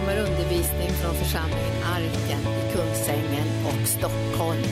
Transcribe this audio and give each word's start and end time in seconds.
kommer 0.00 0.18
undervisning 0.18 0.88
från 0.88 1.14
församlingen 1.14 1.82
Arken 1.84 2.40
i 2.40 2.72
Kungsängen 2.72 3.66
och 3.66 3.88
Stockholm. 3.88 4.62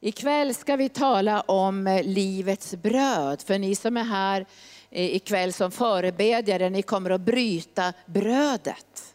Ikväll 0.00 0.54
ska 0.54 0.76
vi 0.76 0.88
tala 0.88 1.40
om 1.40 1.86
eh, 1.86 2.02
livets 2.02 2.74
bröd. 2.74 3.42
För 3.42 3.58
ni 3.58 3.74
som 3.74 3.96
är 3.96 4.04
här 4.04 4.46
eh, 4.90 5.16
ikväll 5.16 5.52
som 5.52 5.70
förebedjare, 5.70 6.70
ni 6.70 6.82
kommer 6.82 7.10
att 7.10 7.20
bryta 7.20 7.92
brödet. 8.06 9.14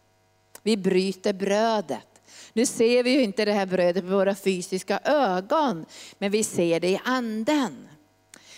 Vi 0.64 0.78
bryter 0.78 1.34
brödet. 1.34 2.09
Nu 2.54 2.66
ser 2.66 3.04
vi 3.04 3.10
ju 3.10 3.22
inte 3.22 3.46
det 3.46 3.54
här 3.54 3.66
brödet 3.66 4.04
med 4.04 4.14
våra 4.14 4.36
fysiska 4.36 5.00
ögon, 5.04 5.86
men 6.18 6.32
vi 6.32 6.44
ser 6.44 6.80
det 6.80 6.90
i 6.90 7.00
anden. 7.04 7.90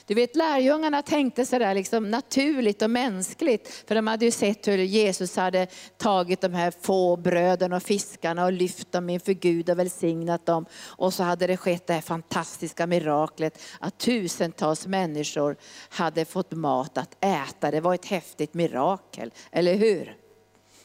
Du 0.05 0.15
vet 0.15 0.35
lärjungarna 0.35 1.01
tänkte 1.01 1.45
sådär 1.45 1.75
liksom 1.75 2.11
naturligt 2.11 2.81
och 2.81 2.89
mänskligt, 2.89 3.83
för 3.87 3.95
de 3.95 4.07
hade 4.07 4.25
ju 4.25 4.31
sett 4.31 4.67
hur 4.67 4.77
Jesus 4.77 5.35
hade 5.35 5.67
tagit 5.97 6.41
de 6.41 6.53
här 6.53 6.73
få 6.81 7.17
bröden 7.17 7.73
och 7.73 7.83
fiskarna 7.83 8.45
och 8.45 8.51
lyft 8.51 8.91
dem 8.91 9.09
inför 9.09 9.33
Gud 9.33 9.69
och 9.69 9.79
välsignat 9.79 10.45
dem. 10.45 10.65
Och 10.83 11.13
så 11.13 11.23
hade 11.23 11.47
det 11.47 11.57
skett 11.57 11.87
det 11.87 11.93
här 11.93 12.01
fantastiska 12.01 12.87
miraklet 12.87 13.61
att 13.79 13.97
tusentals 13.97 14.87
människor 14.87 15.55
hade 15.89 16.25
fått 16.25 16.51
mat 16.51 16.97
att 16.97 17.23
äta. 17.23 17.71
Det 17.71 17.81
var 17.81 17.93
ett 17.93 18.05
häftigt 18.05 18.53
mirakel, 18.53 19.31
eller 19.51 19.75
hur? 19.75 20.20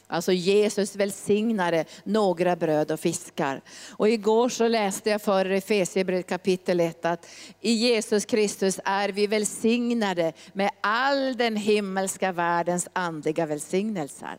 Alltså 0.07 0.31
Jesus 0.31 0.95
välsignade 0.95 1.85
några 2.03 2.55
bröd 2.55 2.91
och 2.91 2.99
fiskar. 2.99 3.61
Och 3.89 4.09
igår 4.09 4.49
så 4.49 4.67
läste 4.67 5.09
jag 5.09 5.21
för 5.21 5.45
Efesierbrevet 5.45 6.27
kapitel 6.27 6.79
1 6.79 7.05
att 7.05 7.27
i 7.61 7.71
Jesus 7.71 8.25
Kristus 8.25 8.79
är 8.85 9.09
vi 9.09 9.27
välsignade 9.27 10.33
med 10.53 10.69
all 10.81 11.37
den 11.37 11.55
himmelska 11.55 12.31
världens 12.31 12.87
andliga 12.93 13.45
välsignelser. 13.45 14.37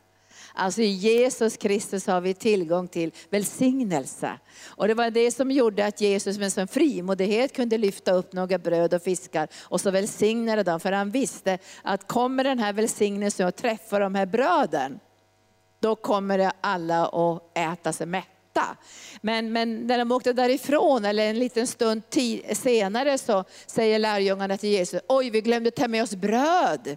Alltså 0.55 0.83
i 0.83 0.87
Jesus 0.87 1.57
Kristus 1.57 2.07
har 2.07 2.21
vi 2.21 2.35
tillgång 2.35 2.89
till 2.89 3.13
välsignelse. 3.31 4.39
Och 4.67 4.89
det 4.89 4.95
var 4.95 5.11
det 5.11 5.31
som 5.31 5.51
gjorde 5.51 5.87
att 5.87 6.01
Jesus 6.01 6.39
med 6.39 6.53
sån 6.53 6.69
frimodighet 6.69 7.53
kunde 7.53 7.79
lyfta 7.79 8.13
upp 8.13 8.33
några 8.33 8.59
bröd 8.59 8.95
och 8.95 9.03
fiskar 9.03 9.49
och 9.63 9.81
så 9.81 9.91
välsignade 9.91 10.63
dem. 10.63 10.81
För 10.81 10.93
han 10.93 11.11
visste 11.11 11.59
att 11.83 12.09
kommer 12.09 12.45
den 12.45 12.59
här 12.59 12.73
välsignelsen 12.73 13.47
att 13.47 13.57
träffa 13.57 13.99
de 13.99 14.15
här 14.15 14.27
bröden, 14.27 15.01
då 15.81 15.97
kommer 15.97 16.53
alla 16.61 17.07
att 17.07 17.43
äta 17.55 17.93
sig 17.93 18.07
mätta. 18.07 18.77
Men, 19.21 19.53
men 19.53 19.87
när 19.87 19.99
de 19.99 20.13
åkte 20.13 20.33
därifrån, 20.33 21.05
eller 21.05 21.27
en 21.27 21.39
liten 21.39 21.67
stund 21.67 22.03
senare, 22.53 23.19
så 23.19 23.45
säger 23.67 23.99
lärjungarna 23.99 24.57
till 24.57 24.71
Jesus, 24.71 25.01
oj 25.09 25.31
vi 25.31 25.41
glömde 25.41 25.71
ta 25.71 25.89
med 25.89 26.03
oss 26.03 26.15
bröd. 26.15 26.97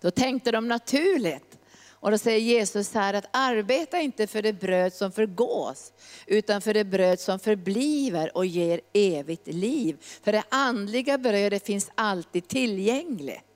Då 0.00 0.10
tänkte 0.10 0.50
de 0.50 0.68
naturligt. 0.68 1.56
Och 2.00 2.10
då 2.10 2.18
säger 2.18 2.38
Jesus 2.38 2.94
här 2.94 3.14
att 3.14 3.28
arbeta 3.30 4.00
inte 4.00 4.26
för 4.26 4.42
det 4.42 4.52
bröd 4.52 4.92
som 4.92 5.12
förgås, 5.12 5.92
utan 6.26 6.60
för 6.60 6.74
det 6.74 6.84
bröd 6.84 7.20
som 7.20 7.38
förbliver 7.38 8.36
och 8.36 8.46
ger 8.46 8.80
evigt 8.92 9.46
liv. 9.46 9.96
För 10.22 10.32
det 10.32 10.42
andliga 10.48 11.18
brödet 11.18 11.66
finns 11.66 11.90
alltid 11.94 12.48
tillgängligt. 12.48 13.49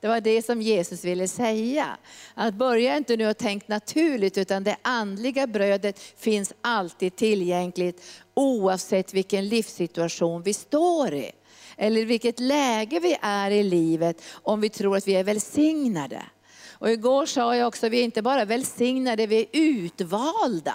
Det 0.00 0.08
var 0.08 0.20
det 0.20 0.42
som 0.42 0.62
Jesus 0.62 1.04
ville 1.04 1.28
säga. 1.28 1.96
Att 2.34 2.54
börja 2.54 2.96
inte 2.96 3.16
nu 3.16 3.28
och 3.28 3.36
tänk 3.36 3.68
naturligt, 3.68 4.38
utan 4.38 4.64
det 4.64 4.76
andliga 4.82 5.46
brödet 5.46 5.98
finns 5.98 6.52
alltid 6.60 7.16
tillgängligt 7.16 8.02
oavsett 8.34 9.14
vilken 9.14 9.48
livssituation 9.48 10.42
vi 10.42 10.54
står 10.54 11.14
i. 11.14 11.32
Eller 11.76 12.04
vilket 12.04 12.40
läge 12.40 13.00
vi 13.00 13.16
är 13.20 13.50
i 13.50 13.62
livet 13.62 14.22
om 14.32 14.60
vi 14.60 14.68
tror 14.68 14.96
att 14.96 15.08
vi 15.08 15.14
är 15.14 15.24
välsignade. 15.24 16.22
Och 16.70 16.90
igår 16.90 17.26
sa 17.26 17.56
jag 17.56 17.68
också, 17.68 17.86
att 17.86 17.92
vi 17.92 18.00
är 18.00 18.04
inte 18.04 18.22
bara 18.22 18.44
välsignade, 18.44 19.26
vi 19.26 19.38
är 19.40 19.46
utvalda 19.52 20.74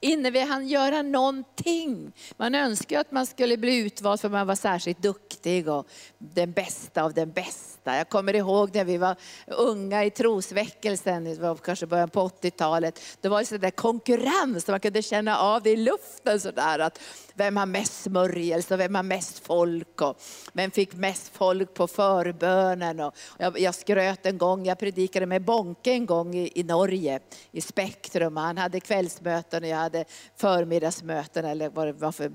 innan 0.00 0.32
vi 0.32 0.40
hann 0.40 0.68
göra 0.68 1.02
någonting. 1.02 2.12
Man 2.36 2.54
önskar 2.54 3.00
att 3.00 3.12
man 3.12 3.26
skulle 3.26 3.56
bli 3.56 3.76
utvald 3.76 4.20
för 4.20 4.28
man 4.28 4.46
var 4.46 4.54
särskilt 4.54 5.02
duktig 5.02 5.68
och 5.68 5.86
den 6.18 6.52
bästa 6.52 7.02
av 7.02 7.14
den 7.14 7.30
bästa. 7.30 7.96
Jag 7.96 8.08
kommer 8.08 8.36
ihåg 8.36 8.74
när 8.74 8.84
vi 8.84 8.96
var 8.96 9.16
unga 9.46 10.04
i 10.04 10.10
trosväckelsen, 10.10 11.24
det 11.24 11.38
var 11.38 11.56
kanske 11.56 11.86
början 11.86 12.10
på 12.10 12.28
80-talet. 12.28 13.00
Då 13.20 13.28
var 13.28 13.40
det 13.40 13.46
sådär 13.46 13.70
konkurrens, 13.70 14.68
man 14.68 14.80
kunde 14.80 15.02
känna 15.02 15.38
av 15.38 15.62
det 15.62 15.70
i 15.70 15.76
luften 15.76 16.40
sådär 16.40 16.78
att 16.78 17.00
vem 17.40 17.56
har 17.56 17.66
mest 17.66 18.02
smörjelse 18.02 18.74
och 18.74 18.80
vem 18.80 18.94
har 18.94 19.02
mest 19.02 19.38
folk 19.38 20.00
och 20.00 20.20
vem 20.52 20.70
fick 20.70 20.94
mest 20.94 21.28
folk 21.28 21.74
på 21.74 21.86
förbönen. 21.86 23.00
Och 23.00 23.14
jag, 23.38 23.60
jag 23.60 23.74
skröt 23.74 24.26
en 24.26 24.38
gång, 24.38 24.66
jag 24.66 24.78
predikade 24.78 25.26
med 25.26 25.42
Bonke 25.42 25.92
en 25.92 26.06
gång 26.06 26.34
i, 26.34 26.52
i 26.54 26.62
Norge, 26.62 27.20
i 27.50 27.60
Spektrum. 27.60 28.36
Han 28.36 28.58
hade 28.58 28.80
kvällsmöten 28.80 29.62
och 29.62 29.68
jag 29.68 29.76
hade 29.76 30.04
förmiddagsmöten 30.36 31.44
eller 31.44 31.68
vad 31.68 31.86
det 31.86 31.92
var 31.92 32.12
för 32.12 32.32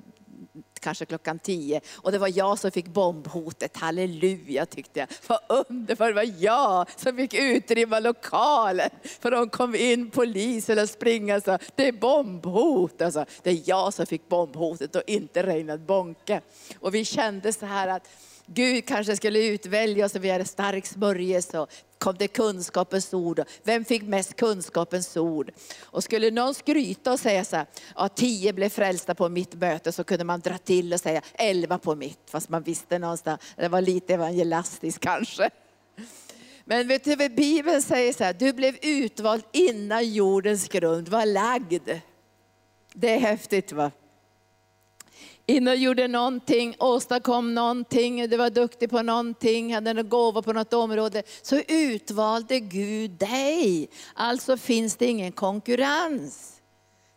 kanske 0.79 1.05
klockan 1.05 1.39
tio. 1.39 1.81
Och 1.95 2.11
det 2.11 2.17
var 2.17 2.37
jag 2.37 2.59
som 2.59 2.71
fick 2.71 2.87
bombhotet, 2.87 3.77
halleluja 3.77 4.65
tyckte 4.65 4.99
jag. 4.99 5.07
Vad 5.27 5.67
underbart, 5.67 6.07
det 6.07 6.13
var 6.13 6.33
jag 6.39 6.87
som 6.95 7.15
fick 7.15 7.33
utrymma 7.33 7.99
lokalen. 7.99 8.89
För 9.19 9.31
de 9.31 9.49
kom 9.49 9.75
in 9.75 10.11
polisen 10.11 10.79
och 10.79 10.89
springa 10.89 11.35
och 11.35 11.43
sa, 11.43 11.59
det 11.75 11.87
är 11.87 11.91
bombhot. 11.91 13.01
Alltså, 13.01 13.25
det 13.43 13.49
är 13.49 13.61
jag 13.65 13.93
som 13.93 14.05
fick 14.05 14.29
bombhotet 14.29 14.95
och 14.95 15.03
inte 15.07 15.43
Reinhard 15.43 15.81
Bonke. 15.81 16.41
Och 16.79 16.95
vi 16.95 17.05
kände 17.05 17.53
så 17.53 17.65
här 17.65 17.87
att 17.87 18.07
Gud 18.45 18.85
kanske 18.85 19.15
skulle 19.15 19.47
utvälja 19.47 20.05
oss 20.05 20.15
och 20.15 20.23
vi 20.23 20.29
hade 20.29 20.45
stark 20.45 20.85
smörjelse 20.85 21.59
och 21.59 21.69
kom 21.97 22.15
det 22.17 22.27
kunskapens 22.27 23.13
ord. 23.13 23.41
Vem 23.63 23.85
fick 23.85 24.01
mest 24.01 24.35
kunskapens 24.35 25.17
ord? 25.17 25.51
Och 25.81 26.03
skulle 26.03 26.31
någon 26.31 26.53
skryta 26.53 27.13
och 27.13 27.19
säga 27.19 27.45
så 27.45 27.55
här, 27.55 27.65
ja 27.95 28.09
tio 28.09 28.53
blev 28.53 28.69
frälsta 28.69 29.15
på 29.15 29.29
mitt 29.29 29.53
möte, 29.53 29.91
så 29.91 30.03
kunde 30.03 30.23
man 30.23 30.39
dra 30.39 30.57
till 30.57 30.93
och 30.93 30.99
säga 30.99 31.21
elva 31.33 31.77
på 31.77 31.95
mitt, 31.95 32.19
fast 32.25 32.49
man 32.49 32.63
visste 32.63 32.99
någonstans, 32.99 33.41
det 33.55 33.67
var 33.67 33.81
lite 33.81 34.13
evangelistiskt 34.13 34.99
kanske. 34.99 35.49
Men 36.65 36.87
vet 36.87 37.03
du 37.03 37.15
vad 37.15 37.35
Bibeln 37.35 37.81
säger 37.81 38.13
så 38.13 38.23
här, 38.23 38.33
du 38.33 38.53
blev 38.53 38.77
utvald 38.81 39.43
innan 39.51 40.13
jordens 40.13 40.67
grund 40.67 41.09
var 41.09 41.25
lagd. 41.25 41.89
Det 42.93 43.09
är 43.09 43.19
häftigt 43.19 43.71
va? 43.71 43.91
In 45.45 45.67
och 45.67 45.75
gjorde 45.75 46.07
någonting, 46.07 46.75
åstadkom 46.79 47.55
någonting, 47.55 48.29
du 48.29 48.37
var 48.37 48.49
duktig 48.49 48.89
på 48.89 49.01
någonting, 49.01 49.73
hade 49.73 49.89
en 49.89 50.09
gåva 50.09 50.41
på 50.41 50.53
något 50.53 50.73
område, 50.73 51.23
så 51.41 51.61
utvalde 51.67 52.59
Gud 52.59 53.11
dig. 53.11 53.89
Alltså 54.13 54.57
finns 54.57 54.95
det 54.95 55.05
ingen 55.05 55.31
konkurrens. 55.31 56.54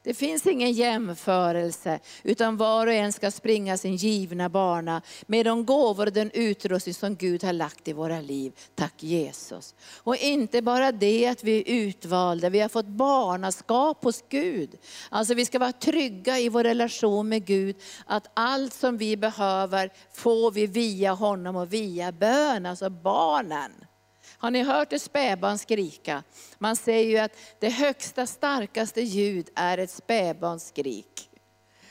Det 0.09 0.15
finns 0.15 0.47
ingen 0.47 0.73
jämförelse, 0.73 2.01
utan 2.23 2.57
var 2.57 2.87
och 2.87 2.93
en 2.93 3.13
ska 3.13 3.31
springa 3.31 3.77
sin 3.77 3.97
givna 3.97 4.49
bana 4.49 5.03
med 5.27 5.47
de 5.47 5.67
gåvor 5.67 6.07
och 6.07 6.13
den 6.13 6.31
utrustning 6.35 6.95
som 6.95 7.17
Gud 7.17 7.45
har 7.45 7.53
lagt 7.53 7.89
i 7.89 7.93
våra 7.93 8.21
liv. 8.21 8.53
Tack 8.75 9.03
Jesus. 9.03 9.75
Och 9.97 10.17
inte 10.17 10.63
bara 10.63 10.93
det 10.93 11.27
att 11.27 11.45
vi 11.45 11.59
är 11.59 11.65
utvalda, 11.67 12.49
vi 12.49 12.61
har 12.61 12.69
fått 12.69 12.87
barnaskap 12.87 14.05
hos 14.05 14.25
Gud. 14.29 14.79
Alltså 15.11 15.35
vi 15.35 15.45
ska 15.45 15.59
vara 15.59 15.73
trygga 15.73 16.39
i 16.39 16.49
vår 16.49 16.65
relation 16.65 17.29
med 17.29 17.45
Gud, 17.45 17.77
att 18.07 18.31
allt 18.35 18.75
som 18.75 18.97
vi 18.97 19.17
behöver 19.17 19.93
får 20.13 20.51
vi 20.51 20.67
via 20.67 21.13
honom 21.13 21.57
och 21.57 21.73
via 21.73 22.13
bön, 22.13 22.67
alltså 22.67 22.91
barnen. 22.91 23.73
Har 24.39 24.51
ni 24.51 24.63
hört 24.63 24.93
ett 24.93 25.03
spädbarn 25.03 25.59
skrika? 25.59 26.23
Man 26.59 26.77
säger 26.77 27.11
ju 27.11 27.19
att 27.19 27.37
det 27.59 27.69
högsta, 27.69 28.27
starkaste 28.27 29.01
ljud 29.01 29.49
är 29.55 29.79
ett 29.79 29.91
spädbarns 29.91 30.69
skrik. 30.69 31.31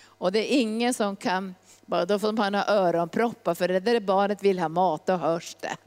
Och 0.03 0.31
det 0.31 0.53
är 0.53 0.61
ingen 0.61 0.93
som 0.93 1.15
kan, 1.15 1.55
bara 1.85 2.05
då 2.05 2.19
får 2.19 2.31
man 2.31 2.55
ha 2.55 2.67
öronproppar, 2.67 3.55
för 3.55 3.67
det 3.67 3.79
där 3.79 3.99
barnet 3.99 4.43
vill 4.43 4.59
ha 4.59 4.69
mat 4.69 5.09
och 5.09 5.19
hörs 5.19 5.55
det. 5.59 5.77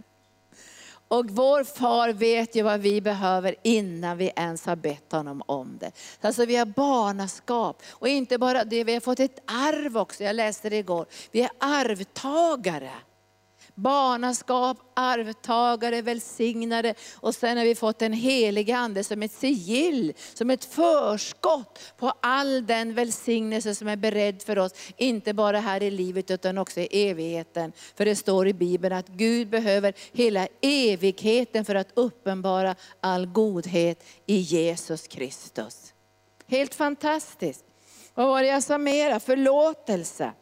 Och 1.09 1.31
vår 1.31 1.65
far 1.65 2.13
vet 2.13 2.57
ju 2.57 2.63
vad 2.63 2.81
vi 2.81 3.01
behöver 3.01 3.55
innan 3.63 4.19
vi 4.19 4.33
ens 4.37 4.67
har 4.67 4.77
bett 4.77 5.13
honom 5.13 5.43
om 5.47 5.79
det. 5.81 5.93
Alltså 6.21 6.45
vi 6.45 6.57
har 6.57 6.67
barnaskap. 6.67 7.83
Och 7.89 8.09
inte 8.09 8.39
bara 8.39 8.65
det, 8.65 8.85
vi 8.85 8.93
har 8.93 9.01
fått 9.01 9.21
ett 9.21 9.43
arv 9.47 9.99
också. 9.99 10.25
Jag 10.25 10.37
läste 10.37 10.71
det 10.71 10.77
igår. 10.77 11.07
Vi 11.31 11.43
är 11.43 11.51
arvtagare 11.59 12.93
barnaskap, 13.83 14.79
arvtagare, 14.95 16.03
välsignade. 16.03 16.95
Och 17.15 17.35
sen 17.35 17.59
har 17.59 17.65
vi 17.65 17.75
fått 17.75 18.03
en 18.03 18.13
helig 18.13 18.71
ande 18.71 19.05
som 19.05 19.23
ett 19.23 19.33
sigill, 19.33 20.13
som 20.35 20.51
ett 20.51 20.65
förskott 20.65 21.79
på 21.99 22.13
all 22.23 22.67
den 22.67 22.95
välsignelse 22.95 23.75
som 23.75 23.89
är 23.89 23.97
beredd 23.97 24.43
för 24.43 24.59
oss. 24.59 24.73
Inte 24.97 25.35
bara 25.35 25.61
här 25.61 25.83
i 25.83 25.91
livet 25.91 26.31
utan 26.31 26.59
också 26.59 26.81
i 26.81 27.09
evigheten. 27.11 27.73
För 27.97 28.05
det 28.05 28.17
står 28.17 28.49
i 28.49 28.53
Bibeln 28.53 28.95
att 28.95 29.09
Gud 29.09 29.49
behöver 29.49 29.95
hela 30.13 30.49
evigheten 30.63 31.65
för 31.65 31.75
att 31.75 31.89
uppenbara 31.95 32.75
all 33.01 33.27
godhet 33.27 34.05
i 34.27 34.37
Jesus 34.37 35.07
Kristus. 35.07 35.95
Helt 36.47 36.75
fantastiskt. 36.75 37.65
Vad 38.15 38.27
var 38.27 38.43
det 38.43 38.49
jag 38.49 38.63
sa 38.63 38.79
mera? 38.79 39.21
Förlåtelse 39.21 40.33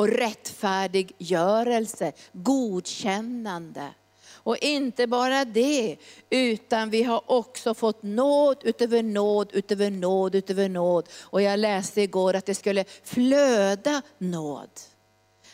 och 0.00 0.08
rättfärdiggörelse, 0.08 2.12
godkännande. 2.32 3.88
Och 4.32 4.58
inte 4.58 5.06
bara 5.06 5.44
det, 5.44 5.96
utan 6.30 6.90
vi 6.90 7.02
har 7.02 7.22
också 7.26 7.74
fått 7.74 8.02
nåd 8.02 8.56
utöver 8.62 9.02
nåd, 9.02 9.50
utöver 9.52 9.90
nåd, 9.90 10.34
utöver 10.34 10.68
nåd. 10.68 11.08
Och 11.20 11.42
jag 11.42 11.58
läste 11.58 12.00
igår 12.00 12.34
att 12.34 12.46
det 12.46 12.54
skulle 12.54 12.84
flöda 13.04 14.02
nåd. 14.18 14.70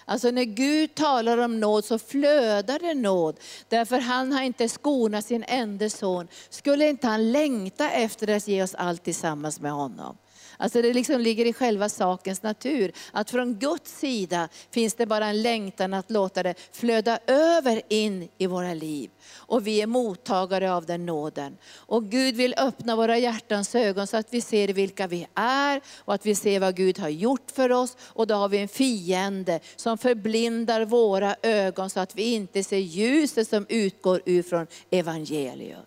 Alltså 0.04 0.30
när 0.30 0.44
Gud 0.44 0.94
talar 0.94 1.38
om 1.38 1.60
nåd 1.60 1.84
så 1.84 1.98
flödar 1.98 2.78
det 2.78 2.94
nåd. 2.94 3.36
Därför 3.68 3.98
han 3.98 4.32
har 4.32 4.42
inte 4.42 4.68
skonat 4.68 5.24
sin 5.24 5.44
enda 5.48 5.90
son. 5.90 6.28
Skulle 6.50 6.88
inte 6.88 7.06
han 7.06 7.32
längta 7.32 7.90
efter 7.90 8.36
att 8.36 8.48
ge 8.48 8.62
oss 8.62 8.74
allt 8.74 9.04
tillsammans 9.04 9.60
med 9.60 9.72
honom? 9.72 10.16
Alltså 10.56 10.82
det 10.82 10.92
liksom 10.92 11.20
ligger 11.20 11.44
i 11.44 11.52
själva 11.52 11.88
sakens 11.88 12.42
natur. 12.42 12.92
Att 13.12 13.30
från 13.30 13.58
Guds 13.58 13.98
sida 13.98 14.48
finns 14.70 14.94
det 14.94 15.06
bara 15.06 15.26
en 15.26 15.42
längtan 15.42 15.94
att 15.94 16.10
låta 16.10 16.42
det 16.42 16.54
flöda 16.72 17.18
över 17.26 17.82
in 17.88 18.28
i 18.38 18.46
våra 18.46 18.74
liv. 18.74 19.10
Och 19.36 19.66
vi 19.66 19.82
är 19.82 19.86
mottagare 19.86 20.72
av 20.72 20.86
den 20.86 21.06
nåden. 21.06 21.56
Och 21.74 22.04
Gud 22.04 22.36
vill 22.36 22.54
öppna 22.56 22.96
våra 22.96 23.18
hjärtans 23.18 23.74
ögon 23.74 24.06
så 24.06 24.16
att 24.16 24.34
vi 24.34 24.40
ser 24.40 24.68
vilka 24.68 25.06
vi 25.06 25.26
är 25.34 25.80
och 25.96 26.14
att 26.14 26.26
vi 26.26 26.34
ser 26.34 26.60
vad 26.60 26.76
Gud 26.76 26.98
har 26.98 27.08
gjort 27.08 27.50
för 27.50 27.72
oss. 27.72 27.96
Och 28.00 28.26
då 28.26 28.34
har 28.34 28.48
vi 28.48 28.58
en 28.58 28.68
fiende 28.68 29.60
som 29.76 29.98
förblindar 29.98 30.84
våra 30.84 31.36
ögon 31.42 31.90
så 31.90 32.00
att 32.00 32.14
vi 32.14 32.34
inte 32.34 32.64
ser 32.64 32.78
ljuset 32.78 33.48
som 33.48 33.66
utgår 33.68 34.22
ur 34.24 34.42
från 34.42 34.66
evangelium. 34.90 35.82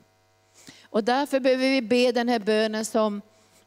Och 0.91 1.03
därför 1.03 1.39
behöver 1.39 1.69
vi 1.69 1.81
be 1.81 2.11
den 2.11 2.29
här 2.29 2.39
bönen 2.39 2.85
som 2.85 3.21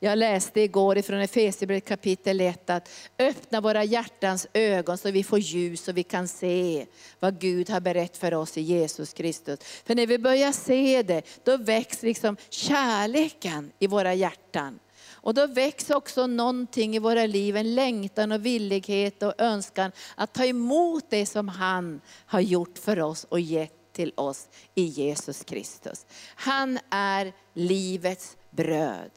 jag 0.04 0.18
läste 0.18 0.60
igår 0.60 0.98
ifrån 0.98 1.20
Efesierbrevet 1.20 1.84
kapitel 1.84 2.40
1 2.40 2.70
att 2.70 2.88
öppna 3.18 3.60
våra 3.60 3.84
hjärtans 3.84 4.46
ögon 4.52 4.98
så 4.98 5.10
vi 5.10 5.24
får 5.24 5.38
ljus 5.38 5.88
och 5.88 5.96
vi 5.96 6.02
kan 6.02 6.28
se 6.28 6.86
vad 7.20 7.40
Gud 7.40 7.70
har 7.70 7.80
berättat 7.80 8.16
för 8.16 8.34
oss 8.34 8.58
i 8.58 8.60
Jesus 8.60 9.12
Kristus. 9.12 9.58
För 9.84 9.94
när 9.94 10.06
vi 10.06 10.18
börjar 10.18 10.52
se 10.52 11.02
det, 11.02 11.22
då 11.44 11.56
väcks 11.56 12.02
liksom 12.02 12.36
kärleken 12.50 13.72
i 13.78 13.86
våra 13.86 14.14
hjärtan. 14.14 14.78
Och 15.10 15.34
då 15.34 15.46
väcks 15.46 15.90
också 15.90 16.26
någonting 16.26 16.96
i 16.96 16.98
våra 16.98 17.26
liv, 17.26 17.56
en 17.56 17.74
längtan 17.74 18.32
och 18.32 18.46
villighet 18.46 19.22
och 19.22 19.34
önskan 19.38 19.92
att 20.14 20.32
ta 20.32 20.44
emot 20.44 21.04
det 21.10 21.26
som 21.26 21.48
han 21.48 22.00
har 22.26 22.40
gjort 22.40 22.78
för 22.78 23.00
oss 23.00 23.24
och 23.24 23.40
gett 23.40 23.92
till 23.92 24.12
oss 24.14 24.48
i 24.74 24.82
Jesus 24.82 25.44
Kristus. 25.44 26.06
Han 26.34 26.78
är 26.90 27.32
livets 27.54 28.36
bröd. 28.50 29.10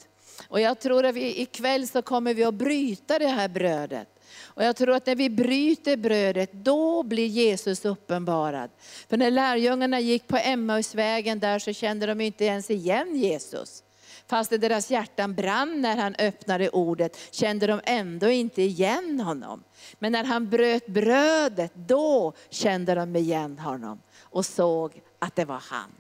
Och 0.48 0.60
jag 0.60 0.80
tror 0.80 1.06
att 1.06 1.16
vi, 1.16 1.42
ikväll 1.42 1.88
så 1.88 2.02
kommer 2.02 2.34
vi 2.34 2.44
att 2.44 2.54
bryta 2.54 3.20
det 3.20 3.28
här 3.28 3.48
brödet. 3.48 4.08
Och 4.44 4.64
jag 4.64 4.76
tror 4.76 4.92
att 4.92 5.06
när 5.06 5.16
vi 5.16 5.30
bryter 5.30 5.98
brödet, 5.98 6.54
då 6.54 7.04
blir 7.04 7.26
Jesus 7.26 7.86
uppenbarad. 7.86 8.70
För 9.10 9.18
när 9.18 9.32
lärjungarna 9.32 10.00
gick 10.00 10.28
på 10.28 10.38
Emmausvägen 10.38 11.40
där 11.40 11.60
så 11.60 11.74
kände 11.74 12.06
de 12.06 12.22
inte 12.22 12.46
ens 12.46 12.70
igen 12.70 13.16
Jesus. 13.16 13.84
Fast 14.28 14.50
deras 14.50 14.92
hjärtan 14.92 15.36
brann 15.36 15.82
när 15.82 15.98
han 15.98 16.16
öppnade 16.20 16.70
ordet 16.70 17.18
kände 17.32 17.68
de 17.68 17.82
ändå 17.84 18.30
inte 18.30 18.62
igen 18.62 19.20
honom. 19.20 19.64
Men 20.00 20.12
när 20.12 20.24
han 20.24 20.50
bröt 20.50 20.88
brödet, 20.88 21.72
då 21.76 22.34
kände 22.50 22.96
de 22.96 23.16
igen 23.16 23.60
honom 23.60 24.02
och 24.22 24.46
såg 24.46 25.02
att 25.20 25.36
det 25.36 25.46
var 25.46 25.64
han. 25.70 25.92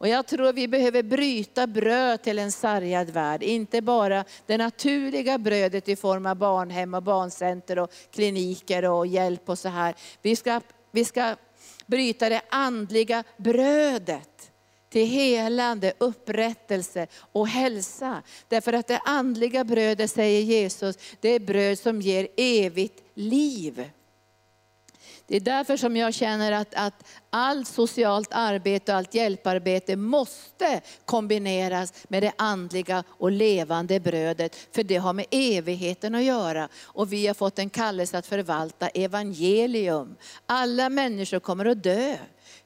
Och 0.00 0.08
jag 0.08 0.26
tror 0.26 0.52
vi 0.52 0.68
behöver 0.68 1.02
bryta 1.02 1.66
bröd 1.66 2.22
till 2.22 2.38
en 2.38 2.52
sargad 2.52 3.10
värld. 3.10 3.42
Inte 3.42 3.82
bara 3.82 4.24
det 4.46 4.56
naturliga 4.56 5.38
brödet 5.38 5.88
i 5.88 5.96
form 5.96 6.26
av 6.26 6.36
barnhem 6.36 6.94
och 6.94 7.02
barncenter 7.02 7.78
och 7.78 7.92
kliniker 8.10 8.84
och 8.84 9.06
hjälp 9.06 9.48
och 9.48 9.58
så 9.58 9.68
här. 9.68 9.94
Vi 10.22 10.36
ska, 10.36 10.60
vi 10.90 11.04
ska 11.04 11.36
bryta 11.86 12.28
det 12.28 12.42
andliga 12.48 13.24
brödet 13.36 14.52
till 14.90 15.06
helande, 15.06 15.92
upprättelse 15.98 17.06
och 17.32 17.48
hälsa. 17.48 18.22
Därför 18.48 18.72
att 18.72 18.86
det 18.86 19.00
andliga 19.04 19.64
brödet, 19.64 20.10
säger 20.10 20.40
Jesus, 20.40 20.96
det 21.20 21.28
är 21.28 21.40
bröd 21.40 21.78
som 21.78 22.00
ger 22.00 22.28
evigt 22.36 23.02
liv. 23.14 23.90
Det 25.30 25.36
är 25.36 25.40
därför 25.40 25.76
som 25.76 25.96
jag 25.96 26.14
känner 26.14 26.52
att, 26.52 26.74
att 26.74 27.04
allt 27.30 27.68
socialt 27.68 28.28
arbete 28.32 28.92
och 28.92 28.98
allt 28.98 29.14
hjälparbete 29.14 29.96
måste 29.96 30.80
kombineras 31.04 31.92
med 32.08 32.22
det 32.22 32.32
andliga 32.36 33.04
och 33.08 33.30
levande 33.30 34.00
brödet. 34.00 34.56
För 34.72 34.82
det 34.82 34.96
har 34.96 35.12
med 35.12 35.26
evigheten 35.30 36.14
att 36.14 36.22
göra. 36.22 36.68
Och 36.82 37.12
vi 37.12 37.26
har 37.26 37.34
fått 37.34 37.58
en 37.58 37.70
kallelse 37.70 38.18
att 38.18 38.26
förvalta 38.26 38.88
evangelium. 38.88 40.16
Alla 40.46 40.88
människor 40.88 41.40
kommer 41.40 41.64
att 41.64 41.82
dö 41.82 42.16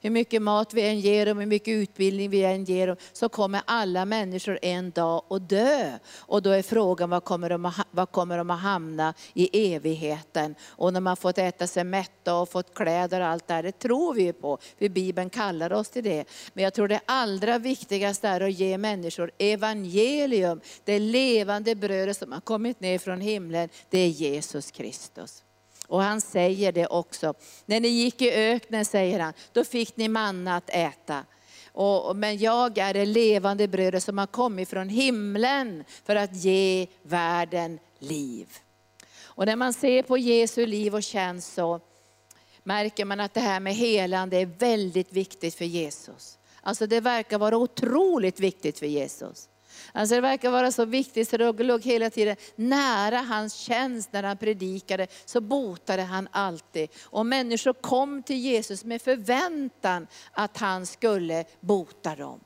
hur 0.05 0.11
mycket 0.11 0.41
mat 0.41 0.73
vi 0.73 0.81
än 0.81 0.99
ger 0.99 1.25
dem, 1.25 1.37
hur 1.37 1.45
mycket 1.45 1.71
utbildning 1.71 2.29
vi 2.29 2.43
än 2.43 2.63
ger 2.63 2.87
dem, 2.87 2.95
så 3.13 3.29
kommer 3.29 3.61
alla 3.65 4.05
människor 4.05 4.59
en 4.61 4.91
dag 4.91 5.23
att 5.29 5.49
dö. 5.49 5.91
Och 6.17 6.41
då 6.41 6.49
är 6.49 6.61
frågan, 6.61 7.09
var 7.09 7.19
kommer 7.19 7.49
de 7.49 7.65
att, 7.65 7.87
var 7.91 8.05
kommer 8.05 8.37
de 8.37 8.49
att 8.49 8.59
hamna 8.59 9.13
i 9.33 9.73
evigheten? 9.73 10.55
Och 10.67 10.93
när 10.93 10.99
man 10.99 11.17
fått 11.17 11.37
äta 11.37 11.67
sig 11.67 11.83
mätta 11.83 12.35
och 12.35 12.49
fått 12.49 12.73
kläder 12.73 13.21
och 13.21 13.27
allt 13.27 13.47
det 13.47 13.53
här, 13.53 13.63
det 13.63 13.79
tror 13.79 14.13
vi 14.13 14.23
ju 14.23 14.33
på, 14.33 14.57
för 14.79 14.89
Bibeln 14.89 15.29
kallar 15.29 15.73
oss 15.73 15.89
till 15.89 16.03
det. 16.03 16.25
Men 16.53 16.63
jag 16.63 16.73
tror 16.73 16.87
det 16.87 17.01
allra 17.05 17.57
viktigaste 17.57 18.27
är 18.27 18.41
att 18.41 18.53
ge 18.53 18.77
människor 18.77 19.31
evangelium, 19.37 20.61
det 20.83 20.99
levande 20.99 21.75
brödet 21.75 22.17
som 22.17 22.31
har 22.31 22.41
kommit 22.41 22.79
ner 22.79 22.97
från 22.99 23.21
himlen, 23.21 23.69
det 23.89 23.99
är 23.99 24.07
Jesus 24.07 24.71
Kristus. 24.71 25.44
Och 25.87 26.01
han 26.01 26.21
säger 26.21 26.71
det 26.71 26.87
också. 26.87 27.33
När 27.65 27.79
ni 27.79 27.87
gick 27.87 28.21
i 28.21 28.31
öknen, 28.31 28.85
säger 28.85 29.19
han, 29.19 29.33
då 29.53 29.63
fick 29.63 29.97
ni 29.97 30.07
manna 30.07 30.55
att 30.55 30.69
äta. 30.69 31.25
Och, 31.71 32.15
men 32.15 32.37
jag 32.37 32.77
är 32.77 32.93
det 32.93 33.05
levande 33.05 33.67
brödet 33.67 34.03
som 34.03 34.17
har 34.17 34.27
kommit 34.27 34.69
från 34.69 34.89
himlen 34.89 35.83
för 36.03 36.15
att 36.15 36.35
ge 36.35 36.87
världen 37.01 37.79
liv. 37.99 38.47
Och 39.23 39.45
när 39.45 39.55
man 39.55 39.73
ser 39.73 40.03
på 40.03 40.17
Jesu 40.17 40.65
liv 40.65 40.95
och 40.95 41.03
tjänst 41.03 41.53
så 41.53 41.79
märker 42.63 43.05
man 43.05 43.19
att 43.19 43.33
det 43.33 43.39
här 43.39 43.59
med 43.59 43.75
helande 43.75 44.37
är 44.37 44.45
väldigt 44.45 45.13
viktigt 45.13 45.55
för 45.55 45.65
Jesus. 45.65 46.37
Alltså 46.61 46.87
det 46.87 46.99
verkar 46.99 47.37
vara 47.37 47.57
otroligt 47.57 48.39
viktigt 48.39 48.79
för 48.79 48.85
Jesus. 48.85 49.49
Alltså 49.95 50.15
det 50.15 50.21
verkar 50.21 50.51
vara 50.51 50.71
så 50.71 50.85
viktigt 50.85 51.29
så 51.29 51.37
det 51.37 51.63
låg 51.63 51.83
hela 51.83 52.09
tiden 52.09 52.35
nära 52.55 53.17
hans 53.17 53.53
tjänst 53.53 54.09
när 54.13 54.23
han 54.23 54.37
predikade, 54.37 55.07
så 55.25 55.41
botade 55.41 56.01
han 56.01 56.27
alltid. 56.31 56.89
Och 57.03 57.25
människor 57.25 57.73
kom 57.73 58.23
till 58.23 58.37
Jesus 58.37 58.83
med 58.83 59.01
förväntan 59.01 60.07
att 60.31 60.57
han 60.57 60.85
skulle 60.85 61.45
bota 61.59 62.15
dem. 62.15 62.39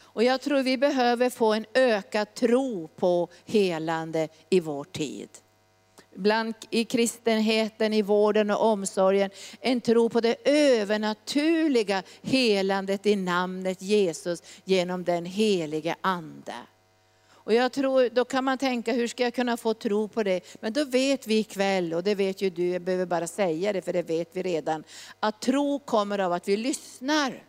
Och 0.00 0.22
jag 0.22 0.40
tror 0.40 0.62
vi 0.62 0.78
behöver 0.78 1.30
få 1.30 1.52
en 1.52 1.66
ökad 1.74 2.34
tro 2.34 2.88
på 2.88 3.28
helande 3.44 4.28
i 4.50 4.60
vår 4.60 4.84
tid. 4.84 5.28
Bland 6.16 6.54
i 6.70 6.84
kristenheten, 6.84 7.92
i 7.92 8.02
vården 8.02 8.50
och 8.50 8.66
omsorgen, 8.66 9.30
en 9.60 9.80
tro 9.80 10.08
på 10.08 10.20
det 10.20 10.36
övernaturliga 10.44 12.02
helandet 12.22 13.06
i 13.06 13.16
namnet 13.16 13.82
Jesus 13.82 14.42
genom 14.64 15.04
den 15.04 15.24
helige 15.24 15.96
Ande. 16.00 16.54
Och 17.44 17.54
jag 17.54 17.72
tror, 17.72 18.08
då 18.10 18.24
kan 18.24 18.44
man 18.44 18.58
tänka, 18.58 18.92
hur 18.92 19.08
ska 19.08 19.22
jag 19.22 19.34
kunna 19.34 19.56
få 19.56 19.74
tro 19.74 20.08
på 20.08 20.22
det? 20.22 20.40
Men 20.60 20.72
då 20.72 20.84
vet 20.84 21.26
vi 21.26 21.38
ikväll, 21.38 21.94
och 21.94 22.02
det 22.02 22.14
vet 22.14 22.42
ju 22.42 22.50
du, 22.50 22.68
jag 22.68 22.82
behöver 22.82 23.06
bara 23.06 23.26
säga 23.26 23.72
det 23.72 23.82
för 23.82 23.92
det 23.92 24.02
vet 24.02 24.28
vi 24.32 24.42
redan, 24.42 24.84
att 25.20 25.40
tro 25.40 25.78
kommer 25.78 26.18
av 26.18 26.32
att 26.32 26.48
vi 26.48 26.56
lyssnar. 26.56 27.42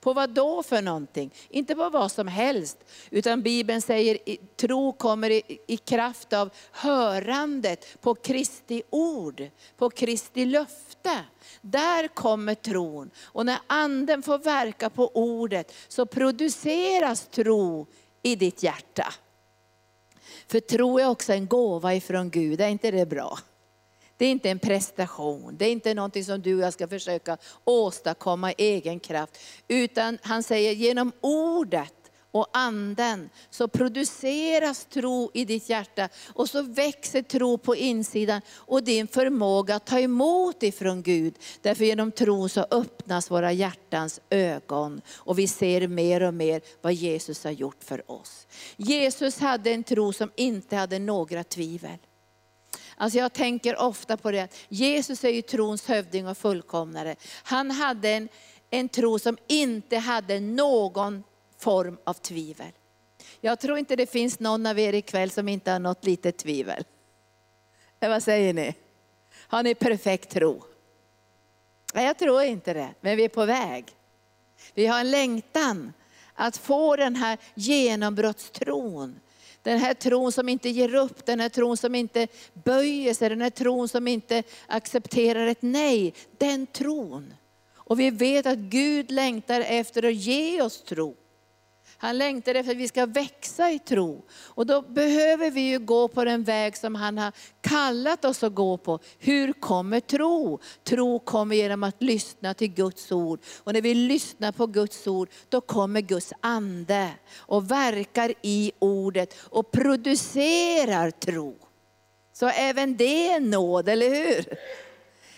På 0.00 0.12
vad 0.12 0.30
då 0.30 0.62
för 0.62 0.82
någonting? 0.82 1.34
Inte 1.48 1.74
på 1.74 1.90
vad 1.90 2.12
som 2.12 2.28
helst. 2.28 2.78
Utan 3.10 3.42
Bibeln 3.42 3.82
säger 3.82 4.18
tro 4.56 4.92
kommer 4.92 5.30
i, 5.30 5.42
i, 5.66 5.76
kraft 5.76 6.32
av 6.32 6.50
hörandet 6.72 8.00
på 8.00 8.14
Kristi 8.14 8.82
ord, 8.90 9.42
på 9.76 9.90
Kristi 9.90 10.44
löfte. 10.44 11.24
Där 11.60 12.08
kommer 12.08 12.54
tron. 12.54 13.10
Och 13.24 13.46
när 13.46 13.58
anden 13.66 14.22
får 14.22 14.38
verka 14.38 14.90
på 14.90 15.10
ordet 15.14 15.74
så 15.88 16.06
produceras 16.06 17.26
tro 17.26 17.86
i 18.22 18.36
ditt 18.36 18.62
hjärta. 18.62 19.14
För 20.46 20.60
tro 20.60 20.98
är 20.98 21.08
också 21.08 21.32
en 21.32 21.46
gåva 21.46 21.94
ifrån 21.94 22.30
Gud, 22.30 22.60
är 22.60 22.68
inte 22.68 22.90
det 22.90 23.06
bra? 23.06 23.38
Det 24.16 24.26
är 24.26 24.30
inte 24.30 24.50
en 24.50 24.58
prestation, 24.58 25.56
det 25.56 25.64
är 25.64 25.72
inte 25.72 25.94
någonting 25.94 26.24
som 26.24 26.42
du 26.42 26.54
och 26.54 26.60
jag 26.60 26.72
ska 26.72 26.88
försöka 26.88 27.38
åstadkomma 27.64 28.52
i 28.52 28.54
egen 28.58 29.00
kraft. 29.00 29.38
Utan 29.68 30.18
han 30.22 30.42
säger 30.42 30.72
genom 30.72 31.12
ordet 31.20 31.99
och 32.32 32.46
anden 32.52 33.30
så 33.50 33.68
produceras 33.68 34.84
tro 34.84 35.30
i 35.34 35.44
ditt 35.44 35.68
hjärta 35.68 36.08
och 36.34 36.50
så 36.50 36.62
växer 36.62 37.22
tro 37.22 37.58
på 37.58 37.76
insidan 37.76 38.40
och 38.54 38.84
din 38.84 39.08
förmåga 39.08 39.76
att 39.76 39.86
ta 39.86 40.00
emot 40.00 40.62
ifrån 40.62 41.02
Gud. 41.02 41.34
Därför 41.62 41.84
genom 41.84 42.12
tro 42.12 42.48
så 42.48 42.66
öppnas 42.70 43.30
våra 43.30 43.52
hjärtans 43.52 44.20
ögon 44.30 45.00
och 45.14 45.38
vi 45.38 45.48
ser 45.48 45.88
mer 45.88 46.22
och 46.22 46.34
mer 46.34 46.60
vad 46.82 46.92
Jesus 46.92 47.44
har 47.44 47.50
gjort 47.50 47.84
för 47.84 48.10
oss. 48.10 48.46
Jesus 48.76 49.38
hade 49.38 49.70
en 49.70 49.84
tro 49.84 50.12
som 50.12 50.30
inte 50.36 50.76
hade 50.76 50.98
några 50.98 51.44
tvivel. 51.44 51.98
Alltså 52.96 53.18
jag 53.18 53.32
tänker 53.32 53.80
ofta 53.80 54.16
på 54.16 54.30
det, 54.30 54.48
Jesus 54.68 55.24
är 55.24 55.28
ju 55.28 55.42
trons 55.42 55.88
hövding 55.88 56.28
och 56.28 56.38
fullkomnare. 56.38 57.16
Han 57.42 57.70
hade 57.70 58.08
en, 58.08 58.28
en 58.70 58.88
tro 58.88 59.18
som 59.18 59.38
inte 59.48 59.96
hade 59.96 60.40
någon 60.40 61.22
form 61.60 61.98
av 62.04 62.14
tvivel. 62.14 62.72
Jag 63.40 63.60
tror 63.60 63.78
inte 63.78 63.96
det 63.96 64.10
finns 64.10 64.40
någon 64.40 64.66
av 64.66 64.78
er 64.78 64.92
ikväll 64.92 65.30
som 65.30 65.48
inte 65.48 65.70
har 65.70 65.78
något 65.78 66.04
litet 66.04 66.36
tvivel. 66.36 66.84
Eh, 68.00 68.08
vad 68.08 68.22
säger 68.22 68.54
ni? 68.54 68.74
Har 69.32 69.62
ni 69.62 69.74
perfekt 69.74 70.30
tro? 70.30 70.62
Nej, 71.94 72.06
jag 72.06 72.18
tror 72.18 72.42
inte 72.42 72.72
det, 72.72 72.88
men 73.00 73.16
vi 73.16 73.24
är 73.24 73.28
på 73.28 73.44
väg. 73.44 73.84
Vi 74.74 74.86
har 74.86 75.00
en 75.00 75.10
längtan 75.10 75.92
att 76.34 76.56
få 76.56 76.96
den 76.96 77.16
här 77.16 77.38
genombrottstron. 77.54 79.20
Den 79.62 79.78
här 79.78 79.94
tron 79.94 80.32
som 80.32 80.48
inte 80.48 80.68
ger 80.68 80.94
upp, 80.94 81.26
den 81.26 81.40
här 81.40 81.48
tron 81.48 81.76
som 81.76 81.94
inte 81.94 82.28
böjer 82.52 83.14
sig, 83.14 83.28
den 83.28 83.40
här 83.40 83.50
tron 83.50 83.88
som 83.88 84.08
inte 84.08 84.42
accepterar 84.66 85.46
ett 85.46 85.62
nej. 85.62 86.14
Den 86.38 86.66
tron. 86.66 87.34
Och 87.74 88.00
vi 88.00 88.10
vet 88.10 88.46
att 88.46 88.58
Gud 88.58 89.10
längtar 89.10 89.60
efter 89.60 90.02
att 90.02 90.14
ge 90.14 90.62
oss 90.62 90.82
tro. 90.82 91.16
Han 92.02 92.18
längtar 92.18 92.54
efter 92.54 92.72
att 92.72 92.78
vi 92.78 92.88
ska 92.88 93.06
växa 93.06 93.70
i 93.70 93.78
tro. 93.78 94.24
Och 94.32 94.66
då 94.66 94.82
behöver 94.82 95.50
vi 95.50 95.60
ju 95.60 95.78
gå 95.78 96.08
på 96.08 96.24
den 96.24 96.44
väg 96.44 96.76
som 96.76 96.94
han 96.94 97.18
har 97.18 97.32
kallat 97.60 98.24
oss 98.24 98.42
att 98.42 98.54
gå 98.54 98.76
på. 98.76 98.98
Hur 99.18 99.52
kommer 99.52 100.00
tro? 100.00 100.60
Tro 100.84 101.18
kommer 101.18 101.56
genom 101.56 101.82
att 101.82 102.02
lyssna 102.02 102.54
till 102.54 102.74
Guds 102.74 103.12
ord. 103.12 103.40
Och 103.58 103.72
när 103.72 103.80
vi 103.80 103.94
lyssnar 103.94 104.52
på 104.52 104.66
Guds 104.66 105.06
ord, 105.06 105.28
då 105.48 105.60
kommer 105.60 106.00
Guds 106.00 106.32
ande 106.40 107.10
och 107.36 107.70
verkar 107.70 108.34
i 108.42 108.72
ordet 108.78 109.36
och 109.40 109.70
producerar 109.70 111.10
tro. 111.10 111.56
Så 112.32 112.46
även 112.46 112.96
det 112.96 113.28
är 113.28 113.40
nåd, 113.40 113.88
eller 113.88 114.08
hur? 114.08 114.44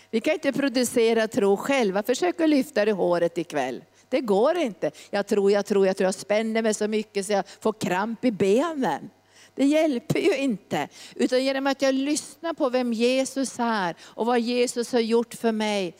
Vi 0.09 0.21
kan 0.21 0.33
inte 0.33 0.53
producera 0.53 1.27
tro 1.27 1.57
själva. 1.57 2.03
Försök 2.03 2.41
att 2.41 2.49
lyfta 2.49 2.85
det 2.85 2.91
håret 2.91 3.37
ikväll. 3.37 3.83
Det 4.13 4.21
går 4.21 4.57
inte. 4.57 4.91
Jag 5.09 5.27
tror, 5.27 5.51
jag 5.51 5.65
tror, 5.65 5.87
jag 5.87 5.97
tror, 5.97 6.05
jag 6.05 6.15
spänner 6.15 6.61
mig 6.61 6.73
så 6.73 6.87
mycket 6.87 7.25
så 7.25 7.31
jag 7.31 7.43
får 7.59 7.73
kramp 7.73 8.25
i 8.25 8.31
benen. 8.31 9.09
Det 9.55 9.65
hjälper 9.65 10.19
ju 10.19 10.37
inte. 10.37 10.87
Utan 11.15 11.43
genom 11.43 11.67
att 11.67 11.81
jag 11.81 11.95
lyssnar 11.95 12.53
på 12.53 12.69
vem 12.69 12.93
Jesus 12.93 13.55
är 13.59 13.95
och 14.01 14.25
vad 14.25 14.39
Jesus 14.39 14.91
har 14.91 14.99
gjort 14.99 15.33
för 15.33 15.51
mig. 15.51 15.95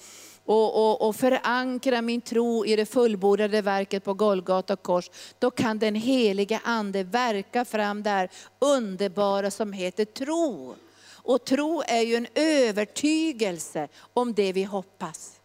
Och, 0.45 0.75
och, 0.75 1.07
och 1.07 1.15
förankra 1.15 2.01
min 2.01 2.21
tro 2.21 2.65
i 2.65 2.75
det 2.75 2.85
fullbordade 2.85 3.61
verket 3.61 4.03
på 4.03 4.13
Golgata 4.13 4.75
kors. 4.75 5.09
Då 5.39 5.51
kan 5.51 5.79
den 5.79 5.95
heliga 5.95 6.61
ande 6.63 7.03
verka 7.03 7.65
fram 7.65 8.03
det 8.03 8.27
underbara 8.59 9.51
som 9.51 9.73
heter 9.73 10.05
tro. 10.05 10.75
Och 11.07 11.45
tro 11.45 11.83
är 11.87 12.01
ju 12.01 12.15
en 12.15 12.27
övertygelse 12.35 13.87
om 14.13 14.33
det 14.33 14.53
vi 14.53 14.63
hoppas 14.63 15.39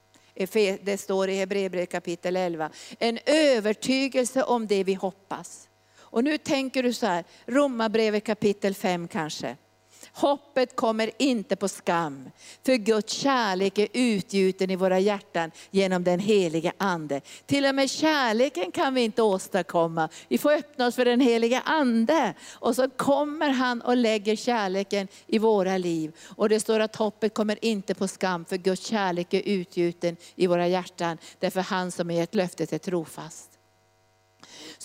det 0.82 1.00
står 1.00 1.28
i 1.28 1.34
Hebreerbrevet 1.34 1.90
kapitel 1.90 2.36
11. 2.36 2.70
En 2.98 3.18
övertygelse 3.26 4.42
om 4.42 4.66
det 4.66 4.84
vi 4.84 4.94
hoppas. 4.94 5.68
Och 6.10 6.24
nu 6.24 6.38
tänker 6.38 6.82
du 6.82 6.92
så 6.92 7.06
här, 7.06 7.24
Romarbrevet 7.46 8.24
kapitel 8.24 8.74
5 8.74 9.08
kanske. 9.08 9.56
Hoppet 10.18 10.76
kommer 10.76 11.10
inte 11.18 11.56
på 11.56 11.68
skam, 11.68 12.30
för 12.66 12.74
Guds 12.74 13.12
kärlek 13.12 13.78
är 13.78 13.88
utgjuten 13.92 14.70
i 14.70 14.76
våra 14.76 14.98
hjärtan 14.98 15.50
genom 15.70 16.04
den 16.04 16.20
helige 16.20 16.72
Ande. 16.78 17.20
Till 17.46 17.66
och 17.66 17.74
med 17.74 17.90
kärleken 17.90 18.72
kan 18.72 18.94
vi 18.94 19.00
inte 19.00 19.22
åstadkomma. 19.22 20.08
Vi 20.28 20.38
får 20.38 20.52
öppna 20.52 20.86
oss 20.86 20.94
för 20.94 21.04
den 21.04 21.20
helige 21.20 21.60
Ande. 21.60 22.34
Och 22.52 22.76
så 22.76 22.90
kommer 22.90 23.50
han 23.50 23.80
och 23.80 23.96
lägger 23.96 24.36
kärleken 24.36 25.08
i 25.26 25.38
våra 25.38 25.76
liv. 25.76 26.12
Och 26.36 26.48
det 26.48 26.60
står 26.60 26.80
att 26.80 26.96
hoppet 26.96 27.34
kommer 27.34 27.64
inte 27.64 27.94
på 27.94 28.08
skam, 28.08 28.44
för 28.44 28.56
Guds 28.56 28.86
kärlek 28.86 29.34
är 29.34 29.42
utgjuten 29.44 30.16
i 30.36 30.46
våra 30.46 30.68
hjärtan. 30.68 31.18
Därför 31.38 31.60
han 31.60 31.92
som 31.92 32.08
har 32.08 32.16
gett 32.16 32.34
löftet 32.34 32.72
är 32.72 32.78
trofast. 32.78 33.57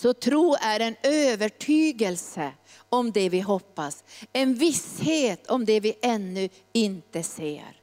Så 0.04 0.14
tro 0.14 0.54
är 0.60 0.80
en 0.80 0.96
övertygelse 1.02 2.52
om 2.88 3.12
det 3.12 3.28
vi 3.28 3.40
hoppas. 3.40 4.04
En 4.32 4.54
visshet 4.54 5.46
om 5.46 5.64
det 5.64 5.80
vi 5.80 5.94
ännu 6.02 6.48
inte 6.72 7.22
ser. 7.22 7.80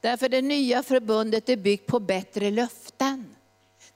Därför 0.00 0.28
det 0.28 0.42
nya 0.42 0.82
förbundet 0.82 1.48
är 1.48 1.56
byggt 1.56 1.86
på 1.86 2.00
bättre 2.00 2.50
löften. 2.50 3.36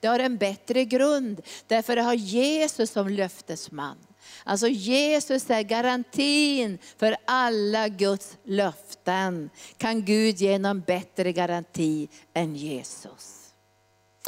Det 0.01 0.07
har 0.07 0.19
en 0.19 0.37
bättre 0.37 0.85
grund, 0.85 1.43
därför 1.67 1.97
det 1.97 2.03
har 2.03 2.15
Jesus 2.15 2.91
som 2.91 3.09
löftesman. 3.09 3.99
Alltså 4.45 4.69
Jesus 4.69 5.51
är 5.51 5.63
garantin 5.63 6.79
för 6.97 7.17
alla 7.25 7.89
Guds 7.89 8.39
löften. 8.45 9.51
Kan 9.77 10.05
Gud 10.05 10.37
ge 10.37 10.59
någon 10.59 10.81
bättre 10.81 11.33
garanti 11.33 12.09
än 12.35 12.57
Jesus? 12.57 13.55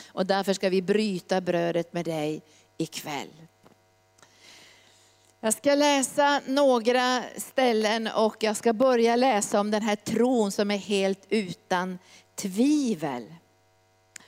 Och 0.08 0.26
därför 0.26 0.52
ska 0.52 0.68
vi 0.68 0.82
bryta 0.82 1.40
brödet 1.40 1.92
med 1.92 2.04
dig 2.04 2.42
ikväll. 2.82 3.42
Jag 5.40 5.54
ska 5.54 5.74
läsa 5.74 6.40
några 6.46 7.22
ställen 7.36 8.08
och 8.16 8.36
jag 8.40 8.56
ska 8.56 8.72
börja 8.72 9.16
läsa 9.16 9.60
om 9.60 9.70
den 9.70 9.82
här 9.82 9.96
tron 9.96 10.52
som 10.52 10.70
är 10.70 10.76
helt 10.76 11.26
utan 11.28 11.98
tvivel. 12.34 13.34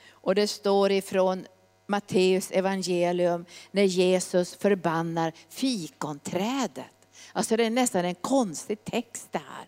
Och 0.09 0.35
det 0.35 0.47
står 0.47 0.91
ifrån 0.91 1.45
Matteus 1.87 2.51
evangelium 2.51 3.45
när 3.71 3.83
Jesus 3.83 4.55
förbannar 4.55 5.33
fikonträdet. 5.49 6.85
Alltså 7.33 7.57
det 7.57 7.65
är 7.65 7.69
nästan 7.69 8.05
en 8.05 8.15
konstig 8.15 8.85
text 8.85 9.27
det 9.31 9.37
här. 9.37 9.65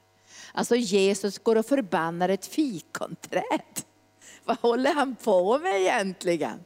Alltså 0.54 0.76
Jesus 0.76 1.40
går 1.40 1.56
och 1.56 1.66
förbannar 1.66 2.30
ett 2.30 2.46
fikonträd. 2.46 3.82
Vad 4.44 4.58
håller 4.58 4.94
han 4.94 5.16
på 5.16 5.58
med 5.58 5.82
egentligen? 5.82 6.64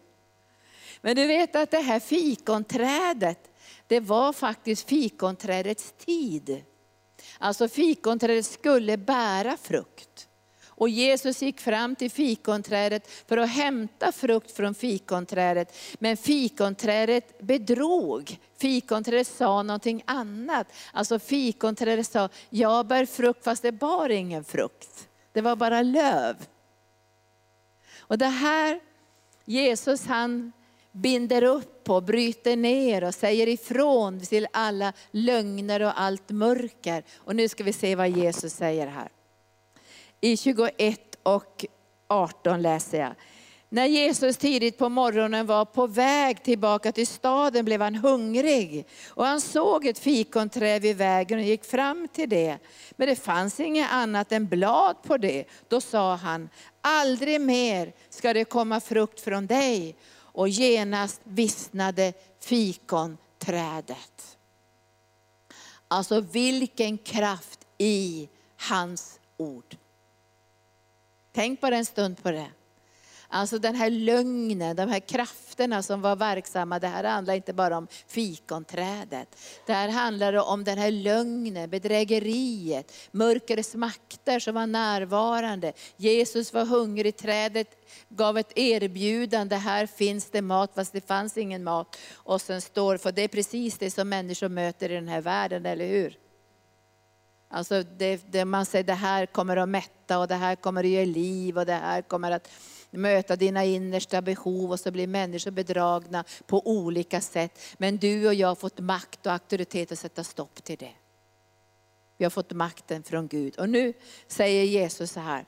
Men 1.01 1.15
du 1.15 1.27
vet 1.27 1.55
att 1.55 1.71
det 1.71 1.77
här 1.77 1.99
fikonträdet, 1.99 3.49
det 3.87 3.99
var 3.99 4.33
faktiskt 4.33 4.89
fikonträdets 4.89 5.93
tid. 5.97 6.63
Alltså 7.37 7.67
fikonträdet 7.67 8.45
skulle 8.45 8.97
bära 8.97 9.57
frukt. 9.57 10.27
Och 10.81 10.89
Jesus 10.89 11.41
gick 11.41 11.59
fram 11.59 11.95
till 11.95 12.11
fikonträdet 12.11 13.07
för 13.27 13.37
att 13.37 13.49
hämta 13.49 14.11
frukt 14.11 14.51
från 14.51 14.75
fikonträdet. 14.75 15.75
Men 15.99 16.17
fikonträdet 16.17 17.39
bedrog. 17.39 18.39
Fikonträdet 18.57 19.27
sa 19.27 19.63
någonting 19.63 20.03
annat. 20.05 20.67
Alltså 20.93 21.19
fikonträdet 21.19 22.07
sa, 22.07 22.29
jag 22.49 22.87
bär 22.87 23.05
frukt 23.05 23.43
fast 23.43 23.61
det 23.61 23.71
bar 23.71 24.09
ingen 24.09 24.43
frukt. 24.43 25.09
Det 25.31 25.41
var 25.41 25.55
bara 25.55 25.81
löv. 25.81 26.35
Och 27.97 28.17
det 28.17 28.27
här, 28.27 28.79
Jesus 29.45 30.05
han 30.05 30.51
binder 30.91 31.43
upp 31.43 31.89
och 31.89 32.03
bryter 32.03 32.55
ner 32.55 33.03
och 33.03 33.15
säger 33.15 33.47
ifrån 33.47 34.19
till 34.19 34.47
alla 34.53 34.93
lögner 35.11 35.81
och 35.81 36.01
allt 36.01 36.29
mörker. 36.29 37.03
Och 37.17 37.35
nu 37.35 37.47
ska 37.47 37.63
vi 37.63 37.73
se 37.73 37.95
vad 37.95 38.09
Jesus 38.09 38.53
säger 38.53 38.87
här. 38.87 39.09
I 40.21 40.37
21 40.37 40.99
och 41.23 41.65
18 42.07 42.61
läser 42.61 42.99
jag. 42.99 43.15
När 43.73 43.85
Jesus 43.85 44.37
tidigt 44.37 44.77
på 44.77 44.89
morgonen 44.89 45.45
var 45.45 45.65
på 45.65 45.87
väg 45.87 46.43
tillbaka 46.43 46.91
till 46.91 47.07
staden 47.07 47.65
blev 47.65 47.81
han 47.81 47.95
hungrig. 47.95 48.85
Och 49.09 49.25
han 49.25 49.41
såg 49.41 49.85
ett 49.85 49.99
fikonträd 49.99 50.81
vid 50.81 50.97
vägen 50.97 51.39
och 51.39 51.45
gick 51.45 51.65
fram 51.65 52.07
till 52.07 52.29
det. 52.29 52.57
Men 52.91 53.07
det 53.07 53.15
fanns 53.15 53.59
inget 53.59 53.91
annat 53.91 54.31
än 54.31 54.47
blad 54.47 54.95
på 55.03 55.17
det. 55.17 55.45
Då 55.67 55.81
sa 55.81 56.15
han, 56.15 56.49
aldrig 56.81 57.41
mer 57.41 57.93
ska 58.09 58.33
det 58.33 58.45
komma 58.45 58.79
frukt 58.79 59.21
från 59.21 59.47
dig 59.47 59.95
och 60.41 60.49
genast 60.49 61.21
vissnade 61.23 62.13
fikonträdet. 62.39 64.37
Alltså 65.87 66.21
vilken 66.21 66.97
kraft 66.97 67.59
i 67.77 68.29
hans 68.57 69.19
ord. 69.37 69.77
Tänk 71.31 71.61
bara 71.61 71.77
en 71.77 71.85
stund 71.85 72.23
på 72.23 72.31
det. 72.31 72.51
Alltså 73.33 73.59
den 73.59 73.75
här 73.75 73.89
lögnen, 73.89 74.75
de 74.75 74.89
här 74.89 74.99
krafterna 74.99 75.83
som 75.83 76.01
var 76.01 76.15
verksamma, 76.15 76.79
det 76.79 76.87
här 76.87 77.03
handlar 77.03 77.33
inte 77.33 77.53
bara 77.53 77.77
om 77.77 77.87
fikonträdet. 78.07 79.37
Det 79.65 79.73
här 79.73 79.89
handlar 79.89 80.33
om 80.33 80.63
den 80.63 80.77
här 80.77 80.91
lögnen, 80.91 81.69
bedrägeriet, 81.69 82.93
mörkrets 83.11 83.75
makter 83.75 84.39
som 84.39 84.55
var 84.55 84.67
närvarande. 84.67 85.73
Jesus 85.97 86.53
var 86.53 86.65
hungrig, 86.65 87.17
trädet 87.17 87.67
gav 88.09 88.37
ett 88.37 88.57
erbjudande, 88.57 89.55
här 89.55 89.85
finns 89.85 90.29
det 90.29 90.41
mat 90.41 90.71
fast 90.75 90.93
det 90.93 91.07
fanns 91.07 91.37
ingen 91.37 91.63
mat. 91.63 91.97
Och 92.13 92.41
sen 92.41 92.61
står, 92.61 92.97
för 92.97 93.11
det 93.11 93.21
är 93.21 93.27
precis 93.27 93.77
det 93.77 93.91
som 93.91 94.09
människor 94.09 94.49
möter 94.49 94.91
i 94.91 94.95
den 94.95 95.07
här 95.07 95.21
världen, 95.21 95.65
eller 95.65 95.87
hur? 95.87 96.17
Alltså 97.49 97.83
det, 97.83 98.31
det 98.31 98.45
man 98.45 98.65
säger 98.65 98.83
det 98.83 98.93
här 98.93 99.25
kommer 99.25 99.57
att 99.57 99.69
mätta 99.69 100.19
och 100.19 100.27
det 100.27 100.35
här 100.35 100.55
kommer 100.55 100.83
att 100.83 100.89
ge 100.89 101.05
liv 101.05 101.57
och 101.57 101.65
det 101.65 101.73
här 101.73 102.01
kommer 102.01 102.31
att 102.31 102.49
möta 102.91 103.35
dina 103.35 103.65
innersta 103.65 104.21
behov 104.21 104.71
och 104.71 104.79
så 104.79 104.91
blir 104.91 105.07
människor 105.07 105.51
bedragna 105.51 106.23
på 106.45 106.67
olika 106.67 107.21
sätt. 107.21 107.59
Men 107.77 107.97
du 107.97 108.27
och 108.27 108.33
jag 108.33 108.47
har 108.47 108.55
fått 108.55 108.79
makt 108.79 109.25
och 109.25 109.31
auktoritet 109.31 109.91
att 109.91 109.99
sätta 109.99 110.23
stopp 110.23 110.63
till 110.63 110.77
det. 110.77 110.91
vi 112.17 112.25
har 112.25 112.29
fått 112.29 112.51
makten 112.51 113.03
från 113.03 113.27
Gud. 113.27 113.59
Och 113.59 113.69
nu 113.69 113.93
säger 114.27 114.63
Jesus 114.63 115.11
så 115.11 115.19
här. 115.19 115.45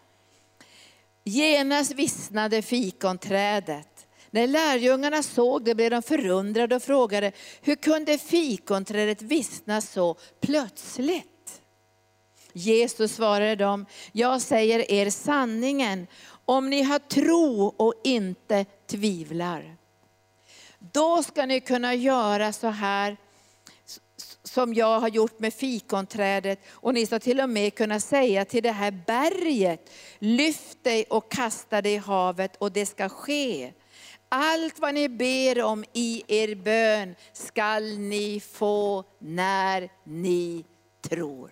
Genast 1.24 1.92
vissnade 1.92 2.62
fikonträdet. 2.62 4.08
När 4.32 4.48
lärjungarna 4.48 5.24
såg 5.24 5.66
det 5.66 5.76
blev 5.76 5.92
de 5.92 6.02
förundrade 6.02 6.76
och 6.76 6.84
frågade, 6.84 7.32
hur 7.62 7.76
kunde 7.76 8.18
fikonträdet 8.18 9.22
vissna 9.22 9.82
så 9.82 10.16
plötsligt? 10.42 11.62
Jesus 12.54 13.16
svarade 13.16 13.56
dem, 13.56 13.86
jag 14.12 14.42
säger 14.42 14.92
er 14.92 15.10
sanningen, 15.10 16.08
om 16.46 16.70
ni 16.70 16.84
har 16.84 17.00
tro 17.00 17.66
och 17.78 17.94
inte 18.04 18.66
tvivlar. 18.88 19.78
Då 20.80 21.24
ska 21.24 21.46
ni 21.46 21.60
kunna 21.60 21.96
göra 21.96 22.54
så 22.54 22.68
här 22.68 23.18
som 24.44 24.74
jag 24.74 25.00
har 25.00 25.08
gjort 25.08 25.40
med 25.40 25.54
fikonträdet. 25.54 26.60
Och 26.70 26.94
ni 26.94 27.06
ska 27.06 27.20
till 27.20 27.42
och 27.42 27.50
med 27.50 27.76
kunna 27.76 28.00
säga 28.00 28.46
till 28.46 28.64
det 28.64 28.72
här 28.72 28.92
berget, 28.92 29.92
lyft 30.20 30.84
dig 30.84 31.06
och 31.10 31.32
kasta 31.32 31.82
dig 31.82 31.94
i 31.94 31.98
havet 31.98 32.56
och 32.56 32.72
det 32.72 32.86
ska 32.86 33.10
ske. 33.10 33.74
Allt 34.30 34.80
vad 34.80 34.94
ni 34.94 35.10
ber 35.10 35.64
om 35.64 35.86
i 35.94 36.24
er 36.28 36.56
bön 36.56 37.16
skall 37.34 37.98
ni 37.98 38.40
få 38.40 39.04
när 39.20 39.90
ni 40.04 40.66
tror. 41.02 41.52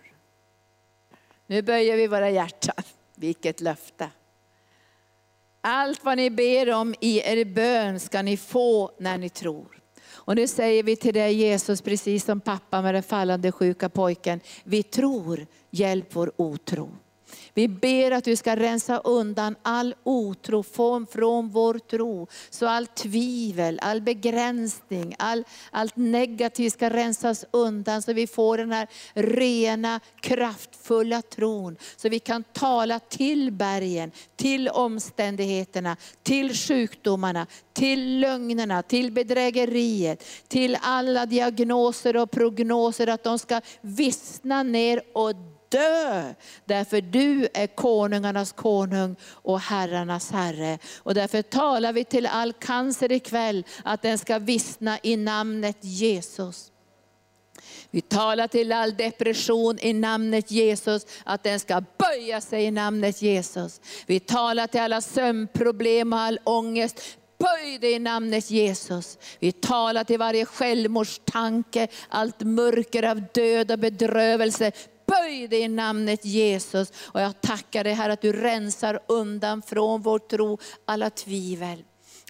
Nu 1.46 1.62
böjer 1.62 1.96
vi 1.96 2.06
våra 2.06 2.30
hjärtan. 2.30 2.84
Vilket 3.14 3.60
löfte. 3.60 4.10
Allt 5.64 6.04
vad 6.04 6.16
ni 6.16 6.30
ber 6.30 6.72
om 6.72 6.94
i 7.00 7.18
er 7.18 7.44
bön 7.44 8.00
ska 8.00 8.22
ni 8.22 8.36
få 8.36 8.90
när 8.98 9.18
ni 9.18 9.28
tror. 9.28 9.82
Och 10.24 10.36
nu 10.36 10.46
säger 10.46 10.82
vi 10.82 10.96
till 10.96 11.14
dig 11.14 11.34
Jesus, 11.34 11.82
precis 11.82 12.24
som 12.24 12.40
pappa 12.40 12.82
med 12.82 12.94
den 12.94 13.02
fallande 13.02 13.52
sjuka 13.52 13.88
pojken, 13.88 14.40
vi 14.64 14.82
tror, 14.82 15.46
hjälp 15.70 16.06
vår 16.12 16.32
otro. 16.36 16.90
Vi 17.54 17.68
ber 17.68 18.10
att 18.10 18.24
du 18.24 18.36
ska 18.36 18.56
rensa 18.56 18.98
undan 18.98 19.56
all 19.62 19.94
otro 20.04 20.62
från, 20.62 21.48
vår 21.48 21.78
tro. 21.78 22.26
Så 22.50 22.66
all 22.66 22.86
tvivel, 22.86 23.78
all 23.82 24.00
begränsning, 24.02 25.14
all, 25.18 25.44
allt 25.70 25.96
negativt 25.96 26.72
ska 26.72 26.90
rensas 26.90 27.44
undan. 27.50 28.02
Så 28.02 28.12
vi 28.12 28.26
får 28.26 28.58
den 28.58 28.72
här 28.72 28.88
rena, 29.14 30.00
kraftfulla 30.20 31.22
tron. 31.22 31.76
Så 31.96 32.08
vi 32.08 32.18
kan 32.18 32.44
tala 32.52 32.98
till 32.98 33.52
bergen, 33.52 34.10
till 34.36 34.68
omständigheterna, 34.68 35.96
till 36.22 36.54
sjukdomarna, 36.54 37.46
till 37.72 38.20
lögnerna, 38.20 38.82
till 38.82 39.12
bedrägeriet, 39.12 40.24
till 40.48 40.78
alla 40.82 41.26
diagnoser 41.26 42.16
och 42.16 42.30
prognoser. 42.30 43.06
Att 43.06 43.24
de 43.24 43.38
ska 43.38 43.60
vissna 43.80 44.62
ner 44.62 45.02
och 45.14 45.34
dö. 45.72 46.34
Därför 46.64 47.00
du 47.00 47.48
är 47.54 47.66
konungarnas 47.66 48.52
konung 48.52 49.16
och 49.24 49.60
herrarnas 49.60 50.30
herre. 50.30 50.78
Och 50.96 51.14
därför 51.14 51.42
talar 51.42 51.92
vi 51.92 52.04
till 52.04 52.26
all 52.26 52.52
cancer 52.52 53.12
ikväll 53.12 53.64
att 53.84 54.02
den 54.02 54.18
ska 54.18 54.38
vissna 54.38 54.98
i 55.02 55.16
namnet 55.16 55.76
Jesus. 55.80 56.72
Vi 57.90 58.00
talar 58.00 58.48
till 58.48 58.72
all 58.72 58.96
depression 58.96 59.78
i 59.78 59.92
namnet 59.92 60.50
Jesus, 60.50 61.06
att 61.24 61.42
den 61.42 61.60
ska 61.60 61.82
böja 61.98 62.40
sig 62.40 62.64
i 62.64 62.70
namnet 62.70 63.22
Jesus. 63.22 63.80
Vi 64.06 64.20
talar 64.20 64.66
till 64.66 64.80
alla 64.80 65.00
sömnproblem 65.00 66.12
och 66.12 66.18
all 66.18 66.38
ångest, 66.44 67.18
böj 67.38 67.78
dig 67.78 67.92
i 67.92 67.98
namnet 67.98 68.50
Jesus. 68.50 69.18
Vi 69.38 69.52
talar 69.52 70.04
till 70.04 70.18
varje 70.18 70.44
självmordstanke, 70.44 71.88
allt 72.08 72.40
mörker 72.40 73.02
av 73.02 73.22
död 73.34 73.70
och 73.70 73.78
bedrövelse, 73.78 74.72
böj 75.12 75.48
dig 75.48 75.60
i 75.60 75.68
namnet 75.68 76.24
Jesus. 76.24 76.92
Och 77.04 77.20
jag 77.20 77.40
tackar 77.40 77.84
dig 77.84 77.92
här 77.92 78.10
att 78.10 78.20
du 78.20 78.32
rensar 78.32 79.00
undan 79.08 79.62
från 79.62 80.02
vår 80.02 80.18
tro 80.18 80.58
alla 80.84 81.10
tvivel. 81.10 81.84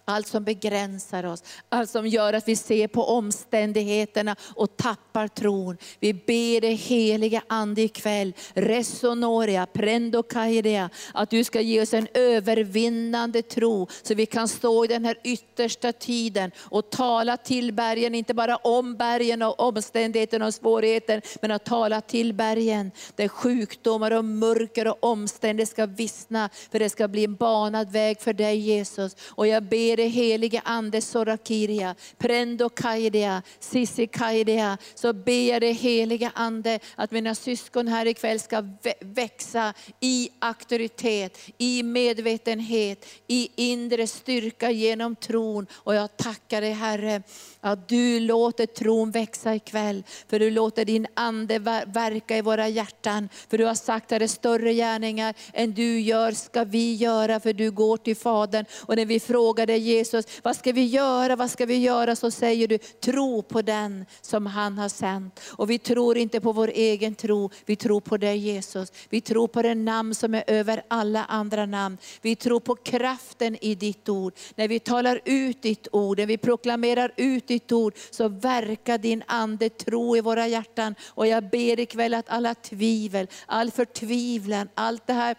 Allt 0.05 0.27
som 0.27 0.45
begränsar 0.45 1.25
oss, 1.25 1.43
allt 1.69 1.91
som 1.91 2.07
gör 2.07 2.33
att 2.33 2.49
vi 2.49 2.57
ser 2.57 2.89
på 2.89 3.05
omständigheterna 3.05 4.37
och 4.55 4.77
tappar 4.77 5.29
tron. 5.29 5.77
Vi 6.01 6.15
ber 6.15 6.61
det 6.61 6.73
heliga 6.73 7.43
Ande 7.47 7.83
ikväll, 7.83 8.35
resonoria, 8.55 9.67
prendo 9.67 10.23
kairea, 10.23 10.91
att 11.15 11.31
du 11.31 11.45
ska 11.45 11.61
ge 11.61 11.83
oss 11.83 11.95
en 11.95 12.09
övervinnande 12.15 13.43
tro, 13.43 13.89
så 14.03 14.15
vi 14.15 14.27
kan 14.27 14.49
stå 14.49 14.85
i 14.85 14.89
den 14.89 15.05
här 15.05 15.19
yttersta 15.25 15.93
tiden 15.93 16.51
och 16.59 16.91
tala 16.91 17.37
till 17.37 17.73
bergen, 17.73 18.15
inte 18.15 18.35
bara 18.35 18.57
om 18.57 18.97
bergen 18.97 19.43
och 19.43 19.61
omständigheterna 19.61 20.47
och 20.47 20.55
svårigheter, 20.55 21.23
men 21.43 21.51
att 21.51 21.65
tala 21.65 22.01
till 22.01 22.35
bergen, 22.35 22.91
där 23.17 23.29
sjukdomar 23.29 24.11
och 24.11 24.25
mörker 24.25 24.89
och 24.89 25.05
omständigheter 25.05 25.73
ska 25.73 25.87
vissna, 25.87 26.51
för 26.73 26.79
det 26.79 26.91
ska 26.91 27.09
bli 27.09 27.25
en 27.25 27.35
banad 27.35 27.93
väg 27.93 28.21
för 28.21 28.33
dig 28.33 28.57
Jesus. 28.57 29.17
Och 29.29 29.47
jag 29.47 29.63
ber 29.63 29.92
ber 29.97 30.09
helige 30.09 30.61
Ande 30.65 31.01
Sorakiria, 31.01 31.95
Prendo 32.19 32.69
Kaidia, 32.69 33.43
sisi 33.61 34.07
Kaidia, 34.07 34.79
så 34.95 35.13
ber 35.13 35.51
jag 35.51 35.63
dig 35.63 35.73
helige 35.73 36.31
Ande 36.35 36.79
att 36.95 37.11
mina 37.11 37.35
syskon 37.35 37.89
här 37.89 38.07
ikväll 38.07 38.41
ska 38.41 38.65
växa 39.01 39.75
i 40.01 40.29
auktoritet, 40.39 41.39
i 41.59 41.83
medvetenhet, 41.83 43.07
i 43.27 43.49
inre 43.57 44.07
styrka 44.07 44.71
genom 44.71 45.17
tron. 45.17 45.67
Och 45.73 45.95
jag 45.95 46.17
tackar 46.17 46.61
dig 46.61 46.73
Herre, 46.73 47.23
att 47.61 47.89
du 47.89 48.21
låter 48.21 48.67
tron 48.67 49.11
växa 49.11 49.55
ikväll. 49.55 50.05
För 50.29 50.39
du 50.39 50.51
låter 50.51 50.85
din 50.85 51.07
Ande 51.15 51.59
verka 51.87 52.37
i 52.37 52.41
våra 52.41 52.69
hjärtan. 52.69 53.29
För 53.51 53.59
du 53.59 53.65
har 53.65 53.75
sagt 53.75 54.13
att 54.13 54.19
det 54.19 54.25
är 54.25 54.29
större 54.29 54.75
gärningar 54.75 55.35
än 55.53 55.73
du 55.73 56.01
gör 56.01 56.33
ska 56.33 56.65
vi 56.65 56.95
göra, 56.95 57.41
för 57.41 57.53
du 57.53 57.71
går 57.71 57.97
till 57.97 58.17
Fadern. 58.17 58.65
Och 58.81 58.97
när 58.97 59.07
vi 59.07 59.21
frågar 59.21 59.67
dig 59.67 59.82
Jesus, 59.83 60.27
vad 60.43 60.57
ska 60.57 60.73
vi 60.73 60.85
göra, 60.85 61.37
vad 61.37 61.51
ska 61.51 61.67
vi 61.67 61.77
göra? 61.77 62.17
Så 62.17 62.31
säger 62.31 62.69
du, 62.69 62.79
tro 62.79 63.43
på 63.43 63.63
den 63.63 64.07
som 64.21 64.47
han 64.47 64.79
har 64.79 64.89
sänt. 64.89 65.41
Och 65.51 65.71
vi 65.71 65.79
tror 65.79 66.17
inte 66.17 66.41
på 66.41 66.53
vår 66.53 66.69
egen 66.75 67.15
tro, 67.15 67.51
vi 67.67 67.77
tror 67.77 68.01
på 68.01 68.17
dig 68.17 68.39
Jesus. 68.39 68.93
Vi 69.09 69.21
tror 69.21 69.49
på 69.49 69.63
det 69.63 69.75
namn 69.75 70.15
som 70.15 70.35
är 70.35 70.45
över 70.47 70.83
alla 70.89 71.25
andra 71.25 71.67
namn. 71.67 71.99
Vi 72.23 72.37
tror 72.37 72.61
på 72.61 72.75
kraften 72.75 73.57
i 73.61 73.75
ditt 73.75 74.09
ord. 74.09 74.35
När 74.55 74.69
vi 74.69 74.81
talar 74.81 75.21
ut 75.25 75.63
ditt 75.63 75.89
ord, 75.93 76.19
när 76.19 76.27
vi 76.27 76.39
proklamerar 76.39 77.13
ut 77.17 77.49
ditt 77.49 77.73
ord, 77.73 77.95
så 78.11 78.29
verkar 78.29 78.99
din 78.99 79.23
ande 79.27 79.69
tro 79.69 80.17
i 80.17 80.21
våra 80.21 80.47
hjärtan. 80.47 80.95
Och 81.09 81.27
jag 81.27 81.51
ber 81.51 81.81
ikväll 81.81 82.15
att 82.15 82.29
alla 82.29 82.55
tvivel, 82.55 83.27
all 83.47 83.71
förtvivlan, 83.71 84.69
allt 84.75 85.07
det 85.07 85.13
här 85.13 85.37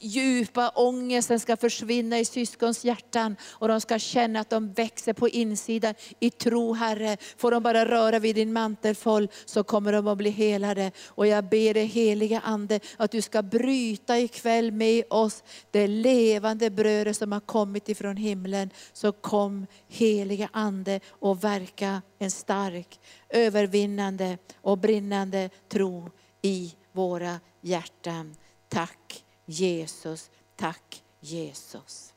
djupa 0.00 0.72
ångesten 0.74 1.40
ska 1.40 1.56
försvinna 1.56 2.18
i 2.18 2.24
syskons 2.24 2.84
hjärtan 2.84 3.36
och 3.42 3.68
de 3.68 3.80
ska 3.80 3.98
känna 3.98 4.40
att 4.40 4.50
de 4.50 4.72
växer 4.72 5.12
på 5.12 5.28
insidan 5.28 5.94
i 6.20 6.30
tro 6.30 6.72
Herre. 6.72 7.16
Får 7.36 7.50
de 7.50 7.62
bara 7.62 7.84
röra 7.86 8.18
vid 8.18 8.34
din 8.34 8.52
mantelfåll 8.52 9.28
så 9.44 9.64
kommer 9.64 9.92
de 9.92 10.06
att 10.06 10.18
bli 10.18 10.30
helade. 10.30 10.92
Och 11.06 11.26
jag 11.26 11.44
ber 11.44 11.74
dig 11.74 11.86
heliga 11.86 12.40
Ande 12.40 12.80
att 12.96 13.10
du 13.10 13.22
ska 13.22 13.42
bryta 13.42 14.18
ikväll 14.18 14.72
med 14.72 15.04
oss 15.10 15.42
det 15.70 15.86
levande 15.86 16.70
brödet 16.70 17.16
som 17.16 17.32
har 17.32 17.40
kommit 17.40 17.88
ifrån 17.88 18.16
himlen. 18.16 18.70
Så 18.92 19.12
kom 19.12 19.66
heliga 19.88 20.48
Ande 20.52 21.00
och 21.08 21.44
verka 21.44 22.02
en 22.18 22.30
stark, 22.30 23.00
övervinnande 23.28 24.38
och 24.60 24.78
brinnande 24.78 25.50
tro 25.68 26.10
i 26.42 26.74
våra 26.92 27.40
hjärtan. 27.60 28.34
Tack 28.68 29.24
Jesus, 29.50 30.30
tack 30.56 31.02
Jesus. 31.20 32.12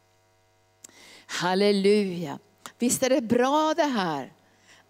Halleluja. 1.25 2.39
Visst 2.79 3.03
är 3.03 3.09
det 3.09 3.21
bra 3.21 3.73
det 3.75 3.83
här 3.83 4.33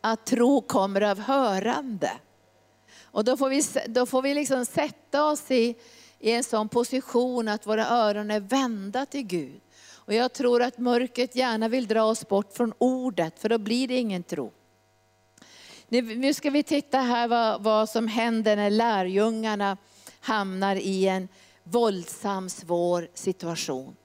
att 0.01 0.25
tro 0.25 0.61
kommer 0.61 1.01
av 1.01 1.19
hörande. 1.19 2.11
Och 3.03 3.23
då 3.23 3.37
får 3.37 3.49
vi, 3.49 3.63
då 3.87 4.05
får 4.05 4.21
vi 4.21 4.33
liksom 4.33 4.65
sätta 4.65 5.25
oss 5.25 5.51
i, 5.51 5.75
i 6.19 6.31
en 6.31 6.43
sån 6.43 6.69
position 6.69 7.47
att 7.47 7.67
våra 7.67 7.87
öron 7.87 8.31
är 8.31 8.39
vända 8.39 9.05
till 9.05 9.23
Gud. 9.23 9.61
Och 9.93 10.13
jag 10.13 10.33
tror 10.33 10.61
att 10.61 10.77
mörkret 10.77 11.35
gärna 11.35 11.67
vill 11.67 11.87
dra 11.87 12.03
oss 12.03 12.27
bort 12.27 12.53
från 12.53 12.73
ordet, 12.77 13.39
för 13.39 13.49
då 13.49 13.57
blir 13.57 13.87
det 13.87 13.97
ingen 13.97 14.23
tro. 14.23 14.51
Nu 15.89 16.33
ska 16.33 16.49
vi 16.49 16.63
titta 16.63 16.99
här 16.99 17.27
vad, 17.27 17.63
vad 17.63 17.89
som 17.89 18.07
händer 18.07 18.55
när 18.55 18.69
lärjungarna 18.69 19.77
hamnar 20.19 20.75
i 20.75 21.07
en 21.07 21.27
våldsam, 21.63 22.49
svår 22.49 23.07
situation. 23.13 23.95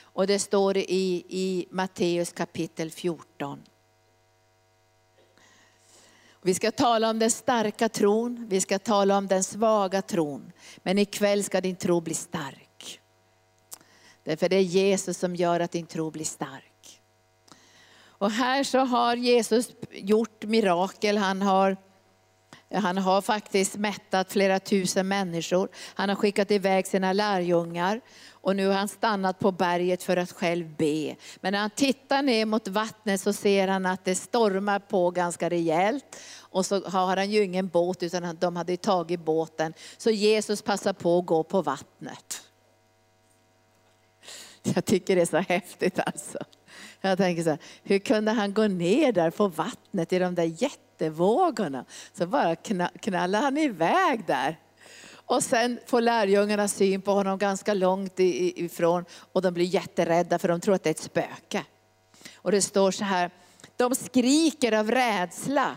Och 0.00 0.26
det 0.26 0.38
står 0.38 0.76
i, 0.76 1.24
i 1.28 1.66
Matteus 1.70 2.32
kapitel 2.32 2.90
14. 2.90 3.62
Vi 6.42 6.54
ska 6.54 6.70
tala 6.70 7.10
om 7.10 7.18
den 7.18 7.30
starka 7.30 7.88
tron, 7.88 8.46
vi 8.48 8.60
ska 8.60 8.78
tala 8.78 9.18
om 9.18 9.26
den 9.26 9.44
svaga 9.44 10.02
tron. 10.02 10.52
Men 10.76 10.98
ikväll 10.98 11.44
ska 11.44 11.60
din 11.60 11.76
tro 11.76 12.00
bli 12.00 12.14
stark. 12.14 13.00
Därför 14.24 14.48
det 14.48 14.56
är 14.56 14.60
Jesus 14.60 15.18
som 15.18 15.36
gör 15.36 15.60
att 15.60 15.72
din 15.72 15.86
tro 15.86 16.10
blir 16.10 16.24
stark. 16.24 17.00
Och 18.18 18.30
här 18.30 18.64
så 18.64 18.78
har 18.78 19.16
Jesus 19.16 19.70
gjort 19.90 20.44
mirakel. 20.44 21.18
Han 21.18 21.42
har 21.42 21.76
han 22.74 22.98
har 22.98 23.20
faktiskt 23.20 23.76
mättat 23.76 24.32
flera 24.32 24.60
tusen 24.60 25.08
människor. 25.08 25.68
Han 25.94 26.08
har 26.08 26.16
skickat 26.16 26.50
iväg 26.50 26.86
sina 26.86 27.12
lärjungar. 27.12 28.00
Och 28.30 28.56
nu 28.56 28.66
har 28.66 28.74
han 28.74 28.88
stannat 28.88 29.38
på 29.38 29.52
berget 29.52 30.02
för 30.02 30.16
att 30.16 30.32
själv 30.32 30.76
be. 30.76 31.16
Men 31.40 31.52
när 31.52 31.58
han 31.58 31.70
tittar 31.70 32.22
ner 32.22 32.46
mot 32.46 32.68
vattnet 32.68 33.20
så 33.20 33.32
ser 33.32 33.68
han 33.68 33.86
att 33.86 34.04
det 34.04 34.14
stormar 34.14 34.78
på 34.78 35.10
ganska 35.10 35.50
rejält. 35.50 36.16
Och 36.40 36.66
så 36.66 36.88
har 36.88 37.16
han 37.16 37.30
ju 37.30 37.44
ingen 37.44 37.68
båt 37.68 38.02
utan 38.02 38.36
de 38.40 38.56
hade 38.56 38.76
tagit 38.76 39.20
båten. 39.20 39.74
Så 39.96 40.10
Jesus 40.10 40.62
passar 40.62 40.92
på 40.92 41.18
att 41.18 41.26
gå 41.26 41.42
på 41.42 41.62
vattnet. 41.62 42.42
Jag 44.62 44.84
tycker 44.84 45.16
det 45.16 45.22
är 45.22 45.26
så 45.26 45.36
häftigt 45.36 45.98
alltså. 46.06 46.38
Jag 47.00 47.18
tänker 47.18 47.42
så 47.42 47.50
här, 47.50 47.58
hur 47.82 47.98
kunde 47.98 48.30
han 48.30 48.54
gå 48.54 48.66
ner 48.66 49.12
där 49.12 49.30
på 49.30 49.48
vattnet 49.48 50.12
i 50.12 50.18
de 50.18 50.34
där 50.34 50.44
jättevågorna? 50.98 51.84
Så 52.12 52.26
bara 52.26 52.56
knallar 53.00 53.42
han 53.42 53.56
iväg 53.56 54.26
där. 54.26 54.56
Och 55.10 55.42
sen 55.42 55.78
får 55.86 56.00
lärjungarna 56.00 56.68
syn 56.68 57.02
på 57.02 57.12
honom 57.12 57.38
ganska 57.38 57.74
långt 57.74 58.14
ifrån 58.16 59.04
och 59.32 59.42
de 59.42 59.54
blir 59.54 59.64
jätterädda 59.64 60.38
för 60.38 60.48
de 60.48 60.60
tror 60.60 60.74
att 60.74 60.82
det 60.82 60.88
är 60.88 60.94
ett 60.94 61.00
spöke. 61.00 61.64
Och 62.36 62.52
det 62.52 62.62
står 62.62 62.90
så 62.90 63.04
här, 63.04 63.30
de 63.76 63.94
skriker 63.94 64.72
av 64.72 64.90
rädsla. 64.90 65.76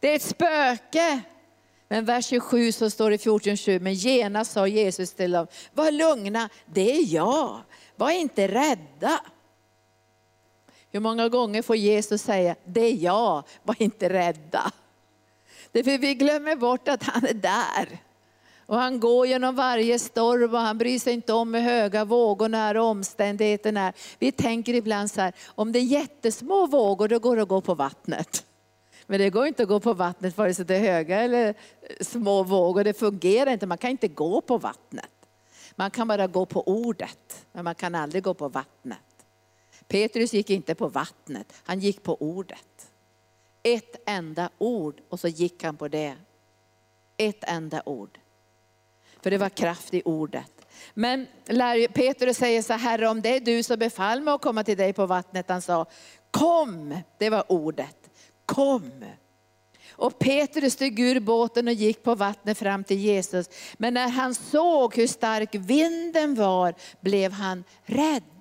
Det 0.00 0.10
är 0.10 0.16
ett 0.16 0.22
spöke. 0.22 1.20
Men 1.88 2.04
vers 2.04 2.26
27 2.26 2.72
så 2.72 2.90
står 2.90 3.10
det 3.10 3.16
14.7, 3.16 3.80
men 3.80 3.94
genast 3.94 4.52
sa 4.52 4.66
Jesus 4.66 5.12
till 5.12 5.30
dem, 5.30 5.46
var 5.72 5.90
lugna, 5.90 6.48
det 6.66 6.92
är 6.92 7.14
jag, 7.14 7.60
var 7.96 8.10
inte 8.10 8.48
rädda. 8.48 9.20
Hur 10.92 11.00
många 11.00 11.28
gånger 11.28 11.62
får 11.62 11.76
Jesus 11.76 12.22
säga, 12.22 12.56
det 12.64 12.80
är 12.80 12.94
jag, 12.94 13.42
var 13.62 13.76
inte 13.78 14.08
rädda. 14.08 14.72
Det 15.72 15.78
är 15.78 15.84
för 15.84 15.98
vi 15.98 16.14
glömmer 16.14 16.56
bort 16.56 16.88
att 16.88 17.02
han 17.02 17.26
är 17.26 17.34
där. 17.34 17.98
Och 18.66 18.76
han 18.76 19.00
går 19.00 19.26
genom 19.26 19.54
varje 19.54 19.98
storm 19.98 20.54
och 20.54 20.60
han 20.60 20.78
bryr 20.78 20.98
sig 20.98 21.12
inte 21.12 21.32
om 21.32 21.54
hur 21.54 21.60
höga 21.60 22.04
vågorna 22.04 22.58
är 22.58 22.76
och 22.76 22.84
omständigheterna 22.84 23.80
är. 23.80 23.92
Vi 24.18 24.32
tänker 24.32 24.74
ibland 24.74 25.10
så 25.10 25.20
här, 25.20 25.32
om 25.46 25.72
det 25.72 25.78
är 25.78 25.82
jättesmå 25.82 26.66
vågor 26.66 27.08
då 27.08 27.18
går 27.18 27.36
det 27.36 27.42
att 27.42 27.48
gå 27.48 27.60
på 27.60 27.74
vattnet. 27.74 28.46
Men 29.06 29.20
det 29.20 29.30
går 29.30 29.46
inte 29.46 29.62
att 29.62 29.68
gå 29.68 29.80
på 29.80 29.94
vattnet 29.94 30.38
vare 30.38 30.54
sig 30.54 30.64
det 30.64 30.76
är 30.76 30.92
höga 30.92 31.20
eller 31.20 31.54
små 32.00 32.42
vågor. 32.42 32.84
Det 32.84 32.98
fungerar 32.98 33.50
inte, 33.50 33.66
man 33.66 33.78
kan 33.78 33.90
inte 33.90 34.08
gå 34.08 34.40
på 34.40 34.58
vattnet. 34.58 35.10
Man 35.76 35.90
kan 35.90 36.08
bara 36.08 36.26
gå 36.26 36.46
på 36.46 36.68
ordet, 36.68 37.46
men 37.52 37.64
man 37.64 37.74
kan 37.74 37.94
aldrig 37.94 38.22
gå 38.22 38.34
på 38.34 38.48
vattnet. 38.48 38.98
Petrus 39.92 40.32
gick 40.32 40.50
inte 40.50 40.74
på 40.74 40.88
vattnet, 40.88 41.52
han 41.64 41.80
gick 41.80 42.02
på 42.02 42.16
ordet. 42.22 42.90
Ett 43.62 43.96
enda 44.06 44.50
ord 44.58 45.00
och 45.08 45.20
så 45.20 45.28
gick 45.28 45.64
han 45.64 45.76
på 45.76 45.88
det. 45.88 46.16
Ett 47.16 47.44
enda 47.44 47.82
ord. 47.86 48.18
För 49.22 49.30
det 49.30 49.38
var 49.38 49.48
kraft 49.48 49.94
i 49.94 50.02
ordet. 50.04 50.66
Men 50.94 51.26
Petrus 51.94 52.36
säger 52.36 52.62
så 52.62 52.72
här, 52.72 53.04
om 53.04 53.20
det 53.20 53.36
är 53.36 53.40
du 53.40 53.62
som 53.62 53.78
befall 53.78 54.20
mig 54.20 54.34
att 54.34 54.42
komma 54.42 54.64
till 54.64 54.76
dig 54.76 54.92
på 54.92 55.06
vattnet. 55.06 55.48
Han 55.48 55.62
sa, 55.62 55.86
kom, 56.30 56.98
det 57.18 57.30
var 57.30 57.52
ordet, 57.52 58.10
kom. 58.46 59.04
Och 59.90 60.18
Petrus 60.18 60.72
steg 60.72 61.00
ur 61.00 61.20
båten 61.20 61.68
och 61.68 61.74
gick 61.74 62.02
på 62.02 62.14
vattnet 62.14 62.58
fram 62.58 62.84
till 62.84 62.98
Jesus. 62.98 63.50
Men 63.76 63.94
när 63.94 64.08
han 64.08 64.34
såg 64.34 64.96
hur 64.96 65.06
stark 65.06 65.54
vinden 65.54 66.34
var 66.34 66.74
blev 67.00 67.32
han 67.32 67.64
rädd. 67.84 68.31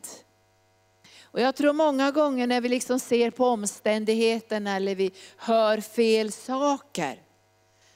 Och 1.31 1.41
jag 1.41 1.55
tror 1.55 1.73
många 1.73 2.11
gånger 2.11 2.47
när 2.47 2.61
vi 2.61 2.69
liksom 2.69 2.99
ser 2.99 3.31
på 3.31 3.45
omständigheterna 3.45 4.75
eller 4.75 4.95
vi 4.95 5.11
hör 5.37 5.81
fel 5.81 6.31
saker. 6.31 7.21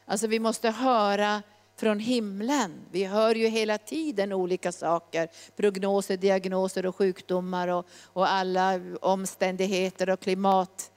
Alltså 0.05 0.27
vi 0.27 0.39
måste 0.39 0.69
höra 0.69 1.43
från 1.77 1.99
himlen. 1.99 2.85
Vi 2.91 3.03
hör 3.03 3.35
ju 3.35 3.47
hela 3.47 3.77
tiden 3.77 4.33
olika 4.33 4.71
saker, 4.71 5.29
prognoser, 5.55 6.17
diagnoser 6.17 6.85
och 6.85 6.95
sjukdomar 6.95 7.67
och, 7.67 7.87
och 8.03 8.31
alla 8.31 8.79
omständigheter 9.01 10.09
och 10.09 10.19
klimat, 10.19 10.91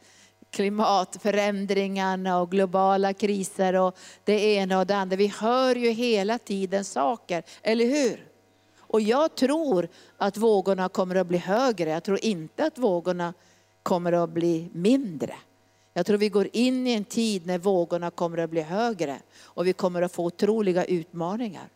klimatförändringarna 0.50 2.40
och 2.40 2.50
globala 2.50 3.12
kriser 3.12 3.74
och 3.74 3.98
det 4.24 4.54
ena 4.54 4.78
och 4.78 4.86
det 4.86 4.96
andra. 4.96 5.16
Vi 5.16 5.26
hör 5.26 5.74
ju 5.74 5.90
hela 5.90 6.38
tiden 6.38 6.84
saker, 6.84 7.42
eller 7.62 7.86
hur? 7.86 8.27
Och 8.88 9.00
jag 9.00 9.34
tror 9.34 9.88
att 10.16 10.36
vågorna 10.36 10.88
kommer 10.88 11.14
att 11.14 11.26
bli 11.26 11.38
högre. 11.38 11.90
Jag 11.90 12.04
tror 12.04 12.24
inte 12.24 12.64
att 12.64 12.78
vågorna 12.78 13.34
kommer 13.82 14.12
att 14.12 14.30
bli 14.30 14.70
mindre. 14.72 15.34
Jag 15.92 16.06
tror 16.06 16.18
vi 16.18 16.28
går 16.28 16.48
in 16.52 16.86
i 16.86 16.92
en 16.92 17.04
tid 17.04 17.46
när 17.46 17.58
vågorna 17.58 18.10
kommer 18.10 18.38
att 18.38 18.50
bli 18.50 18.60
högre 18.60 19.18
och 19.42 19.66
vi 19.66 19.72
kommer 19.72 20.02
att 20.02 20.12
få 20.12 20.24
otroliga 20.24 20.84
utmaningar. 20.84 21.68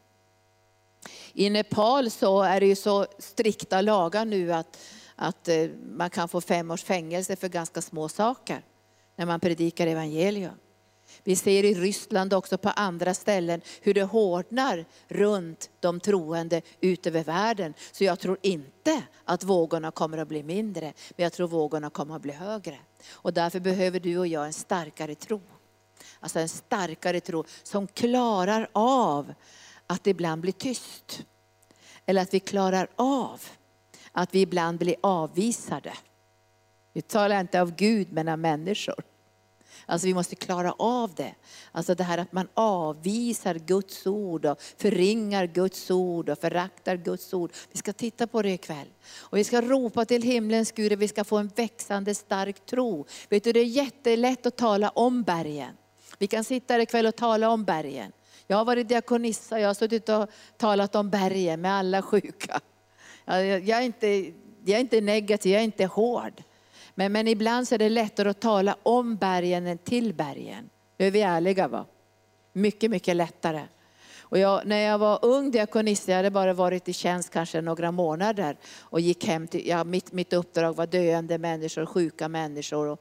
I 1.32 1.50
Nepal 1.50 2.10
så 2.10 2.42
är 2.42 2.60
det 2.60 2.66
ju 2.66 2.76
så 2.76 3.06
strikta 3.18 3.80
lagar 3.80 4.24
nu 4.24 4.52
att, 4.52 4.78
att 5.16 5.48
eh, 5.48 5.68
man 5.96 6.10
kan 6.10 6.28
få 6.28 6.40
fem 6.40 6.70
års 6.70 6.82
fängelse 6.82 7.36
för 7.36 7.48
ganska 7.48 7.82
små 7.82 8.08
saker 8.08 8.64
när 9.16 9.26
man 9.26 9.40
predikar 9.40 9.86
evangelium. 9.86 10.54
Vi 11.24 11.36
ser 11.36 11.64
i 11.64 11.74
Ryssland 11.74 12.34
också 12.34 12.58
på 12.58 12.68
andra 12.68 13.14
ställen 13.14 13.60
hur 13.80 13.94
det 13.94 14.02
hårdnar 14.02 14.84
runt 15.08 15.70
de 15.80 16.00
troende 16.00 16.62
ut 16.80 17.06
över 17.06 17.24
världen. 17.24 17.74
Så 17.92 18.04
jag 18.04 18.18
tror 18.18 18.38
inte 18.42 19.02
att 19.24 19.44
vågorna 19.44 19.90
kommer 19.90 20.18
att 20.18 20.28
bli 20.28 20.42
mindre, 20.42 20.92
men 21.16 21.22
jag 21.24 21.32
tror 21.32 21.48
vågorna 21.48 21.90
kommer 21.90 22.16
att 22.16 22.22
bli 22.22 22.32
högre. 22.32 22.78
Och 23.12 23.32
därför 23.32 23.60
behöver 23.60 24.00
du 24.00 24.18
och 24.18 24.26
jag 24.26 24.46
en 24.46 24.52
starkare 24.52 25.14
tro. 25.14 25.40
Alltså 26.20 26.38
en 26.38 26.48
starkare 26.48 27.20
tro 27.20 27.44
som 27.62 27.86
klarar 27.86 28.68
av 28.72 29.34
att 29.86 30.04
det 30.04 30.10
ibland 30.10 30.40
blir 30.42 30.52
tyst. 30.52 31.24
Eller 32.06 32.22
att 32.22 32.34
vi 32.34 32.40
klarar 32.40 32.88
av 32.96 33.40
att 34.12 34.34
vi 34.34 34.40
ibland 34.40 34.78
blir 34.78 34.96
avvisade. 35.00 35.92
Vi 36.92 37.02
talar 37.02 37.40
inte 37.40 37.60
av 37.60 37.74
Gud 37.74 38.12
men 38.12 38.28
av 38.28 38.38
människor. 38.38 39.11
Alltså 39.86 40.06
vi 40.06 40.14
måste 40.14 40.34
klara 40.34 40.72
av 40.72 41.14
det. 41.14 41.34
Alltså 41.72 41.94
det 41.94 42.04
här 42.04 42.18
att 42.18 42.32
man 42.32 42.48
avvisar 42.54 43.54
Guds 43.54 44.06
ord 44.06 44.46
och 44.46 44.62
förringar 44.62 45.46
Guds 45.46 45.90
ord 45.90 46.28
och 46.28 46.38
föraktar 46.38 46.96
Guds 46.96 47.34
ord. 47.34 47.52
Vi 47.72 47.78
ska 47.78 47.92
titta 47.92 48.26
på 48.26 48.42
det 48.42 48.50
ikväll. 48.50 48.88
Och 49.18 49.38
vi 49.38 49.44
ska 49.44 49.60
ropa 49.60 50.04
till 50.04 50.22
himlens 50.22 50.72
Gud 50.72 50.92
och 50.92 51.02
vi 51.02 51.08
ska 51.08 51.24
få 51.24 51.38
en 51.38 51.48
växande 51.48 52.14
stark 52.14 52.66
tro. 52.66 53.06
Vet 53.28 53.44
du, 53.44 53.52
det 53.52 53.60
är 53.60 53.64
jättelätt 53.64 54.46
att 54.46 54.56
tala 54.56 54.88
om 54.88 55.22
bergen. 55.22 55.76
Vi 56.18 56.26
kan 56.26 56.44
sitta 56.44 56.74
här 56.74 56.80
ikväll 56.80 57.06
och 57.06 57.16
tala 57.16 57.50
om 57.50 57.64
bergen. 57.64 58.12
Jag 58.46 58.56
har 58.56 58.64
varit 58.64 58.88
diakonissa, 58.88 59.60
jag 59.60 59.68
har 59.68 59.74
suttit 59.74 60.08
och 60.08 60.30
talat 60.56 60.94
om 60.94 61.10
bergen 61.10 61.60
med 61.60 61.72
alla 61.72 62.02
sjuka. 62.02 62.60
Jag, 63.24 63.46
jag, 63.46 63.78
är, 63.78 63.82
inte, 63.82 64.06
jag 64.64 64.76
är 64.76 64.80
inte 64.80 65.00
negativ, 65.00 65.52
jag 65.52 65.60
är 65.60 65.64
inte 65.64 65.86
hård. 65.86 66.42
Men, 67.02 67.12
men 67.12 67.28
ibland 67.28 67.68
så 67.68 67.74
är 67.74 67.78
det 67.78 67.88
lättare 67.88 68.28
att 68.28 68.40
tala 68.40 68.76
om 68.82 69.16
bergen 69.16 69.66
än 69.66 69.78
till 69.78 70.14
bergen. 70.14 70.70
Nu 70.96 71.06
är 71.06 71.10
vi 71.10 71.20
ärliga 71.20 71.68
va? 71.68 71.86
Mycket, 72.52 72.90
mycket 72.90 73.16
lättare. 73.16 73.62
Och 74.20 74.38
jag, 74.38 74.66
när 74.66 74.78
jag 74.78 74.98
var 74.98 75.18
ung 75.22 75.50
diakonist, 75.50 76.08
jag 76.08 76.16
hade 76.16 76.30
bara 76.30 76.52
varit 76.52 76.88
i 76.88 76.92
tjänst 76.92 77.30
kanske 77.30 77.60
några 77.60 77.90
månader 77.90 78.56
och 78.80 79.00
gick 79.00 79.26
hem 79.26 79.48
till, 79.48 79.68
ja, 79.68 79.84
mitt, 79.84 80.12
mitt 80.12 80.32
uppdrag 80.32 80.76
var 80.76 80.86
döende 80.86 81.38
människor, 81.38 81.86
sjuka 81.86 82.28
människor. 82.28 82.86
Och, 82.86 83.00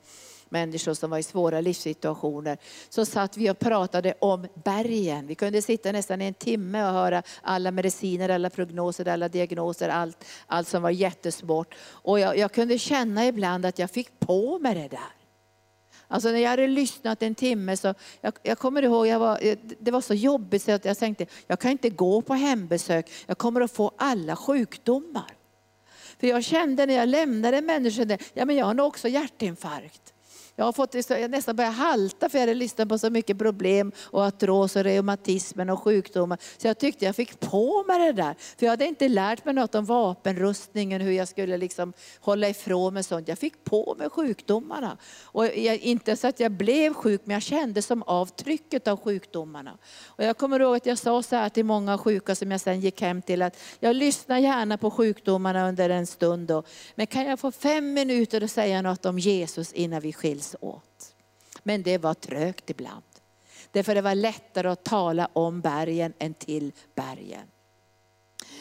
människor 0.51 0.93
som 0.93 1.09
var 1.09 1.17
i 1.17 1.23
svåra 1.23 1.61
livssituationer. 1.61 2.57
Så 2.89 3.05
satt 3.05 3.37
vi 3.37 3.49
och 3.49 3.59
pratade 3.59 4.13
om 4.19 4.47
bergen. 4.63 5.27
Vi 5.27 5.35
kunde 5.35 5.61
sitta 5.61 5.91
nästan 5.91 6.21
en 6.21 6.33
timme 6.33 6.85
och 6.85 6.93
höra 6.93 7.23
alla 7.41 7.71
mediciner, 7.71 8.29
alla 8.29 8.49
prognoser, 8.49 9.07
alla 9.07 9.29
diagnoser, 9.29 9.89
allt, 9.89 10.25
allt 10.47 10.67
som 10.67 10.81
var 10.81 10.89
jättesvårt. 10.89 11.75
Och 11.81 12.19
jag, 12.19 12.37
jag 12.37 12.51
kunde 12.51 12.79
känna 12.79 13.27
ibland 13.27 13.65
att 13.65 13.79
jag 13.79 13.91
fick 13.91 14.19
på 14.19 14.59
mig 14.59 14.75
det 14.75 14.87
där. 14.87 15.21
Alltså 16.07 16.29
när 16.29 16.39
jag 16.39 16.49
hade 16.49 16.67
lyssnat 16.67 17.23
en 17.23 17.35
timme 17.35 17.77
så, 17.77 17.93
jag, 18.21 18.33
jag 18.43 18.59
kommer 18.59 18.81
ihåg, 18.81 19.07
jag 19.07 19.19
var, 19.19 19.39
eh, 19.41 19.57
det 19.79 19.91
var 19.91 20.01
så 20.01 20.13
jobbigt 20.13 20.63
så 20.63 20.71
att 20.71 20.85
jag 20.85 20.97
tänkte, 20.97 21.25
jag 21.47 21.59
kan 21.59 21.71
inte 21.71 21.89
gå 21.89 22.21
på 22.21 22.33
hembesök, 22.33 23.11
jag 23.25 23.37
kommer 23.37 23.61
att 23.61 23.71
få 23.71 23.91
alla 23.97 24.35
sjukdomar. 24.35 25.37
För 26.19 26.27
jag 26.27 26.43
kände 26.43 26.85
när 26.85 26.93
jag 26.93 27.09
lämnade 27.09 27.61
människor, 27.61 28.17
ja 28.33 28.45
men 28.45 28.55
jag 28.55 28.65
har 28.65 28.73
nog 28.73 28.87
också 28.87 29.07
hjärtinfarkt. 29.07 30.13
Jag 30.55 30.65
har 30.65 30.71
fått 30.71 31.09
jag 31.09 31.31
nästan 31.31 31.55
börjat 31.55 31.75
halta 31.75 32.29
för 32.29 32.37
jag 32.37 32.41
hade 32.41 32.53
lyssnat 32.53 32.89
på 32.89 32.97
så 32.97 33.09
mycket 33.09 33.37
problem 33.37 33.91
och 34.01 34.23
artros 34.23 34.75
och 34.75 34.83
reumatismen 34.83 35.69
och 35.69 35.83
sjukdomar. 35.83 36.37
Så 36.57 36.67
jag 36.67 36.77
tyckte 36.77 37.05
jag 37.05 37.15
fick 37.15 37.39
på 37.39 37.83
mig 37.87 37.99
det 37.99 38.11
där. 38.21 38.35
För 38.57 38.65
jag 38.65 38.69
hade 38.69 38.85
inte 38.85 39.09
lärt 39.09 39.45
mig 39.45 39.53
något 39.53 39.75
om 39.75 39.85
vapenrustningen, 39.85 41.01
hur 41.01 41.11
jag 41.11 41.27
skulle 41.27 41.57
liksom 41.57 41.93
hålla 42.19 42.49
ifrån 42.49 42.93
mig 42.93 43.03
sånt. 43.03 43.27
Jag 43.27 43.37
fick 43.37 43.63
på 43.63 43.95
mig 43.99 44.09
sjukdomarna. 44.09 44.97
Och 45.23 45.45
jag, 45.45 45.77
inte 45.77 46.15
så 46.15 46.27
att 46.27 46.39
jag 46.39 46.51
blev 46.51 46.93
sjuk, 46.93 47.21
men 47.25 47.33
jag 47.33 47.43
kände 47.43 47.81
som 47.81 48.03
av 48.03 48.25
trycket 48.25 48.87
av 48.87 48.99
sjukdomarna. 48.99 49.77
Och 50.05 50.23
jag 50.23 50.37
kommer 50.37 50.59
ihåg 50.59 50.75
att 50.75 50.85
jag 50.85 50.97
sa 50.97 51.23
så 51.23 51.35
här 51.35 51.49
till 51.49 51.65
många 51.65 51.97
sjuka 51.97 52.35
som 52.35 52.51
jag 52.51 52.61
sen 52.61 52.81
gick 52.81 53.01
hem 53.01 53.21
till, 53.21 53.41
att 53.41 53.57
jag 53.79 53.95
lyssnar 53.95 54.37
gärna 54.37 54.77
på 54.77 54.91
sjukdomarna 54.91 55.69
under 55.69 55.89
en 55.89 56.07
stund. 56.07 56.47
Då, 56.47 56.63
men 56.95 57.07
kan 57.07 57.25
jag 57.25 57.39
få 57.39 57.51
fem 57.51 57.93
minuter 57.93 58.43
att 58.43 58.51
säga 58.51 58.81
något 58.81 59.05
om 59.05 59.19
Jesus 59.19 59.73
innan 59.73 60.01
vi 60.01 60.13
skiljs 60.13 60.40
åt. 60.59 61.15
Men 61.63 61.83
det 61.83 61.97
var 61.97 62.13
trögt 62.13 62.69
ibland. 62.69 63.03
Därför 63.71 63.95
det 63.95 64.01
var 64.01 64.15
lättare 64.15 64.67
att 64.67 64.83
tala 64.83 65.29
om 65.33 65.61
bergen 65.61 66.13
än 66.19 66.33
till 66.33 66.71
bergen. 66.95 67.47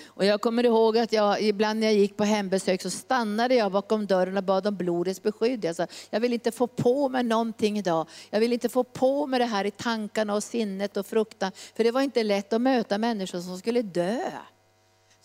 Och 0.07 0.25
jag 0.25 0.41
kommer 0.41 0.65
ihåg 0.65 0.99
att 0.99 1.13
jag, 1.13 1.43
ibland 1.43 1.81
när 1.81 1.87
jag 1.87 1.97
gick 1.97 2.17
på 2.17 2.25
hembesök 2.25 2.83
så 2.83 2.91
stannade 2.91 3.55
jag 3.55 3.73
bakom 3.73 4.07
dörren 4.07 4.37
och 4.37 4.45
bad 4.45 4.67
om 4.67 4.77
blodets 4.77 5.23
beskydd. 5.23 5.65
Jag 5.65 5.77
sa, 5.77 5.87
jag 6.11 6.21
vill 6.21 6.33
inte 6.33 6.53
få 6.53 6.67
på 6.67 7.09
mig 7.09 7.23
någonting 7.23 7.79
idag. 7.79 8.09
Jag 8.31 8.41
vill 8.41 8.53
inte 8.53 8.69
få 8.69 8.85
på 8.85 9.27
mig 9.27 9.39
det 9.39 9.47
här 9.47 9.65
i 9.65 9.71
tankarna 9.71 10.35
och 10.35 10.43
sinnet 10.43 10.97
och 10.97 11.07
fruktan. 11.07 11.53
För 11.77 11.85
det 11.85 11.91
var 11.91 12.01
inte 12.01 12.23
lätt 12.23 12.53
att 12.53 12.61
möta 12.61 12.99
människor 12.99 13.41
som 13.41 13.59
skulle 13.59 13.83
dö 13.83 14.31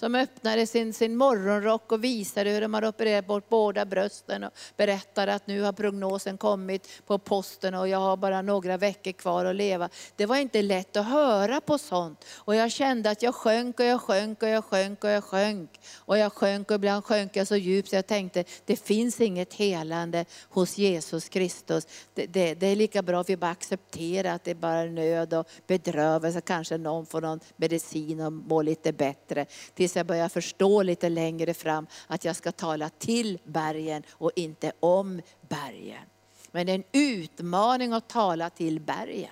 de 0.05 0.15
öppnade 0.15 0.67
sin, 0.67 0.93
sin 0.93 1.15
morgonrock 1.15 1.91
och 1.91 2.03
visade 2.03 2.49
hur 2.49 2.61
de 2.61 2.73
har 2.73 2.85
opererat 2.85 3.27
bort 3.27 3.49
båda 3.49 3.85
brösten 3.85 4.43
och 4.43 4.51
berättade 4.77 5.33
att 5.33 5.47
nu 5.47 5.61
har 5.61 5.73
prognosen 5.73 6.37
kommit 6.37 6.89
på 7.05 7.17
posten 7.17 7.73
och 7.73 7.87
jag 7.87 7.97
har 7.97 8.17
bara 8.17 8.41
några 8.41 8.77
veckor 8.77 9.11
kvar 9.11 9.45
att 9.45 9.55
leva. 9.55 9.89
Det 10.15 10.25
var 10.25 10.35
inte 10.35 10.61
lätt 10.61 10.97
att 10.97 11.05
höra 11.05 11.61
på 11.61 11.77
sånt. 11.77 12.25
Och 12.35 12.55
jag 12.55 12.71
kände 12.71 13.09
att 13.09 13.21
jag 13.21 13.35
sjönk 13.35 13.79
och 13.79 13.85
jag 13.85 14.01
sjönk 14.01 14.43
och 14.43 14.49
jag 14.49 14.63
sjönk 14.63 15.03
och 15.03 15.09
jag 15.09 15.23
sjönk. 15.23 15.69
Och 15.95 16.17
jag 16.17 16.33
sjönk 16.33 16.71
och 16.71 16.75
ibland 16.75 17.05
sjönk 17.05 17.35
jag 17.35 17.47
så 17.47 17.55
djupt 17.55 17.89
så 17.89 17.95
jag 17.95 18.07
tänkte, 18.07 18.43
det 18.65 18.75
finns 18.75 19.21
inget 19.21 19.53
helande 19.53 20.25
hos 20.49 20.77
Jesus 20.77 21.29
Kristus. 21.29 21.87
Det, 22.13 22.25
det, 22.25 22.53
det 22.53 22.67
är 22.67 22.75
lika 22.75 23.01
bra 23.01 23.21
att 23.21 23.29
vi 23.29 23.37
bara 23.37 23.51
accepterar 23.51 24.35
att 24.35 24.43
det 24.43 24.51
är 24.51 24.55
bara 24.55 24.83
nöd 24.83 25.33
och 25.33 25.47
bedrövelse. 25.67 26.41
Kanske 26.41 26.77
någon 26.77 27.05
får 27.05 27.21
någon 27.21 27.39
medicin 27.55 28.21
och 28.21 28.33
mår 28.33 28.63
lite 28.63 28.93
bättre 28.93 29.45
tills 29.73 29.94
jag 29.95 30.05
börjar 30.05 30.29
förstå 30.29 30.83
lite 30.83 31.09
längre 31.09 31.53
fram 31.53 31.87
att 32.07 32.25
jag 32.25 32.35
ska 32.35 32.51
tala 32.51 32.89
till 32.89 33.39
bergen 33.43 34.03
och 34.11 34.31
inte 34.35 34.71
om 34.79 35.21
bergen. 35.41 36.03
Men 36.51 36.65
det 36.65 36.71
är 36.71 36.75
en 36.75 36.83
utmaning 36.91 37.93
att 37.93 38.09
tala 38.09 38.49
till 38.49 38.79
bergen. 38.79 39.31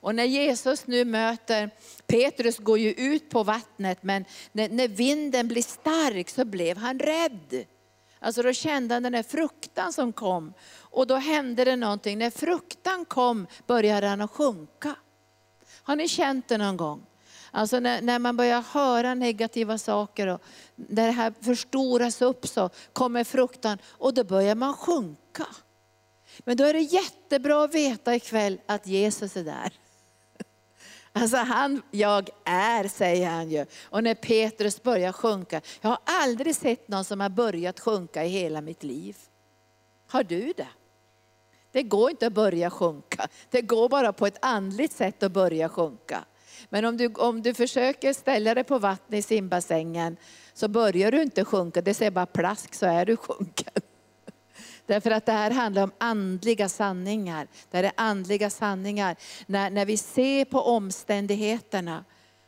Och 0.00 0.14
när 0.14 0.24
Jesus 0.24 0.86
nu 0.86 1.04
möter, 1.04 1.70
Petrus 2.06 2.58
går 2.58 2.78
ju 2.78 2.92
ut 2.92 3.30
på 3.30 3.42
vattnet, 3.42 4.02
men 4.02 4.24
när, 4.52 4.68
när 4.68 4.88
vinden 4.88 5.48
blir 5.48 5.62
stark 5.62 6.28
så 6.28 6.44
blev 6.44 6.76
han 6.76 6.98
rädd. 6.98 7.64
Alltså 8.18 8.42
då 8.42 8.52
kände 8.52 8.94
han 8.94 9.02
den 9.02 9.12
där 9.12 9.22
fruktan 9.22 9.92
som 9.92 10.12
kom. 10.12 10.52
Och 10.76 11.06
då 11.06 11.16
hände 11.16 11.64
det 11.64 11.76
någonting. 11.76 12.18
När 12.18 12.30
fruktan 12.30 13.04
kom 13.04 13.46
började 13.66 14.06
han 14.06 14.20
att 14.20 14.30
sjunka. 14.30 14.94
Har 15.82 15.96
ni 15.96 16.08
känt 16.08 16.48
det 16.48 16.58
någon 16.58 16.76
gång? 16.76 17.06
Alltså 17.50 17.80
när, 17.80 18.02
när, 18.02 18.18
man 18.18 18.36
börjar 18.36 18.60
höra 18.60 19.14
negativa 19.14 19.78
saker 19.78 20.26
och 20.26 20.42
när 20.76 21.06
det 21.06 21.12
här 21.12 21.34
förstoras 21.40 22.22
upp 22.22 22.46
så 22.46 22.70
kommer 22.92 23.24
fruktan 23.24 23.78
och 23.88 24.14
då 24.14 24.24
börjar 24.24 24.54
man 24.54 24.74
sjunka. 24.74 25.46
Men 26.38 26.56
då 26.56 26.64
är 26.64 26.72
det 26.72 26.80
jättebra 26.80 27.64
att 27.64 27.74
veta 27.74 28.14
ikväll 28.14 28.60
att 28.66 28.86
Jesus 28.86 29.36
är 29.36 29.44
där. 29.44 29.72
Alltså 31.12 31.36
han, 31.36 31.82
jag 31.90 32.28
är, 32.44 32.88
säger 32.88 33.30
han 33.30 33.50
ju. 33.50 33.66
Och 33.82 34.04
när 34.04 34.14
Petrus 34.14 34.82
börjar 34.82 35.12
sjunka, 35.12 35.60
jag 35.80 35.88
har 35.90 35.98
aldrig 36.04 36.56
sett 36.56 36.88
någon 36.88 37.04
som 37.04 37.20
har 37.20 37.28
börjat 37.28 37.80
sjunka 37.80 38.24
i 38.24 38.28
hela 38.28 38.60
mitt 38.60 38.82
liv. 38.82 39.16
Har 40.06 40.22
du 40.22 40.52
det? 40.56 40.68
Det 41.72 41.82
går 41.82 42.10
inte 42.10 42.26
att 42.26 42.32
börja 42.32 42.70
sjunka. 42.70 43.28
Det 43.50 43.62
går 43.62 43.88
bara 43.88 44.12
på 44.12 44.26
ett 44.26 44.38
andligt 44.40 44.92
sätt 44.92 45.22
att 45.22 45.32
börja 45.32 45.68
sjunka. 45.68 46.24
Men 46.68 46.84
om 46.84 46.96
du, 46.96 47.06
om 47.06 47.42
du 47.42 47.54
försöker 47.54 48.12
ställa 48.12 48.54
dig 48.54 48.64
på 48.64 48.78
vattnet 48.78 49.18
i 49.18 49.22
simbassängen 49.22 50.16
så 50.54 50.68
börjar 50.68 51.12
du 51.12 51.22
inte 51.22 51.44
sjunka, 51.44 51.82
det 51.82 51.94
säger 51.94 52.10
bara 52.10 52.26
plask 52.26 52.74
så 52.74 52.86
är 52.86 53.06
du 53.06 53.16
sjunken. 53.16 53.72
Därför 54.86 55.10
att 55.10 55.26
det 55.26 55.32
här 55.32 55.50
handlar 55.50 55.82
om 55.82 55.92
andliga 55.98 56.68
sanningar. 56.68 57.48
Det 57.70 57.76
här 57.76 57.84
är 57.84 57.92
andliga 57.96 58.50
sanningar. 58.50 59.16
När, 59.46 59.70
när 59.70 59.86
vi 59.86 59.96
ser 59.96 60.44
på 60.44 60.60
omständigheterna 60.60 62.04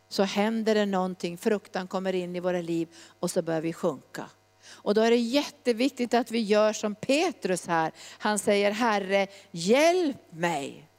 så 0.09 0.23
händer 0.23 0.75
det 0.75 0.87
någonting, 0.87 1.39
fruktan 1.39 1.87
kommer 1.87 2.15
in 2.15 2.37
i 2.37 2.41
våra 2.41 2.61
liv 2.61 2.89
och 3.21 3.31
så 3.31 3.43
börjar 3.43 3.61
vi 3.61 3.73
sjunka. 3.73 4.27
Och 4.69 4.95
då 4.95 5.01
är 5.01 5.11
det 5.11 5.17
jätteviktigt 5.17 6.15
att 6.15 6.31
vi 6.31 6.41
gör 6.41 6.73
som 6.73 6.95
Petrus 6.95 7.67
här. 7.67 7.93
Han 8.19 8.39
säger 8.39 8.71
Herre, 8.71 9.27
hjälp 9.51 10.33
mig. 10.33 10.90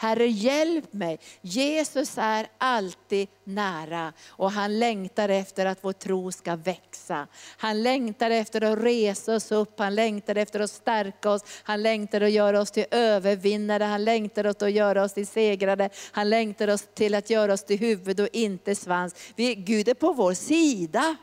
Herre 0.00 0.26
hjälp 0.26 0.92
mig. 0.92 1.18
Jesus 1.40 2.18
är 2.18 2.46
alltid 2.58 3.28
nära 3.44 4.12
och 4.28 4.52
han 4.52 4.78
längtar 4.78 5.28
efter 5.28 5.66
att 5.66 5.78
vår 5.80 5.92
tro 5.92 6.32
ska 6.32 6.56
växa. 6.56 7.26
Han 7.56 7.82
längtar 7.82 8.30
efter 8.30 8.64
att 8.64 8.78
resa 8.78 9.34
oss 9.34 9.52
upp, 9.52 9.78
han 9.78 9.94
längtar 9.94 10.34
efter 10.34 10.60
att 10.60 10.70
stärka 10.70 11.30
oss, 11.30 11.42
han 11.62 11.82
längtar 11.82 12.20
att 12.20 12.30
göra 12.30 12.60
oss 12.60 12.70
till 12.70 12.84
övervinnare, 12.90 13.84
han 13.84 14.04
längtar 14.04 14.44
efter 14.44 14.66
att 14.66 14.72
göra 14.72 15.02
oss 15.04 15.12
till 15.12 15.26
segrare, 15.26 15.90
han 16.12 16.30
längtar 16.30 16.68
oss 16.68 16.88
till 16.94 17.14
att 17.14 17.30
göra 17.30 17.52
oss 17.52 17.64
till 17.64 17.78
huvud 17.78 18.20
och 18.20 18.28
inte 18.32 18.74
svans. 18.74 19.14
Vi, 19.36 19.54
Gud 19.54 19.88
är 19.88 19.94
på 19.94 20.12
vår 20.12 20.34
sida. 20.34 21.16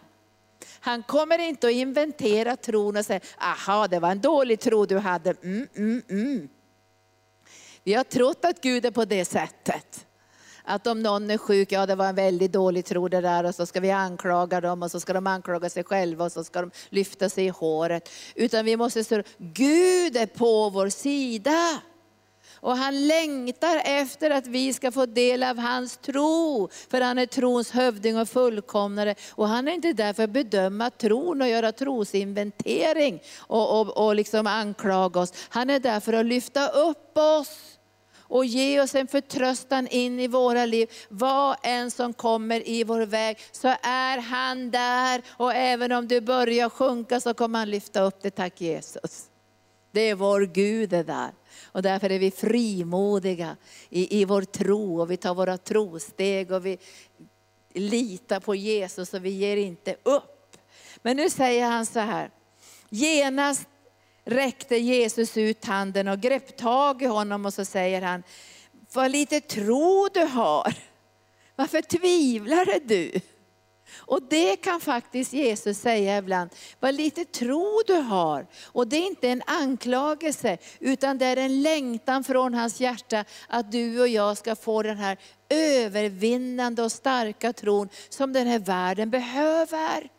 Han 0.79 1.03
kommer 1.03 1.39
inte 1.39 1.67
att 1.67 1.73
inventera 1.73 2.55
tron 2.55 2.97
och 2.97 3.05
säga, 3.05 3.19
aha 3.38 3.88
det 3.88 3.99
var 3.99 4.11
en 4.11 4.21
dålig 4.21 4.59
tro 4.59 4.85
du 4.85 4.97
hade. 4.97 5.35
Mm, 5.43 5.67
mm, 5.75 6.01
mm. 6.09 6.49
Vi 7.88 7.93
har 7.93 8.04
trott 8.04 8.45
att 8.45 8.62
Gud 8.62 8.86
är 8.86 8.91
på 8.91 9.06
det 9.06 9.26
sättet. 9.26 10.06
Att 10.63 10.88
om 10.88 11.04
någon 11.04 11.30
är 11.30 11.38
sjuk, 11.38 11.71
ja 11.71 11.86
det 11.86 11.95
var 11.95 12.08
en 12.08 12.15
väldigt 12.15 12.52
dålig 12.52 12.86
tro 12.86 13.08
det 13.08 13.21
där 13.21 13.43
och 13.43 13.56
så 13.56 13.65
ska 13.65 13.80
vi 13.80 13.91
anklaga 13.91 14.62
dem 14.62 14.84
och 14.84 14.91
så 14.91 15.00
ska 15.00 15.13
de 15.13 15.28
anklaga 15.28 15.69
sig 15.69 15.84
själva 15.84 16.26
och 16.26 16.32
så 16.32 16.43
ska 16.43 16.62
de 16.62 16.71
lyfta 16.89 17.30
sig 17.30 17.45
i 17.45 17.50
håret. 17.50 18.10
Utan 18.36 18.65
vi 18.65 18.78
måste 18.78 19.04
säga, 19.04 19.24
Gud 19.38 20.17
är 20.17 20.26
på 20.26 20.69
vår 20.69 20.89
sida. 20.89 21.82
Och 22.54 22.78
han 22.78 23.08
längtar 23.08 23.82
efter 23.86 24.30
att 24.30 24.48
vi 24.48 24.74
ska 24.74 24.91
få 24.91 25.06
del 25.06 25.43
av 25.43 25.58
hans 25.58 25.98
tro. 25.98 26.69
För 26.89 27.02
han 27.02 27.17
är 27.17 27.26
trons 27.26 27.71
hövding 27.71 28.17
och 28.17 28.30
fullkomnare. 28.30 29.15
Och 29.32 29.48
han 29.48 29.67
är 29.67 29.71
inte 29.71 29.93
där 29.93 30.13
för 30.13 30.24
att 30.24 30.30
bedöma 30.30 30.89
tron 30.89 31.41
och 31.41 31.50
göra 31.50 31.71
trosinventering 31.71 33.21
och, 33.38 33.80
och, 33.80 34.06
och 34.06 34.15
liksom 34.15 34.48
anklaga 34.48 35.19
oss. 35.19 35.34
Han 35.50 35.69
är 35.69 35.80
där 35.80 36.00
för 36.00 36.13
att 36.13 36.26
lyfta 36.26 36.67
upp 36.69 37.17
oss 37.17 37.74
och 38.27 38.45
ge 38.45 38.81
oss 38.81 38.95
en 38.95 39.07
förtröstan 39.07 39.88
in 39.88 40.19
i 40.19 40.27
våra 40.27 40.65
liv. 40.65 40.91
Vad 41.09 41.57
än 41.63 41.91
som 41.91 42.13
kommer 42.13 42.67
i 42.67 42.83
vår 42.83 43.01
väg 43.01 43.38
så 43.51 43.67
är 43.81 44.17
han 44.17 44.71
där. 44.71 45.21
Och 45.27 45.53
även 45.53 45.91
om 45.91 46.07
du 46.07 46.21
börjar 46.21 46.69
sjunka 46.69 47.19
så 47.19 47.33
kommer 47.33 47.59
han 47.59 47.69
lyfta 47.69 48.01
upp 48.01 48.21
dig. 48.21 48.31
Tack 48.31 48.61
Jesus. 48.61 49.29
Det 49.91 50.01
är 50.01 50.15
vår 50.15 50.41
Gud 50.41 50.89
det 50.89 51.03
där. 51.03 51.31
Och 51.65 51.81
därför 51.81 52.11
är 52.11 52.19
vi 52.19 52.31
frimodiga 52.31 53.57
i, 53.89 54.21
i 54.21 54.25
vår 54.25 54.41
tro 54.41 55.01
och 55.01 55.11
vi 55.11 55.17
tar 55.17 55.35
våra 55.35 55.57
trosteg 55.57 56.51
och 56.51 56.65
vi 56.65 56.77
litar 57.73 58.39
på 58.39 58.55
Jesus 58.55 59.13
och 59.13 59.25
vi 59.25 59.29
ger 59.29 59.57
inte 59.57 59.95
upp. 60.03 60.57
Men 61.01 61.17
nu 61.17 61.29
säger 61.29 61.65
han 61.65 61.85
så 61.85 61.99
här, 61.99 62.29
genast 62.89 63.67
räckte 64.25 64.75
Jesus 64.75 65.38
ut 65.38 65.65
handen 65.65 66.07
och 66.07 66.19
grepp 66.19 66.57
tag 66.57 67.01
i 67.01 67.05
honom 67.05 67.45
och 67.45 67.53
så 67.53 67.65
säger 67.65 68.01
han, 68.01 68.23
vad 68.93 69.11
lite 69.11 69.41
tro 69.41 70.09
du 70.13 70.23
har. 70.23 70.75
Varför 71.55 71.81
tvivlar 71.81 72.88
du? 72.88 73.11
Och 73.95 74.23
det 74.29 74.55
kan 74.55 74.81
faktiskt 74.81 75.33
Jesus 75.33 75.79
säga 75.79 76.17
ibland, 76.17 76.49
vad 76.79 76.95
lite 76.95 77.25
tro 77.25 77.81
du 77.88 77.93
har. 77.93 78.47
Och 78.65 78.88
det 78.88 78.97
är 78.97 79.07
inte 79.07 79.29
en 79.29 79.41
anklagelse, 79.45 80.57
utan 80.79 81.17
det 81.17 81.25
är 81.25 81.38
en 81.38 81.61
längtan 81.61 82.23
från 82.23 82.53
hans 82.53 82.81
hjärta 82.81 83.25
att 83.47 83.71
du 83.71 84.01
och 84.01 84.07
jag 84.07 84.38
ska 84.38 84.55
få 84.55 84.81
den 84.81 84.97
här 84.97 85.17
övervinnande 85.49 86.83
och 86.83 86.91
starka 86.91 87.53
tron 87.53 87.89
som 88.09 88.33
den 88.33 88.47
här 88.47 88.59
världen 88.59 89.09
behöver. 89.09 90.09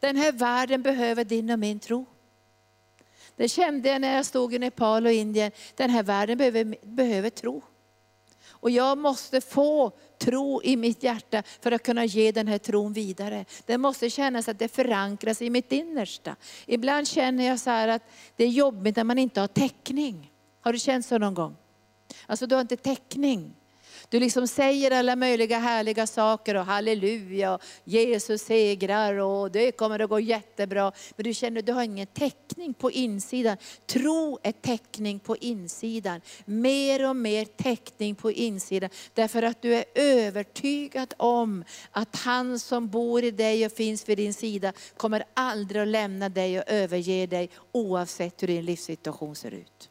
Den 0.00 0.16
här 0.16 0.32
världen 0.32 0.82
behöver 0.82 1.24
din 1.24 1.50
och 1.50 1.58
min 1.58 1.80
tro. 1.80 2.06
Det 3.38 3.48
kände 3.48 3.88
jag 3.88 4.00
när 4.00 4.16
jag 4.16 4.26
stod 4.26 4.54
i 4.54 4.58
Nepal 4.58 5.06
och 5.06 5.12
Indien. 5.12 5.52
Den 5.74 5.90
här 5.90 6.02
världen 6.02 6.38
behöver, 6.38 6.76
behöver 6.82 7.30
tro. 7.30 7.62
Och 8.50 8.70
jag 8.70 8.98
måste 8.98 9.40
få 9.40 9.92
tro 10.18 10.62
i 10.62 10.76
mitt 10.76 11.02
hjärta 11.02 11.42
för 11.60 11.72
att 11.72 11.82
kunna 11.82 12.04
ge 12.04 12.32
den 12.32 12.48
här 12.48 12.58
tron 12.58 12.92
vidare. 12.92 13.44
Det 13.66 13.78
måste 13.78 14.10
kännas 14.10 14.48
att 14.48 14.58
det 14.58 14.68
förankras 14.68 15.42
i 15.42 15.50
mitt 15.50 15.72
innersta. 15.72 16.36
Ibland 16.66 17.08
känner 17.08 17.44
jag 17.44 17.60
så 17.60 17.70
att 17.70 18.02
det 18.36 18.44
är 18.44 18.48
jobbigt 18.48 18.96
när 18.96 19.04
man 19.04 19.18
inte 19.18 19.40
har 19.40 19.48
täckning. 19.48 20.32
Har 20.60 20.72
du 20.72 20.78
känt 20.78 21.06
så 21.06 21.18
någon 21.18 21.34
gång? 21.34 21.56
Alltså 22.26 22.46
du 22.46 22.54
har 22.54 22.62
inte 22.62 22.76
täckning. 22.76 23.54
Du 24.10 24.20
liksom 24.20 24.48
säger 24.48 24.90
alla 24.90 25.16
möjliga 25.16 25.58
härliga 25.58 26.06
saker 26.06 26.54
och 26.54 26.64
halleluja, 26.64 27.54
och 27.54 27.62
Jesus 27.84 28.42
segrar 28.42 29.14
och 29.14 29.50
det 29.50 29.72
kommer 29.72 29.98
att 29.98 30.10
gå 30.10 30.20
jättebra. 30.20 30.92
Men 31.16 31.24
du 31.24 31.34
känner 31.34 31.58
att 31.58 31.66
du 31.66 31.72
har 31.72 31.82
ingen 31.82 32.06
täckning 32.06 32.74
på 32.74 32.90
insidan. 32.90 33.56
Tro 33.86 34.38
är 34.42 34.52
täckning 34.52 35.18
på 35.18 35.36
insidan. 35.36 36.20
Mer 36.44 37.08
och 37.08 37.16
mer 37.16 37.44
täckning 37.44 38.14
på 38.14 38.32
insidan. 38.32 38.90
Därför 39.14 39.42
att 39.42 39.62
du 39.62 39.74
är 39.74 39.84
övertygad 39.94 41.14
om 41.16 41.64
att 41.90 42.16
han 42.16 42.58
som 42.58 42.88
bor 42.88 43.24
i 43.24 43.30
dig 43.30 43.66
och 43.66 43.72
finns 43.72 44.08
vid 44.08 44.18
din 44.18 44.34
sida 44.34 44.72
kommer 44.96 45.24
aldrig 45.34 45.82
att 45.82 45.88
lämna 45.88 46.28
dig 46.28 46.58
och 46.58 46.64
överge 46.66 47.26
dig 47.26 47.50
oavsett 47.72 48.42
hur 48.42 48.46
din 48.46 48.64
livssituation 48.64 49.36
ser 49.36 49.50
ut. 49.50 49.90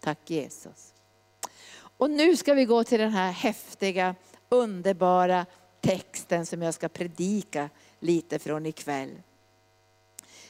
Tack 0.00 0.30
Jesus. 0.30 0.93
Och 1.96 2.10
nu 2.10 2.36
ska 2.36 2.54
vi 2.54 2.64
gå 2.64 2.84
till 2.84 3.00
den 3.00 3.10
här 3.10 3.32
häftiga, 3.32 4.14
underbara 4.48 5.46
texten 5.80 6.46
som 6.46 6.62
jag 6.62 6.74
ska 6.74 6.88
predika 6.88 7.70
lite 8.00 8.38
från 8.38 8.66
ikväll. 8.66 9.22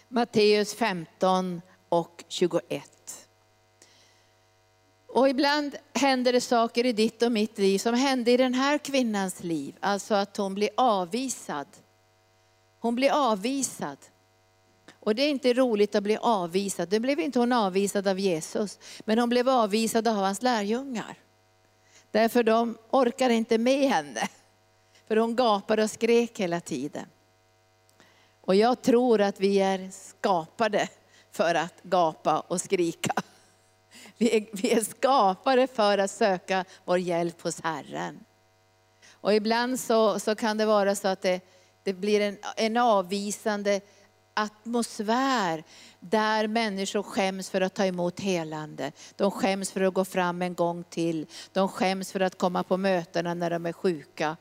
Matteus 0.08 0.74
15 0.74 1.62
och 1.88 2.24
21. 2.28 3.28
Och 5.06 5.28
ibland 5.28 5.76
händer 5.92 6.32
det 6.32 6.40
saker 6.40 6.86
i 6.86 6.92
ditt 6.92 7.22
och 7.22 7.32
mitt 7.32 7.58
liv 7.58 7.78
som 7.78 7.94
hände 7.94 8.30
i 8.30 8.36
den 8.36 8.54
här 8.54 8.78
kvinnans 8.78 9.42
liv. 9.42 9.76
Alltså 9.80 10.14
att 10.14 10.36
hon 10.36 10.54
blir 10.54 10.70
avvisad. 10.76 11.66
Hon 12.80 12.94
blir 12.94 13.30
avvisad. 13.30 13.98
Och 15.00 15.14
det 15.14 15.22
är 15.22 15.30
inte 15.30 15.52
roligt 15.52 15.94
att 15.94 16.02
bli 16.02 16.16
avvisad. 16.16 16.92
Nu 16.92 17.00
blev 17.00 17.20
inte 17.20 17.38
hon 17.38 17.52
avvisad 17.52 18.08
av 18.08 18.18
Jesus, 18.18 18.78
men 19.04 19.18
hon 19.18 19.28
blev 19.28 19.48
avvisad 19.48 20.08
av 20.08 20.14
hans 20.14 20.42
lärjungar. 20.42 21.18
Därför 22.14 22.42
de 22.42 22.78
orkar 22.90 23.30
inte 23.30 23.58
med 23.58 23.88
henne. 23.88 24.28
För 25.08 25.16
hon 25.16 25.36
gapade 25.36 25.82
och 25.82 25.90
skrek 25.90 26.40
hela 26.40 26.60
tiden. 26.60 27.06
Och 28.40 28.54
jag 28.54 28.82
tror 28.82 29.20
att 29.20 29.40
vi 29.40 29.60
är 29.60 29.90
skapade 29.90 30.88
för 31.30 31.54
att 31.54 31.82
gapa 31.82 32.40
och 32.40 32.60
skrika. 32.60 33.12
Vi 34.16 34.36
är, 34.36 34.46
vi 34.52 34.72
är 34.72 34.80
skapade 34.80 35.66
för 35.66 35.98
att 35.98 36.10
söka 36.10 36.64
vår 36.84 36.98
hjälp 36.98 37.42
hos 37.42 37.60
Herren. 37.60 38.24
Och 39.10 39.34
ibland 39.34 39.80
så, 39.80 40.20
så 40.20 40.34
kan 40.34 40.56
det 40.56 40.66
vara 40.66 40.94
så 40.94 41.08
att 41.08 41.22
det, 41.22 41.40
det 41.82 41.92
blir 41.92 42.20
en, 42.20 42.38
en 42.56 42.76
avvisande 42.76 43.80
atmosfär 44.34 45.64
där 46.00 46.48
människor 46.48 47.02
skäms 47.02 47.50
för 47.50 47.60
att 47.60 47.74
ta 47.74 47.86
emot 47.86 48.20
helande. 48.20 48.92
De 49.16 49.30
skäms 49.30 49.72
för 49.72 49.80
att 49.80 49.94
gå 49.94 50.04
fram 50.04 50.42
en 50.42 50.54
gång 50.54 50.84
till. 50.84 51.26
De 51.52 51.68
skäms 51.68 52.12
för 52.12 52.20
att 52.20 52.38
komma 52.38 52.62
på 52.62 52.76
mötena 52.76 53.34
när 53.34 53.50
de 53.50 53.66
är 53.66 53.72
sjuka. 53.72 54.36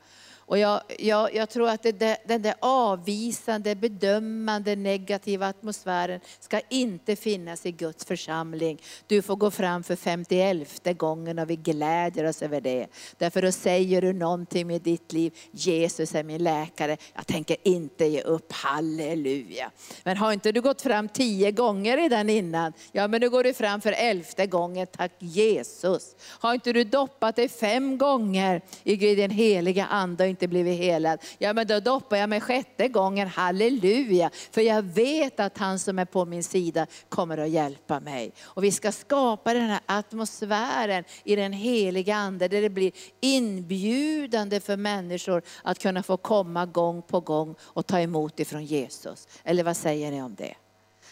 Och 0.46 0.58
jag, 0.58 0.80
jag, 0.98 1.34
jag 1.34 1.50
tror 1.50 1.68
att 1.68 1.82
det, 1.82 2.16
den 2.26 2.42
där 2.42 2.54
avvisande, 2.60 3.74
bedömande, 3.74 4.76
negativa 4.76 5.46
atmosfären 5.48 6.20
ska 6.40 6.60
inte 6.70 7.16
finnas 7.16 7.66
i 7.66 7.72
Guds 7.72 8.04
församling. 8.04 8.82
Du 9.06 9.22
får 9.22 9.36
gå 9.36 9.50
fram 9.50 9.82
för 9.82 9.96
51 9.96 10.98
gången 10.98 11.38
och 11.38 11.50
vi 11.50 11.56
glädjer 11.56 12.24
oss 12.24 12.42
över 12.42 12.60
det. 12.60 12.86
Därför 13.18 13.42
då 13.42 13.52
säger 13.52 14.02
du 14.02 14.12
någonting 14.12 14.66
med 14.66 14.82
ditt 14.82 15.12
liv. 15.12 15.34
Jesus 15.52 16.14
är 16.14 16.22
min 16.22 16.42
läkare, 16.42 16.96
jag 17.14 17.26
tänker 17.26 17.56
inte 17.62 18.04
ge 18.04 18.22
upp, 18.22 18.52
halleluja. 18.52 19.70
Men 20.02 20.16
har 20.16 20.32
inte 20.32 20.52
du 20.52 20.60
gått 20.60 20.82
fram 20.82 21.08
tio 21.08 21.50
gånger 21.50 21.96
redan 21.96 22.30
innan? 22.30 22.72
Ja 22.92 23.08
men 23.08 23.20
nu 23.20 23.30
går 23.30 23.44
du 23.44 23.54
fram 23.54 23.80
för 23.80 23.92
elfte 23.92 24.46
gången, 24.46 24.86
tack 24.86 25.12
Jesus. 25.18 26.16
Har 26.20 26.54
inte 26.54 26.72
du 26.72 26.84
doppat 26.84 27.36
dig 27.36 27.48
fem 27.48 27.98
gånger 27.98 28.62
i 28.84 29.14
den 29.14 29.30
heliga 29.30 29.86
ande 29.86 30.33
inte 30.34 30.48
blivit 30.48 30.78
helad. 30.78 31.18
Ja 31.38 31.52
men 31.52 31.66
då 31.66 31.80
doppar 31.80 32.16
jag 32.16 32.28
mig 32.28 32.40
sjätte 32.40 32.88
gången, 32.88 33.28
halleluja. 33.28 34.30
För 34.50 34.60
jag 34.60 34.82
vet 34.82 35.40
att 35.40 35.58
han 35.58 35.78
som 35.78 35.98
är 35.98 36.04
på 36.04 36.24
min 36.24 36.44
sida 36.44 36.86
kommer 37.08 37.38
att 37.38 37.48
hjälpa 37.48 38.00
mig. 38.00 38.32
Och 38.42 38.64
vi 38.64 38.72
ska 38.72 38.92
skapa 38.92 39.54
den 39.54 39.62
här 39.62 39.80
atmosfären 39.86 41.04
i 41.24 41.36
den 41.36 41.52
heliga 41.52 42.16
ande 42.16 42.48
där 42.48 42.62
det 42.62 42.70
blir 42.70 42.92
inbjudande 43.20 44.60
för 44.60 44.76
människor 44.76 45.42
att 45.62 45.78
kunna 45.78 46.02
få 46.02 46.16
komma 46.16 46.66
gång 46.66 47.02
på 47.02 47.20
gång 47.20 47.54
och 47.62 47.86
ta 47.86 48.00
emot 48.00 48.40
ifrån 48.40 48.64
Jesus. 48.64 49.28
Eller 49.44 49.64
vad 49.64 49.76
säger 49.76 50.10
ni 50.10 50.22
om 50.22 50.34
det? 50.34 50.54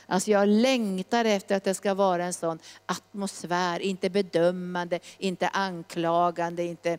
Alltså 0.07 0.31
jag 0.31 0.49
längtar 0.49 1.25
efter 1.25 1.57
att 1.57 1.65
det 1.65 1.75
ska 1.75 1.95
vara 1.95 2.25
en 2.25 2.33
sån 2.33 2.59
atmosfär, 2.87 3.81
inte 3.81 4.11
bedömande, 4.11 5.01
inte 5.19 5.49
anklagande, 5.49 6.65
inte 6.65 6.99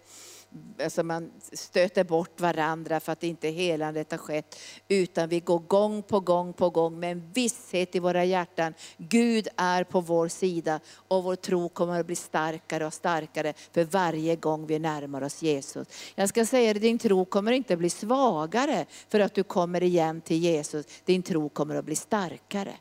alltså 0.84 1.04
man 1.04 1.32
stöter 1.54 2.04
bort 2.04 2.42
varandra 2.42 3.00
för 3.00 3.12
att 3.12 3.24
inte 3.24 3.48
helandet 3.48 4.12
har 4.12 4.18
skett. 4.18 4.60
Utan 4.88 5.30
vi 5.30 5.40
går 5.40 5.60
gång 5.60 6.04
på 6.04 6.20
gång 6.20 6.54
på 6.54 6.70
gång 6.70 7.00
med 7.00 7.12
en 7.12 7.32
visshet 7.34 7.96
i 7.96 8.00
våra 8.00 8.26
hjärtan. 8.26 8.74
Gud 8.98 9.48
är 9.58 9.84
på 9.84 10.02
vår 10.02 10.28
sida 10.28 10.80
och 11.08 11.24
vår 11.24 11.36
tro 11.36 11.70
kommer 11.70 12.00
att 12.00 12.06
bli 12.06 12.16
starkare 12.16 12.86
och 12.86 12.94
starkare 12.94 13.54
för 13.72 13.84
varje 13.84 14.36
gång 14.36 14.68
vi 14.68 14.80
närmar 14.80 15.22
oss 15.22 15.42
Jesus. 15.42 15.88
Jag 16.16 16.30
ska 16.30 16.46
säga 16.46 16.74
dig, 16.74 16.82
din 16.82 17.00
tro 17.00 17.26
kommer 17.26 17.52
inte 17.52 17.74
att 17.74 17.80
bli 17.80 17.90
svagare 17.90 18.86
för 19.10 19.20
att 19.20 19.36
du 19.36 19.44
kommer 19.44 19.84
igen 19.84 20.22
till 20.22 20.38
Jesus. 20.38 20.86
Din 21.06 21.24
tro 21.24 21.50
kommer 21.50 21.76
att 21.76 21.86
bli 21.86 21.96
starkare. 21.96 22.74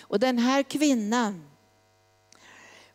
Och 0.00 0.20
den 0.20 0.38
här 0.38 0.62
kvinnan, 0.62 1.44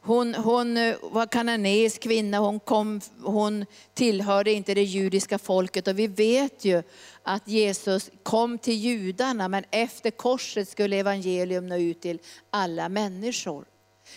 hon, 0.06 0.36
hon 0.36 0.78
eh, 0.78 0.96
var 1.02 1.26
kananeisk 1.26 2.02
kvinna, 2.02 2.40
hon, 2.40 2.60
kom, 2.60 3.02
hon 3.22 3.66
tillhörde 3.94 4.52
inte 4.52 4.74
det 4.74 4.84
judiska 4.84 5.40
folket 5.40 5.88
och 5.88 6.00
vi 6.00 6.08
vet 6.08 6.66
ju 6.66 6.84
att 7.24 7.48
Jesus 7.48 8.12
kom 8.24 8.58
till 8.58 8.74
judarna 8.74 9.48
men 9.48 9.64
efter 9.72 10.12
korset 10.12 10.70
skulle 10.70 10.98
evangelium 10.98 11.68
nå 11.68 11.78
ut 11.78 12.02
till 12.02 12.20
alla 12.50 12.90
människor. 12.90 13.66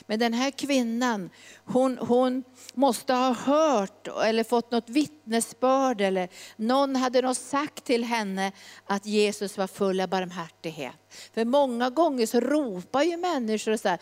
Men 0.06 0.18
den 0.18 0.32
här 0.32 0.50
kvinnan, 0.50 1.30
hon, 1.64 1.98
hon 1.98 2.44
måste 2.74 3.12
ha 3.12 3.32
hört 3.32 4.08
eller 4.08 4.44
fått 4.44 4.70
något 4.70 4.90
vittnesbörd 4.90 6.00
eller 6.00 6.28
någon 6.56 6.96
hade 6.96 7.22
nog 7.22 7.36
sagt 7.36 7.84
till 7.84 8.04
henne 8.04 8.52
att 8.86 9.06
Jesus 9.06 9.58
var 9.58 9.66
full 9.66 10.00
av 10.00 10.08
barmhärtighet. 10.08 10.94
För 11.34 11.44
många 11.44 11.90
gånger 11.90 12.26
så 12.26 12.40
ropar 12.40 13.02
ju 13.02 13.16
människor 13.16 13.76
så 13.76 13.88
här, 13.88 13.98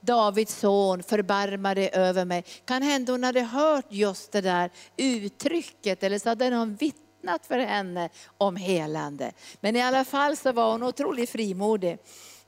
Davids 0.00 0.58
son, 0.58 1.02
förbarma 1.02 1.74
dig 1.74 1.90
över 1.92 2.24
mig. 2.24 2.44
Kan 2.64 2.82
hända 2.82 3.12
hon 3.12 3.24
hade 3.24 3.40
hört 3.40 3.86
just 3.88 4.32
det 4.32 4.40
där 4.40 4.70
uttrycket 4.96 6.02
eller 6.02 6.18
så 6.18 6.28
hade 6.28 6.50
någon 6.50 6.74
vittnat 6.74 7.46
för 7.46 7.58
henne 7.58 8.08
om 8.38 8.56
helande. 8.56 9.32
Men 9.60 9.76
i 9.76 9.82
alla 9.82 10.04
fall 10.04 10.36
så 10.36 10.52
var 10.52 10.72
hon 10.72 10.82
otroligt 10.82 11.30
frimodig. 11.30 11.98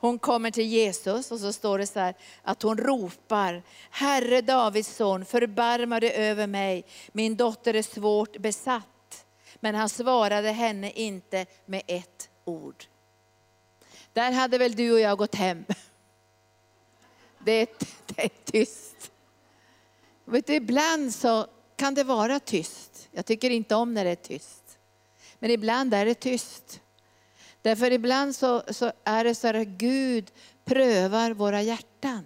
Hon 0.02 0.18
kommer 0.18 0.50
till 0.50 0.66
Jesus 0.66 1.30
och 1.30 1.40
så 1.40 1.52
står 1.52 1.78
det 1.78 1.86
så 1.86 2.00
här 2.00 2.14
att 2.42 2.62
hon 2.62 2.78
ropar, 2.78 3.62
Herre 3.90 4.40
Davids 4.40 4.96
son, 4.96 5.24
förbarma 5.24 6.00
dig 6.00 6.12
över 6.12 6.46
mig, 6.46 6.84
min 7.12 7.36
dotter 7.36 7.74
är 7.74 7.82
svårt 7.82 8.36
besatt. 8.36 9.26
Men 9.60 9.74
han 9.74 9.88
svarade 9.88 10.50
henne 10.50 10.90
inte 10.90 11.46
med 11.66 11.82
ett 11.86 12.30
ord. 12.44 12.84
Där 14.12 14.32
hade 14.32 14.58
väl 14.58 14.74
du 14.74 14.92
och 14.92 15.00
jag 15.00 15.18
gått 15.18 15.34
hem. 15.34 15.64
Det 17.44 17.52
är, 17.52 17.68
det 18.06 18.24
är 18.24 18.30
tyst. 18.44 19.12
Vet 20.24 20.46
du, 20.46 20.54
ibland 20.54 21.14
så 21.14 21.46
kan 21.76 21.94
det 21.94 22.04
vara 22.04 22.40
tyst. 22.40 23.08
Jag 23.12 23.26
tycker 23.26 23.50
inte 23.50 23.74
om 23.74 23.94
när 23.94 24.04
det 24.04 24.10
är 24.10 24.14
tyst. 24.14 24.78
Men 25.38 25.50
ibland 25.50 25.94
är 25.94 26.04
det 26.04 26.14
tyst. 26.14 26.81
Därför 27.62 27.90
ibland 27.90 28.36
så, 28.36 28.62
så 28.68 28.92
är 29.04 29.24
det 29.24 29.34
så 29.34 29.48
att 29.48 29.66
Gud 29.66 30.30
prövar 30.64 31.30
våra 31.30 31.62
hjärtan. 31.62 32.24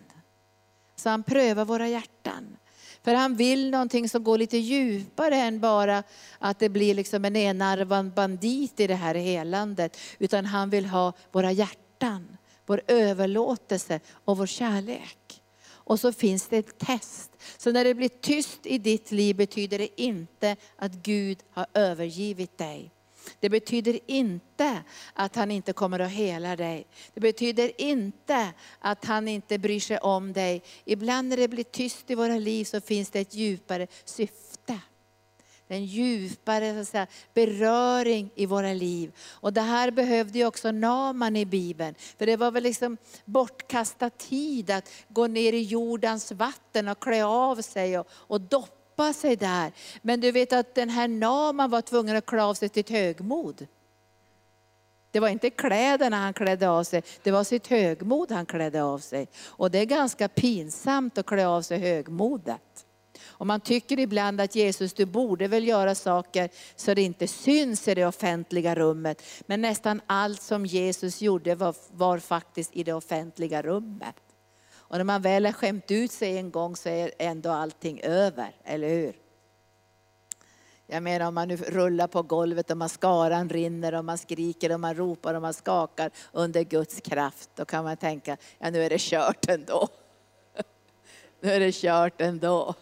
Så 0.96 1.08
han 1.08 1.22
prövar 1.22 1.64
våra 1.64 1.88
hjärtan. 1.88 2.56
För 3.02 3.14
han 3.14 3.36
vill 3.36 3.70
någonting 3.70 4.08
som 4.08 4.24
går 4.24 4.38
lite 4.38 4.56
djupare 4.56 5.36
än 5.36 5.60
bara 5.60 6.02
att 6.38 6.58
det 6.58 6.68
blir 6.68 6.94
liksom 6.94 7.24
en 7.24 7.36
enarvad 7.36 8.14
bandit 8.14 8.80
i 8.80 8.86
det 8.86 8.94
här 8.94 9.14
helandet. 9.14 9.98
Utan 10.18 10.46
han 10.46 10.70
vill 10.70 10.86
ha 10.86 11.12
våra 11.32 11.52
hjärtan, 11.52 12.36
vår 12.66 12.80
överlåtelse 12.86 14.00
och 14.24 14.38
vår 14.38 14.46
kärlek. 14.46 15.42
Och 15.68 16.00
så 16.00 16.12
finns 16.12 16.46
det 16.46 16.56
ett 16.56 16.78
test. 16.78 17.30
Så 17.58 17.72
när 17.72 17.84
det 17.84 17.94
blir 17.94 18.08
tyst 18.08 18.66
i 18.66 18.78
ditt 18.78 19.12
liv 19.12 19.36
betyder 19.36 19.78
det 19.78 20.02
inte 20.02 20.56
att 20.76 20.92
Gud 20.92 21.38
har 21.50 21.66
övergivit 21.74 22.58
dig. 22.58 22.90
Det 23.40 23.48
betyder 23.48 24.00
inte 24.06 24.82
att 25.14 25.36
han 25.36 25.50
inte 25.50 25.72
kommer 25.72 25.98
att 25.98 26.10
hela 26.10 26.56
dig. 26.56 26.86
Det 27.14 27.20
betyder 27.20 27.80
inte 27.80 28.52
att 28.78 29.04
han 29.04 29.28
inte 29.28 29.58
bryr 29.58 29.80
sig 29.80 29.98
om 29.98 30.32
dig. 30.32 30.62
Ibland 30.84 31.28
när 31.28 31.36
det 31.36 31.48
blir 31.48 31.64
tyst 31.64 32.10
i 32.10 32.14
våra 32.14 32.36
liv 32.38 32.64
så 32.64 32.80
finns 32.80 33.10
det 33.10 33.20
ett 33.20 33.34
djupare 33.34 33.86
syfte. 34.04 34.80
En 35.68 35.84
djupare 35.84 36.74
så 36.74 36.80
att 36.80 36.88
säga, 36.88 37.06
beröring 37.34 38.30
i 38.34 38.46
våra 38.46 38.72
liv. 38.72 39.12
Och 39.30 39.52
det 39.52 39.60
här 39.60 39.90
behövde 39.90 40.38
ju 40.38 40.46
också 40.46 40.70
Naman 40.70 41.36
i 41.36 41.46
Bibeln. 41.46 41.94
För 42.18 42.26
det 42.26 42.36
var 42.36 42.50
väl 42.50 42.62
liksom 42.62 42.96
bortkastad 43.24 44.10
tid 44.10 44.70
att 44.70 44.90
gå 45.08 45.26
ner 45.26 45.52
i 45.52 45.62
jordens 45.62 46.32
vatten 46.32 46.88
och 46.88 47.02
klä 47.02 47.24
av 47.24 47.62
sig 47.62 47.98
och, 47.98 48.06
och 48.10 48.40
doppa 48.40 48.85
stoppa 48.96 49.12
sig 49.12 49.36
där. 49.36 49.72
Men 50.02 50.20
du 50.20 50.32
vet 50.32 50.52
att 50.52 50.74
den 50.74 50.90
här 50.90 51.08
Naman 51.08 51.70
var 51.70 51.82
tvungen 51.82 52.16
att 52.16 52.26
klä 52.26 52.42
av 52.42 52.54
sig 52.54 52.68
sitt 52.68 52.90
högmod. 52.90 53.66
Det 55.10 55.20
var 55.20 55.28
inte 55.28 55.50
kläderna 55.50 56.16
han 56.16 56.32
klädde 56.32 56.68
av 56.68 56.84
sig, 56.84 57.02
det 57.22 57.30
var 57.30 57.44
sitt 57.44 57.66
högmod 57.66 58.32
han 58.32 58.46
klädde 58.46 58.82
av 58.82 58.98
sig. 58.98 59.28
Och 59.44 59.70
det 59.70 59.78
är 59.78 59.84
ganska 59.84 60.28
pinsamt 60.28 61.18
att 61.18 61.26
klä 61.26 61.46
av 61.46 61.62
sig 61.62 61.78
högmodet. 61.78 62.86
Och 63.38 63.46
man 63.46 63.60
tycker 63.60 63.98
ibland 63.98 64.40
att 64.40 64.54
Jesus, 64.54 64.92
du 64.92 65.04
borde 65.04 65.48
väl 65.48 65.68
göra 65.68 65.94
saker 65.94 66.50
så 66.76 66.94
det 66.94 67.02
inte 67.02 67.26
syns 67.26 67.88
i 67.88 67.94
det 67.94 68.06
offentliga 68.06 68.74
rummet. 68.74 69.22
Men 69.46 69.60
nästan 69.60 70.00
allt 70.06 70.42
som 70.42 70.66
Jesus 70.66 71.22
gjorde 71.22 71.54
var, 71.54 71.74
var 71.92 72.18
faktiskt 72.18 72.76
i 72.76 72.82
det 72.82 72.92
offentliga 72.92 73.62
rummet. 73.62 74.25
Och 74.88 74.96
när 74.96 75.04
man 75.04 75.22
väl 75.22 75.44
har 75.44 75.52
skämt 75.52 75.90
ut 75.90 76.12
sig 76.12 76.38
en 76.38 76.50
gång 76.50 76.76
så 76.76 76.88
är 76.88 77.10
ändå 77.18 77.50
allting 77.50 78.00
över, 78.00 78.56
eller 78.64 78.88
hur? 78.88 79.16
Jag 80.86 81.02
menar 81.02 81.28
om 81.28 81.34
man 81.34 81.48
nu 81.48 81.56
rullar 81.56 82.06
på 82.06 82.22
golvet 82.22 82.70
och 82.70 82.76
mascaran 82.76 83.48
rinner 83.48 83.94
och 83.94 84.04
man 84.04 84.18
skriker 84.18 84.72
och 84.72 84.80
man 84.80 84.94
ropar 84.94 85.34
och 85.34 85.42
man 85.42 85.54
skakar 85.54 86.10
under 86.32 86.62
Guds 86.62 87.00
kraft. 87.00 87.50
Då 87.54 87.64
kan 87.64 87.84
man 87.84 87.96
tänka, 87.96 88.36
ja 88.58 88.70
nu 88.70 88.82
är 88.82 88.90
det 88.90 89.00
kört 89.00 89.48
ändå. 89.48 89.88
Nu 91.40 91.52
är 91.52 91.60
det 91.60 91.72
kört 91.72 92.20
ändå. 92.20 92.74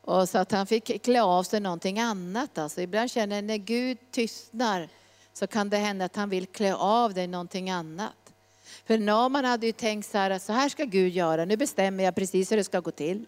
Och 0.00 0.28
så 0.28 0.38
att 0.38 0.52
han 0.52 0.66
fick 0.66 1.04
klä 1.04 1.22
av 1.22 1.42
sig 1.42 1.60
någonting 1.60 2.00
annat. 2.00 2.58
Alltså 2.58 2.80
ibland 2.80 3.10
känner 3.10 3.36
jag 3.36 3.44
när 3.44 3.56
Gud 3.56 3.98
tystnar 4.10 4.88
så 5.32 5.46
kan 5.46 5.70
det 5.70 5.76
hända 5.76 6.04
att 6.04 6.16
han 6.16 6.30
vill 6.30 6.46
klä 6.46 6.74
av 6.74 7.14
dig 7.14 7.26
någonting 7.26 7.70
annat. 7.70 8.27
För 8.88 8.98
Naman 8.98 9.44
hade 9.44 9.66
ju 9.66 9.72
tänkt 9.72 10.10
så 10.10 10.18
här, 10.18 10.38
så 10.38 10.52
här 10.52 10.68
ska 10.68 10.84
Gud 10.84 11.12
göra, 11.12 11.44
nu 11.44 11.56
bestämmer 11.56 12.04
jag 12.04 12.14
precis 12.14 12.52
hur 12.52 12.56
det 12.56 12.64
ska 12.64 12.80
gå 12.80 12.90
till. 12.90 13.26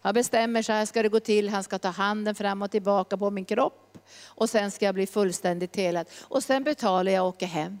Han 0.00 0.14
bestämmer 0.14 0.62
så 0.62 0.72
här 0.72 0.86
ska 0.86 1.02
det 1.02 1.08
gå 1.08 1.20
till, 1.20 1.48
han 1.48 1.64
ska 1.64 1.78
ta 1.78 1.88
handen 1.88 2.34
fram 2.34 2.62
och 2.62 2.70
tillbaka 2.70 3.16
på 3.16 3.30
min 3.30 3.44
kropp. 3.44 3.98
Och 4.24 4.50
sen 4.50 4.70
ska 4.70 4.84
jag 4.84 4.94
bli 4.94 5.06
fullständigt 5.06 5.76
helad. 5.76 6.06
Och 6.20 6.42
sen 6.42 6.64
betalar 6.64 7.12
jag 7.12 7.22
och 7.22 7.28
åker 7.28 7.46
hem. 7.46 7.80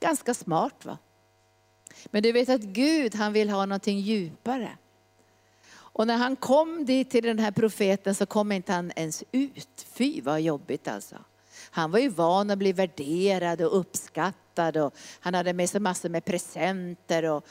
Ganska 0.00 0.34
smart 0.34 0.84
va? 0.84 0.98
Men 2.06 2.22
du 2.22 2.32
vet 2.32 2.48
att 2.48 2.60
Gud 2.60 3.14
han 3.14 3.32
vill 3.32 3.50
ha 3.50 3.66
någonting 3.66 3.98
djupare. 3.98 4.70
Och 5.74 6.06
när 6.06 6.16
han 6.16 6.36
kom 6.36 6.84
dit 6.84 7.10
till 7.10 7.24
den 7.24 7.38
här 7.38 7.52
profeten 7.52 8.14
så 8.14 8.26
kom 8.26 8.52
inte 8.52 8.72
han 8.72 8.92
ens 8.96 9.24
ut. 9.32 9.86
Fy 9.92 10.20
vad 10.20 10.40
jobbigt 10.40 10.88
alltså. 10.88 11.16
Han 11.70 11.90
var 11.90 11.98
ju 11.98 12.08
van 12.08 12.50
att 12.50 12.58
bli 12.58 12.72
värderad 12.72 13.60
och 13.60 13.78
uppskattad 13.78 14.45
och 14.58 14.94
han 15.20 15.34
hade 15.34 15.52
med 15.52 15.70
sig 15.70 15.80
massor 15.80 16.08
med 16.08 16.24
presenter 16.24 17.24
och 17.24 17.46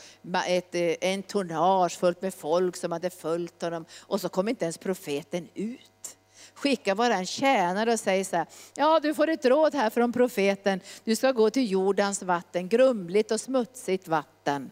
ett, 0.48 0.76
eh, 0.76 0.96
en 1.02 1.24
tonnage 1.24 2.00
fullt 2.00 2.22
med 2.22 2.34
folk 2.34 2.76
som 2.76 2.92
hade 2.92 3.10
följt 3.10 3.62
honom. 3.62 3.86
Och 4.02 4.22
så 4.22 4.30
kom 4.30 4.48
inte 4.48 4.66
ens 4.66 4.78
profeten 4.78 5.50
ut. 5.54 6.18
Skicka 6.54 6.96
bara 6.96 7.16
en 7.16 7.26
tjänare 7.26 7.94
och 7.94 8.00
säger 8.00 8.24
så 8.24 8.36
här, 8.36 8.46
ja 8.76 9.00
du 9.00 9.14
får 9.14 9.30
ett 9.30 9.46
råd 9.46 9.76
här 9.76 9.90
från 9.90 10.14
profeten. 10.14 10.80
Du 11.04 11.16
ska 11.16 11.32
gå 11.32 11.50
till 11.50 11.72
Jordans 11.72 12.24
vatten, 12.24 12.70
grumligt 12.70 13.32
och 13.32 13.42
smutsigt 13.42 14.08
vatten. 14.08 14.72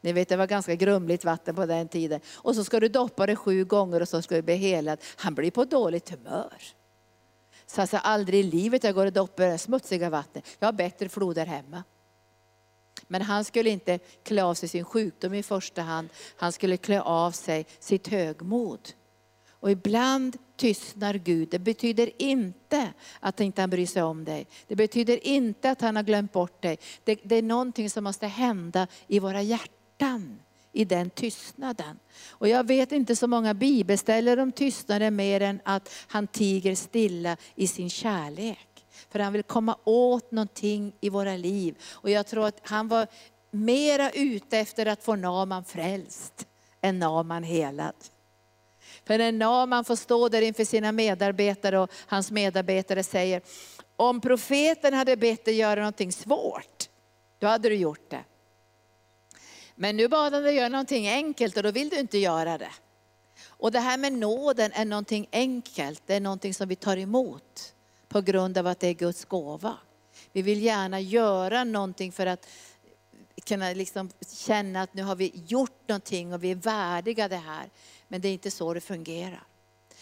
Ni 0.00 0.12
vet 0.12 0.28
det 0.28 0.36
var 0.36 0.46
ganska 0.46 0.74
grumligt 0.74 1.24
vatten 1.24 1.54
på 1.54 1.66
den 1.66 1.88
tiden. 1.88 2.20
Och 2.34 2.54
så 2.54 2.64
ska 2.64 2.80
du 2.80 2.88
doppa 2.88 3.26
det 3.26 3.36
sju 3.36 3.64
gånger 3.64 4.02
och 4.02 4.08
så 4.08 4.22
ska 4.22 4.34
du 4.34 4.42
bli 4.42 4.54
helad. 4.54 4.98
Han 5.16 5.34
blir 5.34 5.50
på 5.50 5.64
dåligt 5.64 6.10
humör. 6.10 6.79
Så 7.70 7.80
alltså, 7.80 7.96
aldrig 7.96 8.40
i 8.40 8.42
livet 8.42 8.84
jag 8.84 8.94
går 8.94 9.06
och 9.06 9.12
doppar 9.12 9.56
smutsiga 9.56 10.10
vatten. 10.10 10.42
Jag 10.58 10.68
har 10.68 10.72
bättre 10.72 11.08
floder 11.08 11.46
hemma. 11.46 11.82
Men 13.08 13.22
han 13.22 13.44
skulle 13.44 13.70
inte 13.70 13.98
klä 14.22 14.44
av 14.44 14.54
sig 14.54 14.68
sin 14.68 14.84
sjukdom 14.84 15.34
i 15.34 15.42
första 15.42 15.82
hand. 15.82 16.08
Han 16.36 16.52
skulle 16.52 16.76
klä 16.76 17.00
av 17.00 17.30
sig 17.30 17.66
sitt 17.78 18.08
högmod. 18.08 18.80
Och 19.50 19.70
ibland 19.70 20.36
tystnar 20.56 21.14
Gud. 21.14 21.48
Det 21.50 21.58
betyder 21.58 22.22
inte 22.22 22.92
att 23.20 23.38
han 23.38 23.46
inte 23.46 23.66
bryr 23.66 23.86
sig 23.86 24.02
om 24.02 24.24
dig. 24.24 24.46
Det 24.66 24.76
betyder 24.76 25.26
inte 25.26 25.70
att 25.70 25.80
han 25.80 25.96
har 25.96 26.02
glömt 26.02 26.32
bort 26.32 26.62
dig. 26.62 26.78
Det, 27.04 27.20
det 27.22 27.36
är 27.36 27.42
någonting 27.42 27.90
som 27.90 28.04
måste 28.04 28.26
hända 28.26 28.86
i 29.06 29.18
våra 29.18 29.42
hjärtan 29.42 30.40
i 30.72 30.84
den 30.84 31.10
tystnaden. 31.10 31.98
Och 32.30 32.48
jag 32.48 32.66
vet 32.66 32.92
inte 32.92 33.16
så 33.16 33.26
många 33.26 33.54
bibelställen 33.54 34.38
om 34.38 34.52
tystnaden 34.52 35.16
mer 35.16 35.40
än 35.40 35.60
att 35.64 35.90
han 36.06 36.26
tiger 36.26 36.74
stilla 36.74 37.36
i 37.54 37.66
sin 37.66 37.90
kärlek. 37.90 38.86
För 39.10 39.18
han 39.18 39.32
vill 39.32 39.42
komma 39.42 39.76
åt 39.84 40.30
någonting 40.30 40.92
i 41.00 41.08
våra 41.08 41.36
liv. 41.36 41.74
Och 41.92 42.10
jag 42.10 42.26
tror 42.26 42.46
att 42.46 42.60
han 42.62 42.88
var 42.88 43.06
mera 43.50 44.10
ute 44.10 44.58
efter 44.58 44.86
att 44.86 45.04
få 45.04 45.16
Naman 45.16 45.64
frälst 45.64 46.46
än 46.80 46.98
Naman 46.98 47.42
helad. 47.42 47.94
För 49.04 49.18
när 49.18 49.32
Naman 49.32 49.84
får 49.84 49.96
stå 49.96 50.28
där 50.28 50.42
inför 50.42 50.64
sina 50.64 50.92
medarbetare 50.92 51.78
och 51.78 51.90
hans 52.06 52.30
medarbetare 52.30 53.02
säger, 53.02 53.42
om 53.96 54.20
profeten 54.20 54.94
hade 54.94 55.16
bett 55.16 55.44
dig 55.44 55.54
göra 55.54 55.80
någonting 55.80 56.12
svårt, 56.12 56.88
då 57.38 57.46
hade 57.46 57.68
du 57.68 57.74
gjort 57.74 58.10
det. 58.10 58.24
Men 59.82 59.96
nu 59.96 60.08
bad 60.08 60.32
han 60.32 60.42
dig 60.42 60.54
göra 60.54 60.68
någonting 60.68 61.08
enkelt 61.08 61.56
och 61.56 61.62
då 61.62 61.70
vill 61.70 61.88
du 61.88 61.98
inte 61.98 62.18
göra 62.18 62.58
det. 62.58 62.70
Och 63.46 63.72
det 63.72 63.80
här 63.80 63.98
med 63.98 64.12
nåden 64.12 64.72
är 64.74 64.84
någonting 64.84 65.28
enkelt, 65.32 66.02
det 66.06 66.14
är 66.14 66.20
någonting 66.20 66.54
som 66.54 66.68
vi 66.68 66.76
tar 66.76 66.96
emot 66.96 67.74
på 68.08 68.20
grund 68.20 68.58
av 68.58 68.66
att 68.66 68.80
det 68.80 68.86
är 68.86 68.94
Guds 68.94 69.24
gåva. 69.24 69.76
Vi 70.32 70.42
vill 70.42 70.62
gärna 70.62 71.00
göra 71.00 71.64
någonting 71.64 72.12
för 72.12 72.26
att 72.26 72.46
kunna 73.44 73.72
liksom 73.72 74.10
känna 74.36 74.82
att 74.82 74.94
nu 74.94 75.02
har 75.02 75.16
vi 75.16 75.32
gjort 75.46 75.88
någonting 75.88 76.34
och 76.34 76.44
vi 76.44 76.50
är 76.50 76.54
värdiga 76.54 77.28
det 77.28 77.36
här. 77.36 77.70
Men 78.08 78.20
det 78.20 78.28
är 78.28 78.32
inte 78.32 78.50
så 78.50 78.74
det 78.74 78.80
fungerar. 78.80 79.42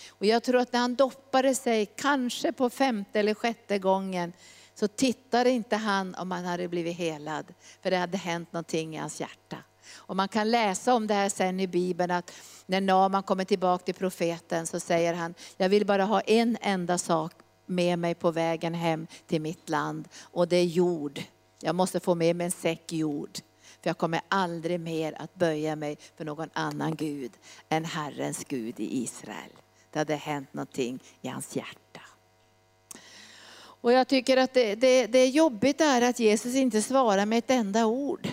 Och 0.08 0.26
jag 0.26 0.42
tror 0.42 0.60
att 0.60 0.72
när 0.72 0.80
han 0.80 0.94
doppade 0.94 1.54
sig, 1.54 1.86
kanske 1.86 2.52
på 2.52 2.70
femte 2.70 3.20
eller 3.20 3.34
sjätte 3.34 3.78
gången, 3.78 4.32
så 4.78 4.88
tittade 4.88 5.50
inte 5.50 5.76
han 5.76 6.14
om 6.14 6.30
han 6.30 6.44
hade 6.44 6.68
blivit 6.68 6.96
helad. 6.96 7.54
För 7.82 7.90
det 7.90 7.96
hade 7.96 8.18
hänt 8.18 8.52
någonting 8.52 8.94
i 8.94 8.98
hans 8.98 9.20
hjärta. 9.20 9.56
Och 9.96 10.16
man 10.16 10.28
kan 10.28 10.50
läsa 10.50 10.94
om 10.94 11.06
det 11.06 11.14
här 11.14 11.28
sen 11.28 11.60
i 11.60 11.66
Bibeln 11.66 12.10
att 12.10 12.32
när 12.66 12.80
Naman 12.80 13.22
kommer 13.22 13.44
tillbaka 13.44 13.84
till 13.84 13.94
profeten 13.94 14.66
så 14.66 14.80
säger 14.80 15.14
han, 15.14 15.34
jag 15.56 15.68
vill 15.68 15.86
bara 15.86 16.04
ha 16.04 16.20
en 16.20 16.58
enda 16.60 16.98
sak 16.98 17.32
med 17.66 17.98
mig 17.98 18.14
på 18.14 18.30
vägen 18.30 18.74
hem 18.74 19.06
till 19.26 19.40
mitt 19.40 19.68
land 19.68 20.08
och 20.20 20.48
det 20.48 20.56
är 20.56 20.64
jord. 20.64 21.22
Jag 21.60 21.74
måste 21.74 22.00
få 22.00 22.14
med 22.14 22.36
mig 22.36 22.44
en 22.44 22.50
säck 22.50 22.92
jord. 22.92 23.38
För 23.82 23.90
jag 23.90 23.98
kommer 23.98 24.20
aldrig 24.28 24.80
mer 24.80 25.22
att 25.22 25.34
böja 25.34 25.76
mig 25.76 25.98
för 26.16 26.24
någon 26.24 26.50
annan 26.52 26.94
Gud 26.94 27.32
än 27.68 27.84
Herrens 27.84 28.44
Gud 28.44 28.80
i 28.80 29.02
Israel. 29.02 29.52
Det 29.90 29.98
hade 29.98 30.14
hänt 30.16 30.54
någonting 30.54 31.02
i 31.22 31.28
hans 31.28 31.56
hjärta. 31.56 31.87
Och 33.80 33.92
jag 33.92 34.08
tycker 34.08 34.36
att 34.36 34.54
det, 34.54 34.74
det, 34.74 35.06
det 35.06 35.18
är 35.18 35.28
jobbigt 35.28 35.80
är 35.80 36.02
att 36.02 36.20
Jesus 36.20 36.54
inte 36.54 36.82
svarar 36.82 37.26
med 37.26 37.38
ett 37.38 37.50
enda 37.50 37.86
ord. 37.86 38.28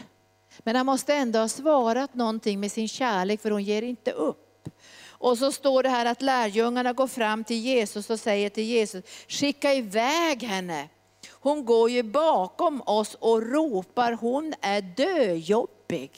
Men 0.59 0.75
han 0.75 0.85
måste 0.85 1.13
ändå 1.13 1.39
ha 1.39 1.47
svarat 1.47 2.15
någonting 2.15 2.59
med 2.59 2.71
sin 2.71 2.87
kärlek 2.87 3.41
för 3.41 3.51
hon 3.51 3.63
ger 3.63 3.81
inte 3.81 4.11
upp. 4.11 4.69
Och 5.07 5.37
så 5.37 5.51
står 5.51 5.83
det 5.83 5.89
här 5.89 6.05
att 6.05 6.21
lärjungarna 6.21 6.93
går 6.93 7.07
fram 7.07 7.43
till 7.43 7.59
Jesus 7.59 8.09
och 8.09 8.19
säger 8.19 8.49
till 8.49 8.63
Jesus, 8.63 9.03
skicka 9.27 9.73
iväg 9.73 10.43
henne. 10.43 10.89
Hon 11.31 11.65
går 11.65 11.89
ju 11.89 12.03
bakom 12.03 12.81
oss 12.81 13.15
och 13.19 13.41
ropar, 13.41 14.11
hon 14.11 14.53
är 14.61 14.81
döjobbig. 14.81 16.11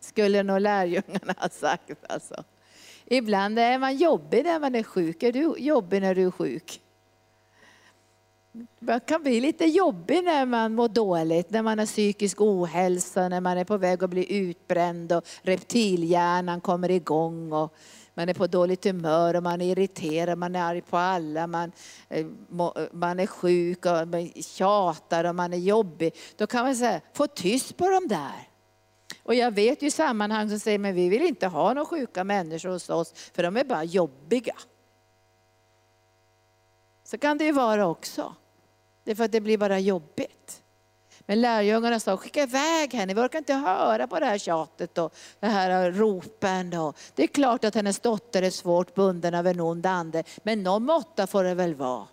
Skulle 0.00 0.42
nog 0.42 0.60
lärjungarna 0.60 1.34
ha 1.38 1.48
sagt 1.48 2.04
alltså. 2.08 2.44
Ibland 3.04 3.58
är 3.58 3.78
man 3.78 3.96
jobbig 3.96 4.44
när 4.44 4.60
man 4.60 4.74
är 4.74 4.82
sjuk. 4.82 5.22
Är 5.22 5.32
du 5.32 5.54
jobbig 5.58 6.02
när 6.02 6.14
du 6.14 6.26
är 6.26 6.30
sjuk? 6.30 6.80
Man 8.78 9.00
kan 9.00 9.22
bli 9.22 9.40
lite 9.40 9.64
jobbig 9.64 10.24
när 10.24 10.46
man 10.46 10.74
mår 10.74 10.88
dåligt, 10.88 11.50
när 11.50 11.62
man 11.62 11.78
har 11.78 11.86
psykisk 11.86 12.40
ohälsa, 12.40 13.28
när 13.28 13.40
man 13.40 13.58
är 13.58 13.64
på 13.64 13.76
väg 13.76 14.04
att 14.04 14.10
bli 14.10 14.36
utbränd 14.36 15.12
och 15.12 15.26
reptilhjärnan 15.42 16.60
kommer 16.60 16.90
igång. 16.90 17.52
Och 17.52 17.74
man 18.14 18.28
är 18.28 18.34
på 18.34 18.46
dåligt 18.46 18.84
humör 18.84 19.36
och 19.36 19.42
man 19.42 19.60
är 19.60 19.72
irriterad, 19.72 20.38
man 20.38 20.54
är 20.54 20.62
arg 20.62 20.80
på 20.80 20.96
alla, 20.96 21.46
man, 21.46 21.72
eh, 22.08 22.26
man 22.92 23.20
är 23.20 23.26
sjuk 23.26 23.86
och 23.86 24.08
man 24.08 24.28
tjatar 24.28 25.24
och 25.24 25.34
man 25.34 25.52
är 25.52 25.58
jobbig. 25.58 26.14
Då 26.36 26.46
kan 26.46 26.64
man 26.64 26.76
säga, 26.76 27.00
få 27.12 27.26
tyst 27.26 27.76
på 27.76 27.90
dem 27.90 28.08
där. 28.08 28.48
Och 29.22 29.34
jag 29.34 29.50
vet 29.50 29.82
ju 29.82 29.90
sammanhang 29.90 30.48
som 30.48 30.58
säger, 30.58 30.78
men 30.78 30.94
vi 30.94 31.08
vill 31.08 31.22
inte 31.22 31.46
ha 31.46 31.74
några 31.74 31.86
sjuka 31.86 32.24
människor 32.24 32.70
hos 32.70 32.90
oss, 32.90 33.12
för 33.34 33.42
de 33.42 33.56
är 33.56 33.64
bara 33.64 33.84
jobbiga. 33.84 34.54
Så 37.04 37.18
kan 37.18 37.38
det 37.38 37.44
ju 37.44 37.52
vara 37.52 37.86
också. 37.86 38.34
Det 39.04 39.10
är 39.10 39.14
för 39.14 39.24
att 39.24 39.32
det 39.32 39.40
blir 39.40 39.58
bara 39.58 39.78
jobbigt. 39.78 40.62
Men 41.26 41.40
lärjungarna 41.40 42.00
sa, 42.00 42.16
skicka 42.16 42.42
iväg 42.42 42.94
henne, 42.94 43.14
vi 43.14 43.20
orkar 43.20 43.38
inte 43.38 43.54
höra 43.54 44.06
på 44.06 44.20
det 44.20 44.26
här 44.26 44.38
tjatet 44.38 44.98
och 44.98 45.14
det 45.40 45.46
här 45.46 45.92
ropen. 45.92 46.74
Och 46.74 46.96
det 47.14 47.22
är 47.22 47.26
klart 47.26 47.64
att 47.64 47.74
hennes 47.74 48.00
dotter 48.00 48.42
är 48.42 48.50
svårt 48.50 48.94
bunden 48.94 49.34
av 49.34 49.46
en 49.46 49.60
ond 49.60 49.86
ande, 49.86 50.24
men 50.42 50.62
någon 50.62 50.84
måtta 50.84 51.26
får 51.26 51.44
det 51.44 51.54
väl 51.54 51.74
vara. 51.74 52.06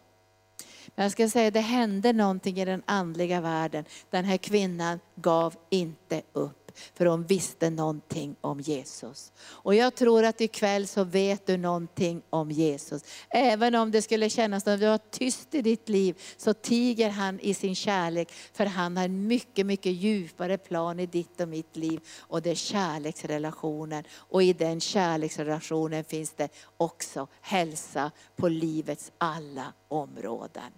Men 0.96 1.04
jag 1.04 1.12
ska 1.12 1.30
säga, 1.30 1.52
det 1.52 1.60
hände 1.60 2.14
någonting 2.14 2.60
i 2.60 2.66
den 2.66 2.84
andliga 2.86 3.42
världen. 3.42 3.86
Den 4.10 4.26
här 4.26 4.38
kvinnan 4.38 5.00
gav 5.16 5.56
inte 5.70 6.22
upp 6.34 6.59
för 6.94 7.06
hon 7.06 7.24
visste 7.24 7.70
någonting 7.70 8.36
om 8.42 8.60
Jesus. 8.60 9.32
Och 9.42 9.76
jag 9.76 9.96
tror 9.96 10.24
att 10.24 10.42
ikväll 10.42 10.88
så 10.88 11.04
vet 11.04 11.48
du 11.48 11.58
någonting 11.58 12.22
om 12.30 12.52
Jesus. 12.52 13.04
Även 13.30 13.76
om 13.76 13.92
det 13.92 14.02
skulle 14.02 14.30
kännas 14.30 14.64
som 14.64 14.74
att 14.74 14.80
du 14.80 14.86
har 14.86 14.98
tyst 14.98 15.56
i 15.56 15.62
ditt 15.62 15.90
liv, 15.90 16.22
så 16.38 16.54
tiger 16.54 17.10
han 17.10 17.40
i 17.40 17.54
sin 17.54 17.76
kärlek. 17.76 18.32
För 18.54 18.66
han 18.66 18.98
har 18.98 19.06
en 19.06 19.28
mycket, 19.28 19.66
mycket 19.66 19.94
djupare 19.94 20.58
plan 20.58 21.00
i 21.00 21.06
ditt 21.06 21.42
och 21.42 21.48
mitt 21.48 21.76
liv. 21.76 22.00
Och 22.20 22.42
det 22.42 22.52
är 22.52 22.56
kärleksrelationen. 22.56 24.04
Och 24.12 24.44
i 24.44 24.54
den 24.54 24.80
kärleksrelationen 24.80 26.04
finns 26.04 26.34
det 26.34 26.50
också 26.78 27.28
hälsa 27.42 28.12
på 28.36 28.48
livets 28.48 29.12
alla 29.18 29.74
områden. 29.88 30.72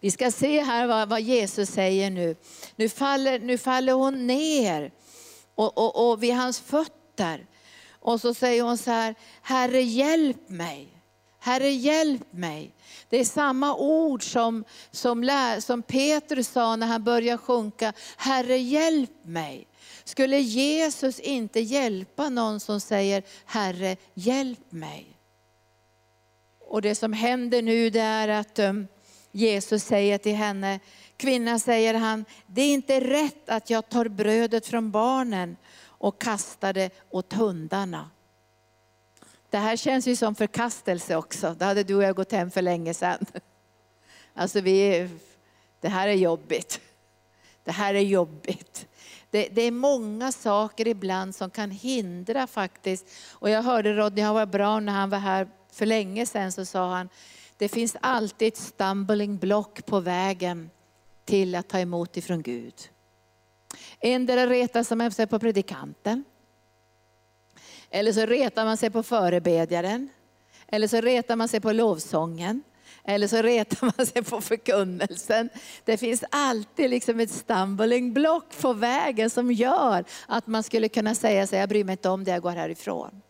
Vi 0.00 0.10
ska 0.10 0.30
se 0.30 0.62
här 0.62 0.86
vad, 0.86 1.08
vad 1.08 1.20
Jesus 1.20 1.70
säger 1.70 2.10
nu. 2.10 2.36
Nu 2.76 2.88
faller, 2.88 3.38
nu 3.38 3.58
faller 3.58 3.92
hon 3.92 4.26
ner 4.26 4.92
och, 5.54 5.78
och, 5.78 6.10
och 6.10 6.22
vid 6.22 6.34
hans 6.34 6.60
fötter. 6.60 7.46
Och 8.00 8.20
så 8.20 8.34
säger 8.34 8.62
hon 8.62 8.78
så 8.78 8.90
här, 8.90 9.14
Herre 9.42 9.82
hjälp 9.82 10.48
mig. 10.48 10.88
Herre 11.38 11.70
hjälp 11.70 12.32
mig. 12.32 12.74
Det 13.08 13.20
är 13.20 13.24
samma 13.24 13.76
ord 13.76 14.32
som, 14.32 14.64
som, 14.90 15.24
lär, 15.24 15.60
som 15.60 15.82
Petrus 15.82 16.48
sa 16.48 16.76
när 16.76 16.86
han 16.86 17.04
började 17.04 17.38
sjunka, 17.38 17.92
Herre 18.16 18.58
hjälp 18.58 19.24
mig. 19.24 19.66
Skulle 20.04 20.38
Jesus 20.38 21.20
inte 21.20 21.60
hjälpa 21.60 22.28
någon 22.28 22.60
som 22.60 22.80
säger, 22.80 23.22
Herre 23.44 23.96
hjälp 24.14 24.72
mig. 24.72 25.06
Och 26.60 26.82
det 26.82 26.94
som 26.94 27.12
händer 27.12 27.62
nu 27.62 27.90
det 27.90 28.00
är 28.00 28.28
att 28.28 28.58
um, 28.58 28.86
Jesus 29.32 29.84
säger 29.84 30.18
till 30.18 30.34
henne, 30.34 30.80
kvinna 31.16 31.58
säger 31.58 31.94
han, 31.94 32.24
det 32.46 32.62
är 32.62 32.74
inte 32.74 33.00
rätt 33.00 33.48
att 33.48 33.70
jag 33.70 33.88
tar 33.88 34.08
brödet 34.08 34.66
från 34.66 34.90
barnen 34.90 35.56
och 35.84 36.20
kastar 36.20 36.72
det 36.72 36.90
åt 37.10 37.32
hundarna. 37.32 38.10
Det 39.50 39.58
här 39.58 39.76
känns 39.76 40.06
ju 40.06 40.16
som 40.16 40.34
förkastelse 40.34 41.16
också. 41.16 41.54
Då 41.58 41.64
hade 41.64 41.82
du 41.82 41.94
och 41.94 42.02
jag 42.02 42.16
gått 42.16 42.32
hem 42.32 42.50
för 42.50 42.62
länge 42.62 42.94
sedan. 42.94 43.26
Alltså 44.34 44.60
vi, 44.60 45.08
det 45.80 45.88
här 45.88 46.08
är 46.08 46.12
jobbigt. 46.12 46.80
Det 47.64 47.72
här 47.72 47.94
är 47.94 48.00
jobbigt. 48.00 48.86
Det, 49.30 49.48
det, 49.48 49.62
är 49.62 49.70
många 49.70 50.32
saker 50.32 50.88
ibland 50.88 51.34
som 51.34 51.50
kan 51.50 51.70
hindra 51.70 52.46
faktiskt. 52.46 53.06
Och 53.30 53.50
jag 53.50 53.62
hörde 53.62 53.92
Rodney 53.92 54.24
Howard 54.24 54.50
Brown 54.50 54.86
när 54.86 54.92
han 54.92 55.10
var 55.10 55.18
här 55.18 55.48
för 55.72 55.86
länge 55.86 56.26
sedan 56.26 56.52
så 56.52 56.64
sa 56.64 56.94
han, 56.94 57.08
det 57.58 57.68
finns 57.68 57.96
alltid 58.00 58.48
ett 58.48 58.56
stumbling 58.56 59.38
block 59.38 59.86
på 59.86 60.00
vägen 60.00 60.70
till 61.24 61.54
att 61.54 61.68
ta 61.68 61.78
emot 61.78 62.16
ifrån 62.16 62.42
Gud. 62.42 62.74
Endera 64.00 64.46
retar 64.46 64.96
man 64.96 65.10
sig 65.12 65.26
på 65.26 65.38
predikanten, 65.38 66.24
eller 67.90 68.12
så 68.12 68.26
retar 68.26 68.64
man 68.64 68.76
sig 68.76 68.90
på 68.90 69.02
förebedjaren, 69.02 70.08
eller 70.66 70.88
så 70.88 71.00
retar 71.00 71.36
man 71.36 71.48
sig 71.48 71.60
på 71.60 71.72
lovsången, 71.72 72.62
eller 73.04 73.28
så 73.28 73.42
retar 73.42 73.92
man 73.96 74.06
sig 74.06 74.24
på 74.24 74.40
förkunnelsen. 74.40 75.48
Det 75.84 75.96
finns 75.96 76.24
alltid 76.30 76.90
liksom 76.90 77.20
ett 77.20 77.30
stumbling 77.30 78.12
block 78.12 78.60
på 78.60 78.72
vägen 78.72 79.30
som 79.30 79.52
gör 79.52 80.04
att 80.26 80.46
man 80.46 80.62
skulle 80.62 80.88
kunna 80.88 81.14
säga 81.14 81.46
sig, 81.46 81.58
jag 81.58 81.68
bryr 81.68 81.84
mig 81.84 81.92
inte 81.92 82.08
om 82.08 82.24
det, 82.24 82.30
jag 82.30 82.42
går 82.42 82.50
härifrån. 82.50 83.22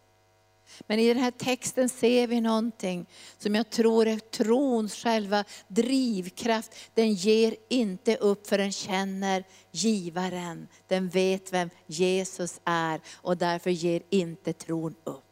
Men 0.86 0.98
i 0.98 1.08
den 1.08 1.22
här 1.22 1.30
texten 1.30 1.88
ser 1.88 2.26
vi 2.26 2.40
någonting 2.40 3.06
som 3.38 3.54
jag 3.54 3.70
tror 3.70 4.06
är 4.06 4.18
trons 4.18 4.94
själva 4.94 5.44
drivkraft. 5.68 6.74
Den 6.94 7.12
ger 7.12 7.56
inte 7.68 8.16
upp 8.16 8.46
för 8.46 8.58
den 8.58 8.72
känner 8.72 9.44
givaren. 9.72 10.68
Den 10.86 11.08
vet 11.08 11.52
vem 11.52 11.70
Jesus 11.86 12.60
är 12.64 13.00
och 13.14 13.36
därför 13.36 13.70
ger 13.70 14.02
inte 14.10 14.52
tron 14.52 14.94
upp. 15.04 15.27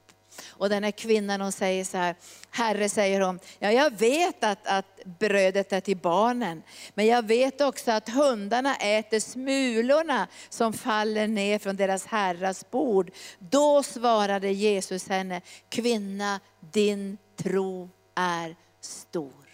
Och 0.48 0.68
den 0.68 0.84
här 0.84 0.90
kvinnan 0.90 1.40
hon 1.40 1.52
säger 1.52 1.84
så 1.84 1.96
här, 1.96 2.14
Herre 2.50 2.88
säger 2.88 3.20
hon, 3.20 3.38
ja 3.58 3.72
jag 3.72 3.98
vet 3.98 4.44
att, 4.44 4.66
att 4.66 5.04
brödet 5.04 5.72
är 5.72 5.80
till 5.80 5.96
barnen, 5.96 6.62
men 6.94 7.06
jag 7.06 7.26
vet 7.26 7.60
också 7.60 7.90
att 7.90 8.08
hundarna 8.08 8.76
äter 8.76 9.20
smulorna 9.20 10.28
som 10.48 10.72
faller 10.72 11.26
ner 11.26 11.58
från 11.58 11.76
deras 11.76 12.06
herras 12.06 12.70
bord. 12.70 13.10
Då 13.38 13.82
svarade 13.82 14.52
Jesus 14.52 15.08
henne, 15.08 15.40
kvinna 15.68 16.40
din 16.60 17.18
tro 17.36 17.90
är 18.14 18.56
stor. 18.80 19.46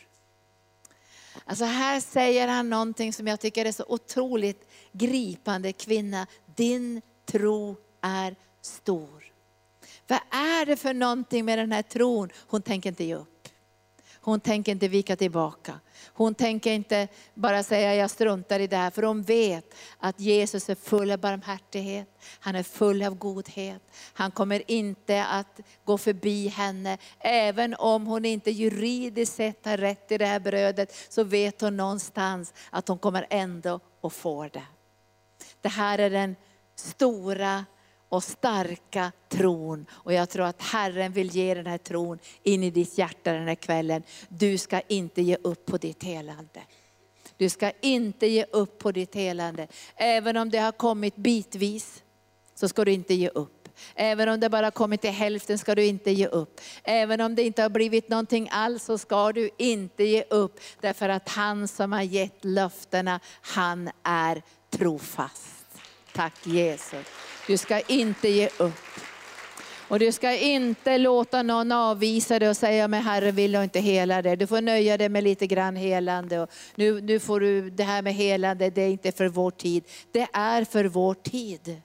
Alltså 1.45 1.65
här 1.65 2.01
säger 2.01 2.49
han 2.49 2.71
någonting 2.71 3.13
som 3.13 3.27
jag 3.27 3.41
tycker 3.41 3.65
är 3.65 3.73
så 3.73 3.85
otroligt 3.89 4.69
gripande. 4.93 5.73
Kvinna, 5.73 6.27
din 6.55 7.03
tro 7.27 7.77
är 8.01 8.37
stor. 8.63 9.22
Vad 10.13 10.21
är 10.41 10.67
det 10.67 10.77
för 10.77 10.95
någonting 10.95 11.45
med 11.45 11.59
den 11.59 11.73
här 11.73 11.83
tron? 11.83 12.29
Hon 12.47 12.63
tänker 12.63 12.89
inte 12.89 13.05
ge 13.05 13.15
upp. 13.15 13.49
Hon 14.21 14.41
tänker 14.41 14.73
inte 14.73 14.89
vika 14.89 15.17
tillbaka. 15.17 15.81
Hon 16.13 16.35
tänker 16.35 16.73
inte 16.73 17.09
bara 17.35 17.63
säga 17.63 17.95
jag 17.95 18.11
struntar 18.11 18.61
i 18.61 18.67
det 18.67 18.77
här, 18.77 18.91
för 18.91 19.03
hon 19.03 19.23
vet 19.23 19.75
att 19.99 20.21
Jesus 20.21 20.69
är 20.69 20.75
full 20.75 21.11
av 21.11 21.19
barmhärtighet. 21.19 22.09
Han 22.41 22.55
är 22.55 22.63
full 22.63 23.03
av 23.03 23.15
godhet. 23.15 23.83
Han 24.13 24.31
kommer 24.31 24.71
inte 24.71 25.25
att 25.25 25.61
gå 25.85 25.99
förbi 25.99 26.49
henne. 26.49 26.99
Även 27.19 27.75
om 27.75 28.07
hon 28.07 28.25
inte 28.25 28.51
juridiskt 28.51 29.35
sett 29.37 29.65
har 29.65 29.77
rätt 29.77 30.09
till 30.09 30.19
det 30.19 30.27
här 30.27 30.41
brödet, 30.41 30.95
så 31.09 31.25
vet 31.25 31.61
hon 31.61 31.77
någonstans 31.77 32.55
att 32.71 32.89
hon 32.89 32.99
kommer 32.99 33.27
ändå 33.31 33.81
att 34.03 34.13
få 34.13 34.49
det. 34.49 34.67
Det 35.61 35.69
här 35.69 35.99
är 35.99 36.11
den 36.11 36.37
stora 36.75 37.65
och 38.13 38.25
starka 38.25 39.13
tron. 39.29 39.87
Och 39.93 40.13
jag 40.13 40.31
tror 40.31 40.47
att 40.47 40.63
Herren 40.63 41.13
vill 41.13 41.37
ge 41.37 41.55
den 41.55 41.67
här 41.67 41.79
tron 41.79 42.19
in 42.43 42.63
i 42.63 42.71
ditt 42.71 42.99
hjärta 42.99 43.33
den 43.33 43.49
här 43.49 43.55
kvällen. 43.55 44.03
Du 44.29 44.59
ska 44.59 44.81
inte 44.81 45.23
ge 45.23 45.37
upp 45.43 45.67
på 45.67 45.79
ditt 45.79 46.03
helande. 46.03 46.61
Du 47.37 47.49
ska 47.49 47.73
inte 47.81 48.27
ge 48.27 48.45
upp 48.53 48.79
på 48.79 48.93
ditt 48.93 49.15
helande. 49.15 49.67
Även 49.97 50.37
om 50.37 50.51
det 50.51 50.59
har 50.59 50.73
kommit 50.73 51.17
bitvis, 51.17 52.03
så 52.55 52.69
ska 52.69 52.85
du 52.85 52.93
inte 52.93 53.15
ge 53.15 53.29
upp. 53.29 53.69
Även 53.95 54.29
om 54.29 54.41
det 54.41 54.49
bara 54.49 54.71
kommit 54.71 55.01
till 55.01 55.11
hälften 55.11 55.59
ska 55.59 55.75
du 55.75 55.85
inte 55.85 56.11
ge 56.11 56.27
upp. 56.27 56.61
Även 56.85 57.21
om 57.21 57.35
det 57.35 57.43
inte 57.43 57.63
har 57.63 57.71
blivit 57.71 58.09
någonting 58.09 58.49
alls 58.53 58.85
så 58.85 58.99
ska 58.99 59.33
du 59.33 59.51
inte 59.59 60.05
ge 60.05 60.25
upp. 60.31 60.61
Därför 60.81 61.09
att 61.09 61.29
han 61.29 61.69
som 61.69 61.93
har 61.93 62.03
gett 62.03 62.45
löftena, 62.45 63.21
han 63.41 63.91
är 64.03 64.43
trofast. 64.71 65.67
Tack 66.13 66.47
Jesus. 66.47 67.07
Du 67.47 67.57
ska 67.57 67.81
inte 67.81 68.29
ge 68.29 68.49
upp. 68.59 68.73
Och 69.89 69.99
du 69.99 70.13
ska 70.13 70.37
inte 70.37 70.99
låta 70.99 71.43
någon 71.43 71.73
avvisa 71.73 72.39
dig 72.39 72.49
och 72.49 72.57
säga, 72.57 72.89
men 72.89 73.03
Herre 73.03 73.31
vill 73.31 73.53
jag 73.53 73.65
inte 73.65 73.81
hela 73.81 74.23
dig. 74.23 74.37
Du 74.37 74.47
får 74.47 74.61
nöja 74.61 74.97
dig 74.97 75.09
med 75.09 75.25
lite 75.25 75.47
grann 75.47 75.77
helande. 75.77 76.41
Och 76.41 76.51
nu, 76.75 77.01
nu 77.01 77.21
får 77.21 77.41
du, 77.41 77.71
det 77.71 77.85
här 77.85 78.03
med 78.03 78.15
helande, 78.15 78.71
det 78.71 78.83
är 78.83 78.89
inte 78.89 79.13
för 79.13 79.29
vår 79.29 79.51
tid. 79.51 79.85
Det 80.13 80.29
är 80.33 80.65
för 80.65 80.85
vår 80.85 81.15
tid. 81.15 81.81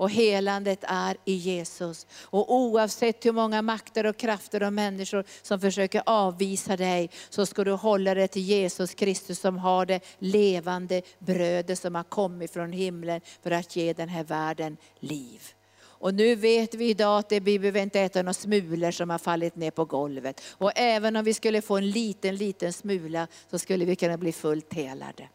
Och 0.00 0.10
helandet 0.10 0.78
är 0.82 1.16
i 1.24 1.32
Jesus. 1.32 2.06
Och 2.22 2.54
oavsett 2.54 3.26
hur 3.26 3.32
många 3.32 3.62
makter 3.62 4.06
och 4.06 4.16
krafter 4.16 4.62
och 4.62 4.72
människor 4.72 5.24
som 5.42 5.60
försöker 5.60 6.02
avvisa 6.06 6.76
dig, 6.76 7.10
så 7.30 7.46
ska 7.46 7.64
du 7.64 7.72
hålla 7.72 8.14
dig 8.14 8.28
till 8.28 8.42
Jesus 8.42 8.94
Kristus 8.94 9.40
som 9.40 9.58
har 9.58 9.86
det 9.86 10.00
levande 10.18 11.02
brödet 11.18 11.78
som 11.78 11.94
har 11.94 12.02
kommit 12.02 12.50
från 12.50 12.72
himlen 12.72 13.20
för 13.42 13.50
att 13.50 13.76
ge 13.76 13.92
den 13.92 14.08
här 14.08 14.24
världen 14.24 14.76
liv. 15.00 15.42
Och 15.82 16.14
nu 16.14 16.34
vet 16.34 16.74
vi 16.74 16.88
idag 16.90 17.18
att 17.18 17.32
vi 17.32 17.58
behöver 17.58 17.82
inte 17.82 18.00
äta 18.00 18.22
några 18.22 18.34
smulor 18.34 18.90
som 18.90 19.10
har 19.10 19.18
fallit 19.18 19.56
ner 19.56 19.70
på 19.70 19.84
golvet. 19.84 20.40
Och 20.50 20.72
även 20.74 21.16
om 21.16 21.24
vi 21.24 21.34
skulle 21.34 21.62
få 21.62 21.76
en 21.76 21.90
liten, 21.90 22.36
liten 22.36 22.72
smula 22.72 23.26
så 23.50 23.58
skulle 23.58 23.84
vi 23.84 23.96
kunna 23.96 24.16
bli 24.18 24.32
fullt 24.32 24.74
helade. 24.74 25.28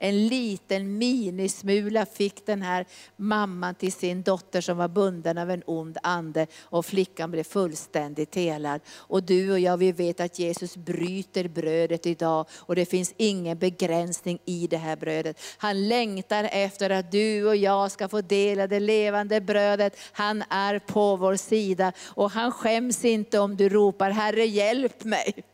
En 0.00 0.26
liten 0.26 0.98
minismula 0.98 2.06
fick 2.06 2.46
den 2.46 2.62
här 2.62 2.86
mamman 3.16 3.74
till 3.74 3.92
sin 3.92 4.22
dotter 4.22 4.60
som 4.60 4.76
var 4.76 4.88
bunden 4.88 5.38
av 5.38 5.50
en 5.50 5.62
ond 5.66 5.98
ande 6.02 6.46
och 6.60 6.86
flickan 6.86 7.30
blev 7.30 7.42
fullständigt 7.42 8.34
helad. 8.34 8.80
Och 8.90 9.22
du 9.22 9.52
och 9.52 9.58
jag, 9.58 9.76
vi 9.76 9.92
vet 9.92 10.20
att 10.20 10.38
Jesus 10.38 10.76
bryter 10.76 11.48
brödet 11.48 12.06
idag 12.06 12.46
och 12.56 12.76
det 12.76 12.86
finns 12.86 13.14
ingen 13.16 13.58
begränsning 13.58 14.38
i 14.44 14.66
det 14.66 14.76
här 14.76 14.96
brödet. 14.96 15.40
Han 15.58 15.88
längtar 15.88 16.48
efter 16.52 16.90
att 16.90 17.12
du 17.12 17.46
och 17.46 17.56
jag 17.56 17.90
ska 17.90 18.08
få 18.08 18.20
dela 18.20 18.66
det 18.66 18.80
levande 18.80 19.40
brödet. 19.40 19.96
Han 20.12 20.44
är 20.50 20.78
på 20.78 21.16
vår 21.16 21.36
sida 21.36 21.92
och 22.04 22.30
han 22.30 22.52
skäms 22.52 23.04
inte 23.04 23.38
om 23.38 23.56
du 23.56 23.68
ropar, 23.68 24.10
Herre 24.10 24.46
hjälp 24.46 25.04
mig. 25.04 25.44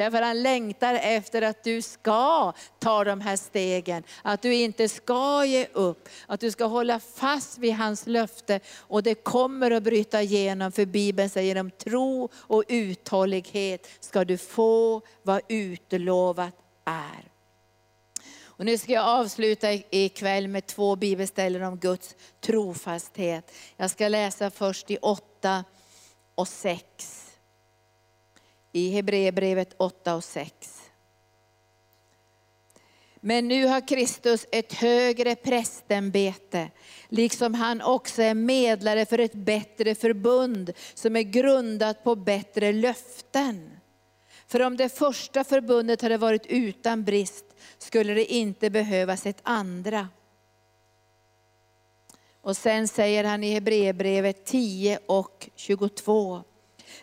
Därför 0.00 0.22
han 0.22 0.42
längtar 0.42 0.94
efter 0.94 1.42
att 1.42 1.64
du 1.64 1.82
ska 1.82 2.52
ta 2.78 3.04
de 3.04 3.20
här 3.20 3.36
stegen. 3.36 4.02
Att 4.22 4.42
du 4.42 4.54
inte 4.54 4.88
ska 4.88 5.44
ge 5.44 5.66
upp. 5.72 6.08
Att 6.26 6.40
du 6.40 6.50
ska 6.50 6.64
hålla 6.64 7.00
fast 7.00 7.58
vid 7.58 7.74
hans 7.74 8.06
löfte. 8.06 8.60
Och 8.78 9.02
det 9.02 9.14
kommer 9.14 9.70
att 9.70 9.82
bryta 9.82 10.22
igenom. 10.22 10.72
För 10.72 10.86
Bibeln 10.86 11.30
säger 11.30 11.60
om 11.60 11.70
tro 11.70 12.28
och 12.34 12.64
uthållighet 12.68 13.88
ska 14.00 14.24
du 14.24 14.38
få 14.38 15.02
vad 15.22 15.40
utlovat 15.48 16.54
är. 16.84 17.30
Och 18.42 18.64
nu 18.64 18.78
ska 18.78 18.92
jag 18.92 19.04
avsluta 19.04 19.72
ikväll 19.90 20.48
med 20.48 20.66
två 20.66 20.96
bibelställen 20.96 21.62
om 21.62 21.78
Guds 21.78 22.16
trofasthet. 22.40 23.52
Jag 23.76 23.90
ska 23.90 24.08
läsa 24.08 24.50
först 24.50 24.90
i 24.90 24.96
8 24.96 25.64
och 26.34 26.48
6 26.48 27.19
i 28.72 28.90
Hebreerbrevet 28.90 29.74
8 29.76 30.14
och 30.14 30.24
6. 30.24 30.90
Men 33.20 33.48
nu 33.48 33.66
har 33.66 33.88
Kristus 33.88 34.46
ett 34.52 34.72
högre 34.72 35.36
prästämbete, 35.36 36.70
liksom 37.08 37.54
han 37.54 37.82
också 37.82 38.22
är 38.22 38.34
medlare 38.34 39.06
för 39.06 39.18
ett 39.18 39.34
bättre 39.34 39.94
förbund 39.94 40.72
som 40.94 41.16
är 41.16 41.22
grundat 41.22 42.04
på 42.04 42.14
bättre 42.16 42.72
löften. 42.72 43.70
För 44.46 44.62
om 44.62 44.76
det 44.76 44.88
första 44.88 45.44
förbundet 45.44 46.02
hade 46.02 46.16
varit 46.16 46.46
utan 46.46 47.04
brist 47.04 47.44
skulle 47.78 48.14
det 48.14 48.32
inte 48.32 48.70
behövas 48.70 49.26
ett 49.26 49.40
andra. 49.42 50.08
Och 52.40 52.56
sen 52.56 52.88
säger 52.88 53.24
han 53.24 53.44
i 53.44 53.54
Hebreerbrevet 53.54 54.44
10 54.44 54.98
och 55.06 55.50
22. 55.56 56.42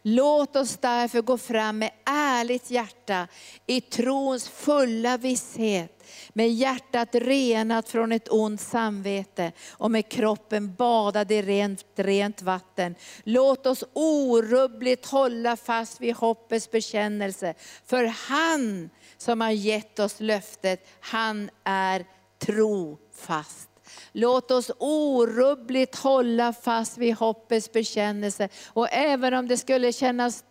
Låt 0.01 0.55
oss 0.55 0.77
därför 0.77 1.21
gå 1.21 1.37
fram 1.37 1.79
med 1.79 1.91
ärligt 2.05 2.71
hjärta 2.71 3.27
i 3.65 3.81
trons 3.81 4.49
fulla 4.49 5.17
visshet, 5.17 6.03
med 6.33 6.53
hjärtat 6.53 7.09
renat 7.11 7.89
från 7.89 8.11
ett 8.11 8.31
ont 8.31 8.61
samvete 8.61 9.51
och 9.71 9.91
med 9.91 10.09
kroppen 10.09 10.75
badad 10.75 11.31
i 11.31 11.41
rent, 11.41 11.85
rent 11.95 12.41
vatten. 12.41 12.95
Låt 13.23 13.65
oss 13.65 13.83
orubbligt 13.93 15.05
hålla 15.05 15.57
fast 15.57 16.01
vid 16.01 16.15
hoppets 16.15 16.71
bekännelse, 16.71 17.53
för 17.85 18.03
han 18.03 18.89
som 19.17 19.41
har 19.41 19.51
gett 19.51 19.99
oss 19.99 20.15
löftet, 20.19 20.87
han 20.99 21.49
är 21.63 22.05
trofast. 22.39 23.69
Låt 24.11 24.51
oss 24.51 24.71
orubbligt 24.79 25.95
hålla 25.95 26.53
fast 26.53 26.97
vid 26.97 27.15
hoppets 27.15 27.71
bekännelse. 27.71 28.49
Och 28.67 28.88
även 28.91 29.33
om 29.33 29.47
det 29.47 29.57
skulle 29.57 29.93
kännas 29.93 30.43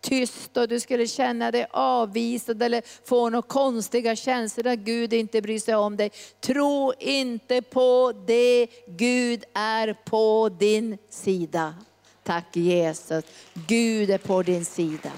tyst 0.00 0.56
och 0.56 0.68
du 0.68 0.80
skulle 0.80 1.06
känna 1.06 1.50
dig 1.50 1.66
avvisad 1.70 2.62
eller 2.62 2.82
få 3.08 3.30
några 3.30 3.42
konstiga 3.42 4.16
känslor 4.16 4.66
att 4.66 4.78
Gud 4.78 5.12
inte 5.12 5.42
bryr 5.42 5.58
sig 5.58 5.74
om 5.74 5.96
dig. 5.96 6.10
Tro 6.40 6.92
inte 6.98 7.62
på 7.62 8.12
det, 8.26 8.66
Gud 8.86 9.44
är 9.54 9.96
på 10.04 10.48
din 10.48 10.98
sida. 11.10 11.74
Tack 12.22 12.56
Jesus, 12.56 13.24
Gud 13.54 14.10
är 14.10 14.18
på 14.18 14.42
din 14.42 14.64
sida. 14.64 15.12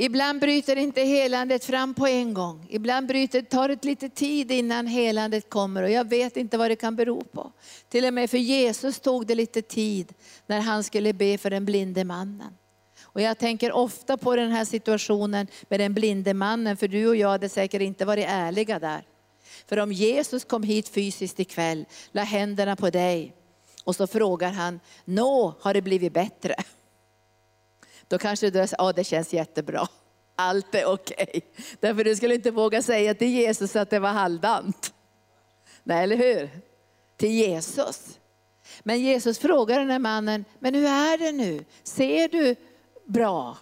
Ibland 0.00 0.40
bryter 0.40 0.76
inte 0.76 1.02
helandet 1.02 1.64
fram 1.64 1.94
på 1.94 2.06
en 2.06 2.34
gång. 2.34 2.66
Ibland 2.70 3.06
bryter, 3.06 3.42
tar 3.42 3.68
det 3.68 3.84
lite 3.84 4.08
tid 4.08 4.50
innan 4.50 4.86
helandet 4.86 5.50
kommer 5.50 5.82
och 5.82 5.90
jag 5.90 6.08
vet 6.08 6.36
inte 6.36 6.58
vad 6.58 6.70
det 6.70 6.76
kan 6.76 6.96
bero 6.96 7.24
på. 7.24 7.52
Till 7.88 8.04
och 8.04 8.14
med 8.14 8.30
för 8.30 8.38
Jesus 8.38 9.00
tog 9.00 9.26
det 9.26 9.34
lite 9.34 9.62
tid 9.62 10.14
när 10.46 10.60
han 10.60 10.84
skulle 10.84 11.12
be 11.12 11.38
för 11.38 11.50
den 11.50 11.64
blinde 11.64 12.04
mannen. 12.04 12.56
Och 13.02 13.20
jag 13.20 13.38
tänker 13.38 13.72
ofta 13.72 14.16
på 14.16 14.36
den 14.36 14.50
här 14.50 14.64
situationen 14.64 15.46
med 15.68 15.80
den 15.80 15.94
blinde 15.94 16.34
mannen, 16.34 16.76
för 16.76 16.88
du 16.88 17.08
och 17.08 17.16
jag 17.16 17.28
hade 17.28 17.48
säkert 17.48 17.82
inte 17.82 18.04
varit 18.04 18.26
ärliga 18.28 18.78
där. 18.78 19.02
För 19.68 19.78
om 19.78 19.92
Jesus 19.92 20.44
kom 20.44 20.62
hit 20.62 20.88
fysiskt 20.88 21.40
ikväll, 21.40 21.84
la 22.12 22.22
händerna 22.22 22.76
på 22.76 22.90
dig 22.90 23.34
och 23.84 23.96
så 23.96 24.06
frågar 24.06 24.50
han, 24.50 24.80
nå 25.04 25.54
har 25.60 25.74
det 25.74 25.82
blivit 25.82 26.12
bättre? 26.12 26.54
Då 28.08 28.18
kanske 28.18 28.46
du 28.46 28.52
säger, 28.52 28.74
ja 28.78 28.92
det 28.92 29.04
känns 29.04 29.32
jättebra. 29.32 29.88
Allt 30.36 30.74
är 30.74 30.86
okej. 30.86 31.26
Okay. 31.28 31.40
Därför 31.80 32.04
du 32.04 32.16
skulle 32.16 32.34
inte 32.34 32.50
våga 32.50 32.82
säga 32.82 33.14
till 33.14 33.28
Jesus 33.28 33.76
att 33.76 33.90
det 33.90 33.98
var 33.98 34.08
halvdant. 34.08 34.94
Nej, 35.84 36.04
eller 36.04 36.16
hur? 36.16 36.50
Till 37.16 37.30
Jesus. 37.30 38.18
Men 38.82 39.00
Jesus 39.00 39.38
frågar 39.38 39.78
den 39.78 39.90
här 39.90 39.98
mannen, 39.98 40.44
men 40.58 40.74
hur 40.74 40.86
är 40.86 41.18
det 41.18 41.32
nu? 41.32 41.64
Ser 41.82 42.28
du 42.28 42.56
bra? 43.06 43.56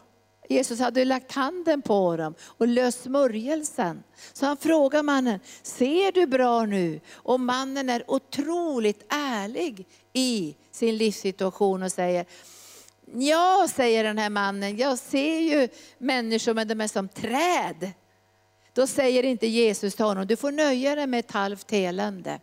Jesus 0.49 0.81
hade 0.81 1.05
lagt 1.05 1.33
handen 1.33 1.83
på 1.83 2.17
dem 2.17 2.35
och 2.41 2.69
löst 2.69 3.03
smörjelsen. 3.03 4.03
Så 4.33 4.47
han 4.47 4.57
frågar 4.57 5.03
mannen, 5.03 5.41
ser 5.63 6.13
du 6.13 6.27
bra 6.27 6.67
nu? 6.67 7.01
Och 7.13 7.41
mannen 7.41 7.89
är 7.89 8.11
otroligt 8.11 9.05
ärlig 9.09 9.87
i 10.13 10.57
sin 10.71 10.97
livssituation 10.97 11.83
och 11.83 11.93
säger, 11.93 12.27
Ja, 13.15 13.69
säger 13.71 14.05
den 14.05 14.19
här 14.19 14.31
mannen, 14.31 14.77
jag 14.77 14.99
ser 14.99 15.39
ju 15.39 15.69
människor 15.99 16.55
men 16.55 16.69
de 16.69 16.81
är 16.81 16.89
som 16.89 17.09
träd. 17.09 17.93
Då 18.73 18.87
säger 18.87 19.23
inte 19.23 19.47
Jesus 19.47 19.95
till 19.97 20.05
honom, 20.05 20.27
du 20.27 20.37
får 20.37 20.53
nöja 20.53 20.95
dig 20.95 21.07
med 21.07 21.21
ett 21.21 21.33
halvt 21.33 21.71
helande. 21.71 22.41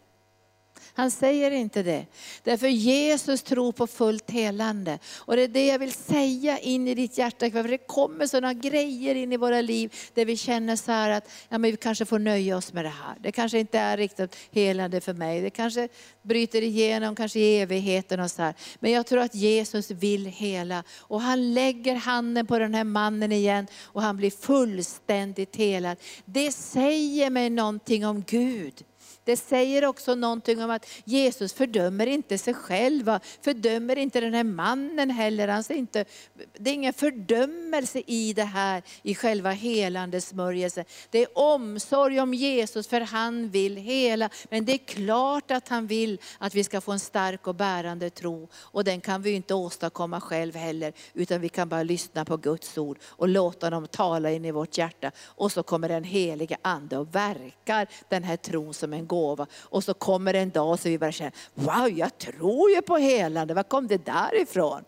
Han 0.96 1.12
säger 1.12 1.52
inte 1.52 1.84
det. 1.84 2.06
Därför 2.44 2.68
Jesus 2.68 3.44
tror 3.44 3.72
på 3.72 3.88
fullt 3.88 4.32
helande. 4.32 5.00
Och 5.18 5.36
det 5.36 5.42
är 5.42 5.48
det 5.48 5.66
jag 5.66 5.80
vill 5.80 5.94
säga 5.94 6.60
in 6.60 6.88
i 6.88 6.96
ditt 6.96 7.18
hjärta 7.18 7.50
För 7.52 7.68
det 7.68 7.78
kommer 7.78 8.28
sådana 8.28 8.54
grejer 8.54 9.16
in 9.16 9.34
i 9.34 9.38
våra 9.38 9.62
liv 9.62 9.94
där 10.14 10.26
vi 10.26 10.38
känner 10.38 10.76
så 10.76 10.92
här 10.92 11.10
att 11.10 11.30
ja, 11.50 11.58
men 11.58 11.72
vi 11.72 11.78
kanske 11.78 12.06
får 12.06 12.20
nöja 12.20 12.58
oss 12.58 12.74
med 12.74 12.86
det 12.86 12.90
här. 12.90 13.16
Det 13.20 13.32
kanske 13.32 13.60
inte 13.60 13.80
är 13.80 13.98
riktigt 13.98 14.36
helande 14.52 15.02
för 15.02 15.14
mig. 15.14 15.42
Det 15.42 15.50
kanske 15.50 15.88
bryter 16.22 16.62
igenom 16.62 17.16
kanske 17.16 17.40
i 17.40 17.60
evigheten 17.60 18.20
och 18.20 18.32
så 18.32 18.42
här. 18.42 18.54
Men 18.80 18.92
jag 18.92 19.06
tror 19.06 19.20
att 19.20 19.36
Jesus 19.36 19.92
vill 19.92 20.26
hela. 20.26 20.84
Och 21.00 21.22
han 21.22 21.54
lägger 21.54 21.96
handen 21.96 22.48
på 22.48 22.60
den 22.60 22.74
här 22.74 22.84
mannen 22.84 23.32
igen 23.32 23.68
och 23.82 24.02
han 24.02 24.18
blir 24.18 24.32
fullständigt 24.32 25.56
helad. 25.56 25.98
Det 26.26 26.52
säger 26.52 27.30
mig 27.30 27.50
någonting 27.50 28.06
om 28.06 28.24
Gud. 28.28 28.84
Det 29.26 29.38
säger 29.38 29.86
också 29.86 30.16
någonting 30.16 30.64
om 30.64 30.70
att 30.70 30.86
Jesus 31.06 31.54
fördömer 31.54 32.08
inte 32.08 32.38
sig 32.38 32.54
själv, 32.54 33.12
fördömer 33.42 33.98
inte 33.98 34.20
den 34.20 34.34
här 34.34 34.44
mannen 34.44 35.10
heller. 35.10 35.48
Han 35.48 35.64
säger 35.64 35.80
inte, 35.80 36.06
det 36.54 36.70
är 36.70 36.74
ingen 36.74 36.94
fördömelse 36.94 38.02
i 38.06 38.34
det 38.34 38.44
här, 38.44 38.84
i 39.02 39.16
själva 39.16 39.52
helandesmörjelsen. 39.52 40.86
Det 41.10 41.20
är 41.20 41.38
omsorg 41.38 42.20
om 42.20 42.34
Jesus 42.34 42.88
för 42.88 43.02
han 43.02 43.50
vill 43.50 43.78
hela. 43.78 44.30
Men 44.50 44.66
det 44.66 44.74
är 44.74 44.78
klart 44.78 45.52
att 45.52 45.68
han 45.68 45.88
vill 45.88 46.20
att 46.38 46.56
vi 46.56 46.64
ska 46.64 46.82
få 46.82 46.92
en 46.92 47.00
stark 47.00 47.48
och 47.48 47.56
bärande 47.56 48.10
tro. 48.10 48.50
Och 48.56 48.84
den 48.84 49.02
kan 49.02 49.22
vi 49.22 49.32
inte 49.32 49.54
åstadkomma 49.54 50.22
själv 50.22 50.56
heller, 50.56 50.94
utan 51.14 51.42
vi 51.42 51.50
kan 51.50 51.70
bara 51.70 51.84
lyssna 51.84 52.26
på 52.26 52.38
Guds 52.38 52.78
ord 52.78 52.98
och 53.04 53.28
låta 53.28 53.70
dem 53.70 53.88
tala 53.88 54.32
in 54.32 54.46
i 54.46 54.52
vårt 54.52 54.78
hjärta. 54.78 55.12
Och 55.26 55.52
så 55.52 55.64
kommer 55.64 55.90
den 55.90 56.04
helige 56.04 56.58
ande 56.62 56.98
och 56.98 57.16
verkar 57.16 57.88
den 58.10 58.24
här 58.24 58.38
tron 58.38 58.74
som 58.74 58.94
en 58.94 59.08
gåva. 59.14 59.48
Och 59.60 59.84
så 59.84 59.94
kommer 59.94 60.34
en 60.34 60.50
dag 60.50 60.80
så 60.80 60.90
vi 60.90 60.98
bara 60.98 61.12
känner, 61.12 61.34
wow 61.54 61.90
jag 61.90 62.18
tror 62.18 62.72
ju 62.72 62.82
på 62.82 62.98
helande, 62.98 63.54
var 63.54 63.64
kom 63.64 63.88
det 63.88 64.06
därifrån? 64.06 64.84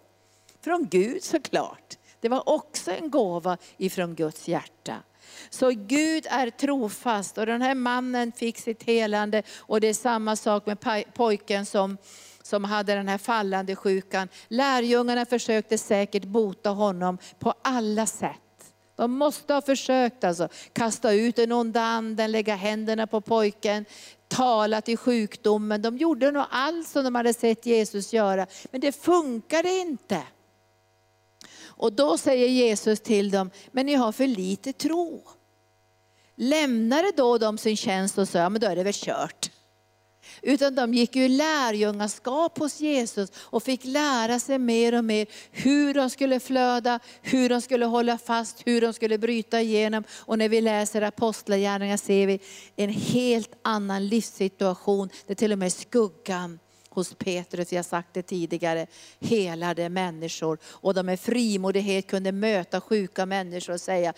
Från 0.64 0.88
Gud 0.88 1.24
såklart. 1.24 1.98
Det 2.20 2.30
var 2.30 2.50
också 2.50 2.92
en 2.92 3.10
gåva 3.10 3.58
ifrån 3.78 4.16
Guds 4.16 4.48
hjärta. 4.48 4.96
Så 5.50 5.70
Gud 5.70 6.28
är 6.30 6.50
trofast 6.50 7.38
och 7.38 7.46
den 7.46 7.62
här 7.62 7.76
mannen 7.76 8.32
fick 8.32 8.58
sitt 8.58 8.84
helande 8.84 9.44
och 9.58 9.82
det 9.82 9.88
är 9.88 9.94
samma 9.94 10.36
sak 10.36 10.66
med 10.66 11.06
pojken 11.14 11.66
som 11.66 11.98
som 12.46 12.64
hade 12.64 12.96
den 12.96 13.08
här 13.08 13.18
fallande 13.18 13.76
sjukan. 13.76 14.28
Lärjungarna 14.48 15.26
försökte 15.26 15.78
säkert 15.78 16.24
bota 16.24 16.70
honom 16.70 17.18
på 17.40 17.54
alla 17.62 18.06
sätt. 18.06 18.42
De 18.96 19.12
måste 19.12 19.54
ha 19.54 19.62
försökt 19.62 20.24
alltså, 20.24 20.48
kasta 20.74 21.12
ut 21.12 21.36
den 21.36 21.52
onda 21.52 21.82
anden, 21.82 22.32
lägga 22.32 22.56
händerna 22.56 23.08
på 23.08 23.22
pojken, 23.22 23.86
tala 24.28 24.82
till 24.82 24.98
sjukdomen. 24.98 25.82
De 25.82 25.98
gjorde 25.98 26.32
nog 26.32 26.46
allt 26.50 26.88
som 26.88 27.04
de 27.04 27.16
hade 27.16 27.34
sett 27.34 27.66
Jesus 27.66 28.14
göra, 28.14 28.48
men 28.72 28.82
det 28.82 28.92
funkade 28.92 29.70
inte. 29.70 30.22
Och 31.78 31.94
då 31.94 32.18
säger 32.18 32.48
Jesus 32.48 33.00
till 33.00 33.32
dem, 33.32 33.50
men 33.72 33.86
ni 33.86 33.94
har 33.94 34.12
för 34.12 34.28
lite 34.28 34.74
tro. 34.74 35.24
Lämnade 36.36 37.12
då 37.18 37.38
de 37.38 37.58
sin 37.58 37.78
tjänst 37.78 38.18
och 38.18 38.28
sa, 38.28 38.40
ja 38.40 38.50
men 38.50 38.62
då 38.62 38.68
är 38.68 38.76
det 38.76 38.84
väl 38.84 38.94
kört. 38.94 39.52
Utan 40.46 40.76
de 40.76 40.94
gick 40.94 41.16
ju 41.16 41.26
i 41.26 41.30
lärjungaskap 41.30 42.60
hos 42.60 42.80
Jesus 42.82 43.32
och 43.36 43.64
fick 43.64 43.86
lära 43.86 44.40
sig 44.40 44.60
mer 44.60 44.98
och 44.98 45.06
mer 45.06 45.28
hur 45.52 45.94
de 45.94 46.10
skulle 46.10 46.40
flöda, 46.40 47.00
hur 47.22 47.50
de 47.50 47.62
skulle 47.62 47.86
hålla 47.86 48.18
fast, 48.18 48.62
hur 48.66 48.82
de 48.82 48.94
skulle 48.94 49.18
bryta 49.18 49.62
igenom. 49.62 50.04
Och 50.12 50.38
när 50.38 50.50
vi 50.50 50.62
läser 50.62 51.02
apostlagärningarna 51.02 51.98
ser 51.98 52.28
vi 52.28 52.40
en 52.76 52.90
helt 52.90 53.52
annan 53.62 54.08
livssituation, 54.08 55.10
där 55.28 55.36
till 55.36 55.52
och 55.52 55.60
med 55.60 55.74
skuggan 55.74 56.60
hos 56.90 57.14
Petrus, 57.14 57.72
jag 57.72 57.78
har 57.78 57.84
sagt 57.84 58.14
det 58.14 58.22
tidigare, 58.22 58.88
helade 59.20 59.90
människor. 59.90 60.58
Och 60.66 60.94
de 60.94 61.06
med 61.06 61.20
frimodighet 61.20 62.08
kunde 62.08 62.32
möta 62.32 62.82
sjuka 62.82 63.26
människor 63.26 63.74
och 63.74 63.82
säga, 63.82 64.14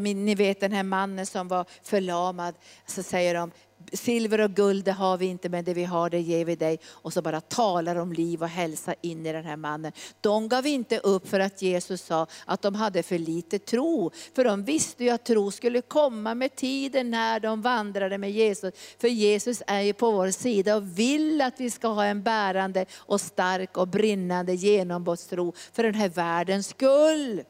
ni 0.00 0.34
vet 0.34 0.60
den 0.60 0.72
här 0.72 0.82
mannen 0.82 1.26
som 1.26 1.48
var 1.48 1.66
förlamad, 1.82 2.54
så 2.86 3.02
säger 3.02 3.34
de, 3.34 3.50
silver 3.92 4.40
och 4.40 4.50
guld 4.50 4.84
det 4.84 4.92
har 4.92 5.16
vi 5.16 5.26
inte, 5.26 5.48
men 5.48 5.64
det 5.64 5.74
vi 5.74 5.84
har 5.84 6.10
det 6.10 6.20
ger 6.20 6.44
vi 6.44 6.56
dig. 6.56 6.78
Och 6.86 7.12
så 7.12 7.22
bara 7.22 7.40
talar 7.40 7.96
om 7.96 8.12
liv 8.12 8.42
och 8.42 8.48
hälsa 8.48 8.94
in 9.00 9.26
i 9.26 9.32
den 9.32 9.44
här 9.44 9.56
mannen. 9.56 9.92
De 10.20 10.48
gav 10.48 10.66
inte 10.66 10.98
upp 10.98 11.28
för 11.28 11.40
att 11.40 11.62
Jesus 11.62 12.02
sa 12.02 12.26
att 12.44 12.62
de 12.62 12.74
hade 12.74 13.02
för 13.02 13.18
lite 13.18 13.58
tro. 13.58 14.10
För 14.34 14.44
de 14.44 14.64
visste 14.64 15.04
ju 15.04 15.10
att 15.10 15.24
tro 15.24 15.50
skulle 15.50 15.80
komma 15.80 16.34
med 16.34 16.56
tiden 16.56 17.10
när 17.10 17.40
de 17.40 17.62
vandrade 17.62 18.18
med 18.18 18.30
Jesus. 18.30 18.74
För 18.98 19.08
Jesus 19.08 19.62
är 19.66 19.80
ju 19.80 19.92
på 19.92 20.10
vår 20.10 20.30
sida 20.30 20.76
och 20.76 20.98
vill 20.98 21.40
att 21.40 21.60
vi 21.60 21.70
ska 21.70 21.88
ha 21.88 22.04
en 22.04 22.22
bärande 22.22 22.86
och 22.96 23.20
stark 23.20 23.76
och 23.76 23.88
brinnande 23.88 24.54
genombrottstro 24.54 25.52
för 25.72 25.82
den 25.82 25.94
här 25.94 26.08
världens 26.08 26.68
skull. 26.68 27.42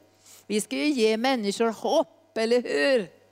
Vi 0.47 0.61
ska 0.61 0.75
ju 0.75 0.87
ge 0.87 1.17
människor 1.17 1.67
hopp, 1.67 2.37
eller 2.37 2.61
hur? 2.61 3.24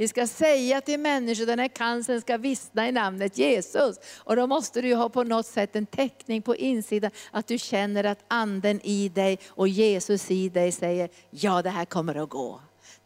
Vi 0.00 0.08
ska 0.08 0.26
säga 0.26 0.80
till 0.80 1.00
människor 1.00 1.42
att 1.42 1.48
den 1.48 1.58
här 1.58 1.68
cancern 1.68 2.20
ska 2.20 2.36
vissna 2.36 2.88
i 2.88 2.92
namnet 2.92 3.38
Jesus. 3.38 3.96
Och 4.18 4.36
då 4.36 4.46
måste 4.46 4.80
du 4.80 4.94
ha 4.94 5.08
på 5.08 5.24
något 5.24 5.46
sätt 5.46 5.76
en 5.76 5.86
teckning 5.86 6.42
på 6.42 6.56
insidan, 6.56 7.10
att 7.30 7.46
du 7.46 7.58
känner 7.58 8.04
att 8.04 8.24
anden 8.28 8.80
i 8.82 9.08
dig 9.08 9.38
och 9.48 9.68
Jesus 9.68 10.30
i 10.30 10.48
dig 10.48 10.72
säger, 10.72 11.08
ja 11.30 11.62
det 11.62 11.70
här 11.70 11.84
kommer 11.84 12.14
att 12.14 12.28
gå 12.28 12.60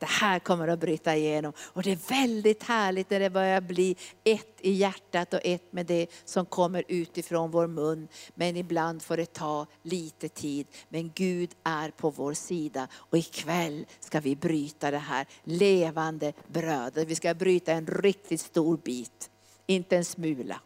det 0.04 0.08
här 0.10 0.38
kommer 0.38 0.68
att 0.68 0.78
bryta 0.78 1.16
igenom. 1.16 1.52
Och 1.58 1.82
det 1.82 1.92
är 1.92 2.08
väldigt 2.08 2.62
härligt 2.62 3.10
när 3.10 3.20
det 3.20 3.30
börjar 3.30 3.60
bli 3.60 3.96
ett 4.24 4.56
i 4.60 4.72
hjärtat 4.72 5.34
och 5.34 5.40
ett 5.44 5.72
med 5.72 5.86
det 5.86 6.06
som 6.24 6.46
kommer 6.46 6.84
utifrån 6.88 7.50
vår 7.50 7.66
mun. 7.66 8.08
Men 8.34 8.56
ibland 8.56 9.02
får 9.02 9.16
det 9.16 9.32
ta 9.32 9.66
lite 9.82 10.28
tid. 10.28 10.66
Men 10.88 11.12
Gud 11.14 11.50
är 11.62 11.90
på 11.90 12.10
vår 12.10 12.34
sida. 12.34 12.88
Och 12.94 13.18
ikväll 13.18 13.86
ska 14.00 14.20
vi 14.20 14.36
bryta 14.36 14.90
det 14.90 14.98
här 14.98 15.26
levande 15.44 16.32
brödet. 16.46 17.08
Vi 17.08 17.14
ska 17.14 17.34
bryta 17.34 17.72
en 17.72 17.86
riktigt 17.86 18.40
stor 18.40 18.76
bit, 18.76 19.30
inte 19.66 19.96
en 19.96 20.04
smula 20.04 20.60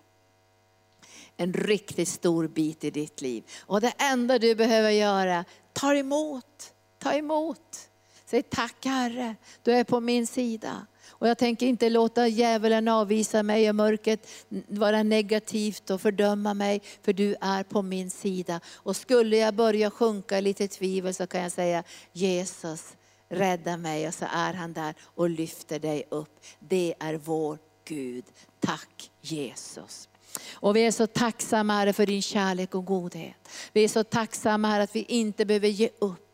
en 1.37 1.53
riktigt 1.53 2.09
stor 2.09 2.49
bit 2.49 2.85
i 2.85 2.91
ditt 2.91 3.21
liv. 3.21 3.45
Och 3.61 3.81
det 3.81 3.93
enda 3.99 4.39
du 4.39 4.55
behöver 4.55 4.91
göra, 4.91 5.45
ta 5.73 5.95
emot, 5.95 6.73
ta 6.99 7.13
emot. 7.13 7.88
Säg 8.31 8.43
tack 8.43 8.85
Herre, 8.85 9.37
du 9.63 9.73
är 9.73 9.85
på 9.85 10.01
min 10.01 10.27
sida. 10.27 10.87
Och 11.11 11.29
jag 11.29 11.39
tänker 11.39 11.67
inte 11.67 11.91
låta 11.91 12.29
djävulen 12.29 12.89
avvisa 12.89 13.43
mig 13.43 13.69
och 13.69 13.75
mörkret 13.75 14.29
vara 14.69 15.03
negativt 15.03 15.91
och 15.91 16.01
fördöma 16.01 16.55
mig, 16.55 16.83
för 17.03 17.13
du 17.13 17.37
är 17.41 17.63
på 17.63 17.83
min 17.83 18.11
sida. 18.11 18.61
Och 18.75 18.97
skulle 18.97 19.37
jag 19.37 19.55
börja 19.55 19.91
sjunka 19.91 20.39
i 20.39 20.43
lite 20.43 20.69
tvivel 20.69 21.15
så 21.15 21.27
kan 21.27 21.43
jag 21.43 21.53
säga, 21.53 21.83
Jesus 22.13 22.97
rädda 23.29 23.77
mig 23.77 24.09
och 24.09 24.15
så 24.15 24.27
är 24.33 24.53
han 24.53 24.73
där 24.73 24.95
och 25.03 25.31
lyfter 25.31 25.79
dig 25.79 26.05
upp. 26.09 26.41
Det 26.59 26.95
är 26.99 27.15
vår 27.15 27.59
Gud. 27.85 28.25
Tack 28.61 29.11
Jesus. 29.21 30.09
Och 30.53 30.77
vi 30.77 30.87
är 30.87 30.91
så 30.91 31.07
tacksamma 31.07 31.73
Herre 31.73 31.93
för 31.93 32.07
din 32.07 32.23
kärlek 32.23 32.75
och 32.75 32.85
godhet. 32.85 33.49
Vi 33.73 33.85
är 33.85 33.89
så 33.89 34.05
tacksamma 34.05 34.69
Herre 34.69 34.83
att 34.83 34.97
vi 34.97 35.03
inte 35.03 35.45
behöver 35.45 35.69
ge 35.69 35.91
upp. 35.99 36.28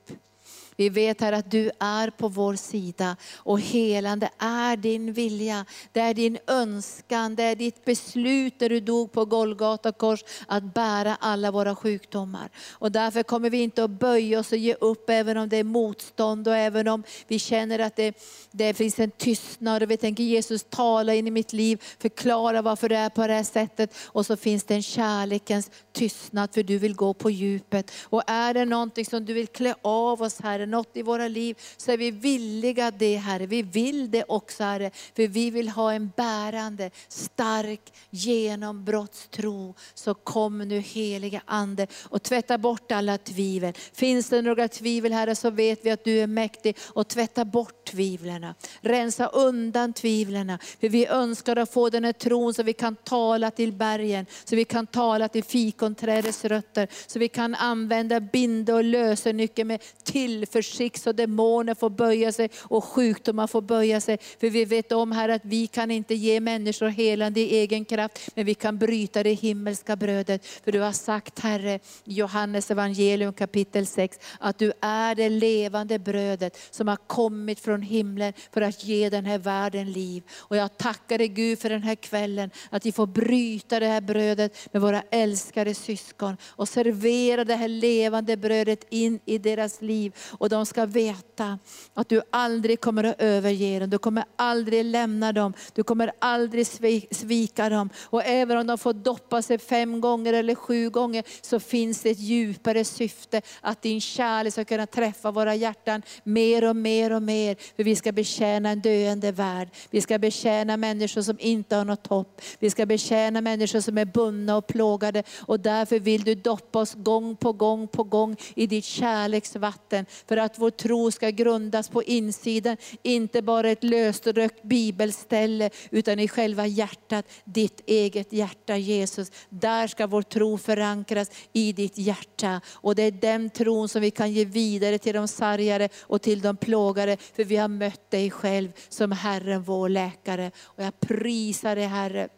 Vi 0.76 0.88
vet 0.88 1.20
här 1.20 1.32
att 1.32 1.50
du 1.50 1.70
är 1.80 2.10
på 2.10 2.28
vår 2.28 2.54
sida 2.54 3.16
och 3.36 3.60
helande 3.60 4.30
är 4.38 4.76
din 4.76 5.12
vilja. 5.12 5.64
Det 5.92 6.00
är 6.00 6.14
din 6.14 6.38
önskan, 6.46 7.34
det 7.34 7.42
är 7.42 7.56
ditt 7.56 7.84
beslut 7.84 8.58
där 8.58 8.68
du 8.68 8.80
dog 8.80 9.12
på 9.12 9.24
Golgata 9.24 9.92
kors 9.92 10.24
att 10.46 10.74
bära 10.74 11.16
alla 11.20 11.50
våra 11.50 11.74
sjukdomar. 11.74 12.50
Och 12.72 12.92
därför 12.92 13.22
kommer 13.22 13.50
vi 13.50 13.62
inte 13.62 13.84
att 13.84 13.90
böja 13.90 14.38
oss 14.38 14.52
och 14.52 14.58
ge 14.58 14.74
upp 14.74 15.10
även 15.10 15.36
om 15.36 15.48
det 15.48 15.56
är 15.56 15.64
motstånd 15.64 16.48
och 16.48 16.56
även 16.56 16.88
om 16.88 17.02
vi 17.28 17.38
känner 17.38 17.78
att 17.78 17.96
det, 17.96 18.18
det 18.50 18.74
finns 18.74 18.98
en 18.98 19.10
tystnad 19.10 19.82
och 19.82 19.90
vi 19.90 19.96
tänker 19.96 20.24
Jesus 20.24 20.64
tala 20.70 21.14
in 21.14 21.26
i 21.26 21.30
mitt 21.30 21.52
liv, 21.52 21.82
förklara 21.98 22.62
varför 22.62 22.88
det 22.88 22.96
är 22.96 23.10
på 23.10 23.26
det 23.26 23.32
här 23.32 23.42
sättet. 23.42 23.94
Och 24.04 24.26
så 24.26 24.36
finns 24.36 24.64
det 24.64 24.74
en 24.74 24.82
kärlekens 24.82 25.70
tystnad 25.94 26.54
för 26.54 26.62
du 26.62 26.78
vill 26.78 26.94
gå 26.94 27.14
på 27.14 27.30
djupet. 27.30 27.90
Och 28.02 28.22
är 28.26 28.54
det 28.54 28.64
någonting 28.64 29.04
som 29.04 29.24
du 29.24 29.32
vill 29.32 29.46
klä 29.46 29.74
av 29.82 30.22
oss 30.22 30.40
Herre, 30.40 30.66
något 30.66 30.96
i 30.96 31.02
våra 31.02 31.28
liv, 31.28 31.56
så 31.76 31.92
är 31.92 31.96
vi 31.96 32.10
villiga 32.10 32.90
det 32.90 33.16
Herre. 33.16 33.46
Vi 33.46 33.62
vill 33.62 34.10
det 34.10 34.24
också 34.28 34.64
Herre, 34.64 34.90
för 35.16 35.28
vi 35.28 35.50
vill 35.50 35.68
ha 35.68 35.92
en 35.92 36.12
bärande, 36.16 36.90
stark 37.08 37.92
genombrottstro. 38.10 39.74
Så 39.94 40.14
kom 40.14 40.58
nu 40.58 40.78
heliga 40.78 41.42
Ande 41.44 41.86
och 42.02 42.22
tvätta 42.22 42.58
bort 42.58 42.92
alla 42.92 43.18
tvivel. 43.18 43.74
Finns 43.92 44.28
det 44.28 44.42
några 44.42 44.68
tvivel 44.68 45.12
Herre 45.12 45.34
så 45.34 45.50
vet 45.50 45.86
vi 45.86 45.90
att 45.90 46.04
du 46.04 46.20
är 46.20 46.26
mäktig 46.26 46.76
och 46.82 47.08
tvätta 47.08 47.44
bort 47.44 47.84
tvivlen. 47.84 48.46
Rensa 48.80 49.26
undan 49.26 49.92
tvivlen. 49.92 50.58
För 50.80 50.88
vi 50.88 51.06
önskar 51.06 51.56
att 51.56 51.72
få 51.72 51.90
den 51.90 52.04
här 52.04 52.12
tron 52.12 52.54
så 52.54 52.62
vi 52.62 52.72
kan 52.72 52.96
tala 52.96 53.50
till 53.50 53.72
bergen, 53.72 54.26
så 54.44 54.56
vi 54.56 54.64
kan 54.64 54.86
tala 54.86 55.28
till 55.28 55.44
fikon, 55.44 55.83
fikonträdets 55.84 56.44
rötter, 56.44 56.88
så 57.06 57.18
vi 57.18 57.28
kan 57.28 57.54
använda 57.54 58.20
binde 58.20 58.72
och 58.72 58.84
lösenyckel 58.84 59.66
med 59.66 59.82
tillförsikt 60.04 61.02
så 61.02 61.12
demoner 61.12 61.74
får 61.74 61.90
böja 61.90 62.32
sig 62.32 62.50
och 62.60 62.84
sjukdomar 62.84 63.46
får 63.46 63.62
böja 63.62 64.00
sig. 64.00 64.18
För 64.40 64.50
vi 64.50 64.64
vet 64.64 64.92
om 64.92 65.12
här 65.12 65.28
att 65.28 65.42
vi 65.44 65.66
kan 65.66 65.90
inte 65.90 66.14
ge 66.14 66.40
människor 66.40 66.88
helande 66.88 67.40
i 67.40 67.56
egen 67.56 67.84
kraft, 67.84 68.30
men 68.34 68.46
vi 68.46 68.54
kan 68.54 68.78
bryta 68.78 69.22
det 69.22 69.32
himmelska 69.32 69.96
brödet. 69.96 70.46
För 70.46 70.72
du 70.72 70.80
har 70.80 70.92
sagt 70.92 71.38
Herre, 71.38 71.80
Johannes 72.04 72.70
evangelium 72.70 73.32
kapitel 73.32 73.86
6, 73.86 74.18
att 74.40 74.58
du 74.58 74.72
är 74.80 75.14
det 75.14 75.28
levande 75.28 75.98
brödet 75.98 76.58
som 76.70 76.88
har 76.88 76.96
kommit 76.96 77.60
från 77.60 77.82
himlen 77.82 78.32
för 78.52 78.60
att 78.60 78.84
ge 78.84 79.10
den 79.10 79.24
här 79.24 79.38
världen 79.38 79.92
liv. 79.92 80.22
Och 80.36 80.56
jag 80.56 80.78
tackar 80.78 81.18
dig 81.18 81.28
Gud 81.28 81.58
för 81.58 81.70
den 81.70 81.82
här 81.82 81.94
kvällen, 81.94 82.50
att 82.70 82.86
vi 82.86 82.92
får 82.92 83.06
bryta 83.06 83.80
det 83.80 83.86
här 83.86 84.00
brödet 84.00 84.68
med 84.72 84.82
våra 84.82 85.02
älskade 85.10 85.73
syskon 85.74 86.36
och 86.44 86.68
servera 86.68 87.44
det 87.44 87.54
här 87.54 87.68
levande 87.68 88.36
brödet 88.36 88.86
in 88.90 89.20
i 89.24 89.38
deras 89.38 89.80
liv. 89.80 90.14
Och 90.30 90.48
de 90.48 90.66
ska 90.66 90.86
veta 90.86 91.58
att 91.94 92.08
du 92.08 92.22
aldrig 92.30 92.80
kommer 92.80 93.04
att 93.04 93.20
överge 93.20 93.78
dem, 93.78 93.90
du 93.90 93.98
kommer 93.98 94.24
aldrig 94.36 94.84
lämna 94.84 95.32
dem, 95.32 95.54
du 95.74 95.82
kommer 95.82 96.12
aldrig 96.18 96.66
svika 97.10 97.68
dem. 97.68 97.90
Och 98.02 98.24
även 98.24 98.58
om 98.58 98.66
de 98.66 98.78
får 98.78 98.92
doppa 98.92 99.42
sig 99.42 99.58
fem 99.58 100.00
gånger 100.00 100.32
eller 100.32 100.54
sju 100.54 100.90
gånger, 100.90 101.24
så 101.40 101.60
finns 101.60 102.02
det 102.02 102.10
ett 102.10 102.18
djupare 102.18 102.84
syfte, 102.84 103.42
att 103.60 103.82
din 103.82 104.00
kärlek 104.00 104.52
ska 104.52 104.64
kunna 104.64 104.86
träffa 104.86 105.30
våra 105.30 105.54
hjärtan 105.54 106.02
mer 106.24 106.64
och 106.64 106.76
mer 106.76 107.12
och 107.12 107.22
mer. 107.22 107.56
För 107.76 107.84
vi 107.84 107.96
ska 107.96 108.12
betjäna 108.12 108.70
en 108.70 108.80
döende 108.80 109.32
värld. 109.32 109.68
Vi 109.90 110.00
ska 110.00 110.18
betjäna 110.18 110.76
människor 110.76 111.22
som 111.22 111.36
inte 111.40 111.76
har 111.76 111.84
något 111.84 112.06
hopp. 112.06 112.40
Vi 112.58 112.70
ska 112.70 112.86
betjäna 112.86 113.40
människor 113.40 113.80
som 113.80 113.98
är 113.98 114.04
bundna 114.04 114.56
och 114.56 114.66
plågade. 114.66 115.22
Och 115.40 115.60
därför 115.64 115.98
vill 115.98 116.24
du 116.24 116.34
doppa 116.34 116.78
oss 116.78 116.94
gång 116.94 117.36
på 117.36 117.52
gång 117.52 117.88
på 117.88 118.02
gång 118.02 118.36
i 118.54 118.66
ditt 118.66 118.84
kärleksvatten. 118.84 120.06
För 120.26 120.36
att 120.36 120.58
vår 120.58 120.70
tro 120.70 121.10
ska 121.10 121.30
grundas 121.30 121.88
på 121.88 122.02
insidan, 122.02 122.76
inte 123.02 123.42
bara 123.42 123.70
ett 123.70 123.84
lösrökt 123.84 124.62
bibelställe, 124.62 125.70
utan 125.90 126.18
i 126.18 126.28
själva 126.28 126.66
hjärtat, 126.66 127.24
ditt 127.44 127.80
eget 127.86 128.32
hjärta 128.32 128.76
Jesus. 128.76 129.32
Där 129.48 129.86
ska 129.86 130.06
vår 130.06 130.22
tro 130.22 130.58
förankras 130.58 131.30
i 131.52 131.72
ditt 131.72 131.98
hjärta. 131.98 132.60
Och 132.72 132.94
det 132.94 133.02
är 133.02 133.10
den 133.10 133.50
tron 133.50 133.88
som 133.88 134.02
vi 134.02 134.10
kan 134.10 134.32
ge 134.32 134.44
vidare 134.44 134.98
till 134.98 135.14
de 135.14 135.28
sargade 135.28 135.88
och 136.00 136.22
till 136.22 136.40
de 136.40 136.56
plågade, 136.56 137.16
för 137.16 137.44
vi 137.44 137.56
har 137.56 137.68
mött 137.68 138.10
dig 138.10 138.30
själv 138.30 138.72
som 138.88 139.12
Herren 139.12 139.62
vår 139.62 139.88
läkare. 139.88 140.50
Och 140.64 140.84
jag 140.84 141.00
prisar 141.00 141.76
dig 141.76 141.86
Herre. 141.86 142.28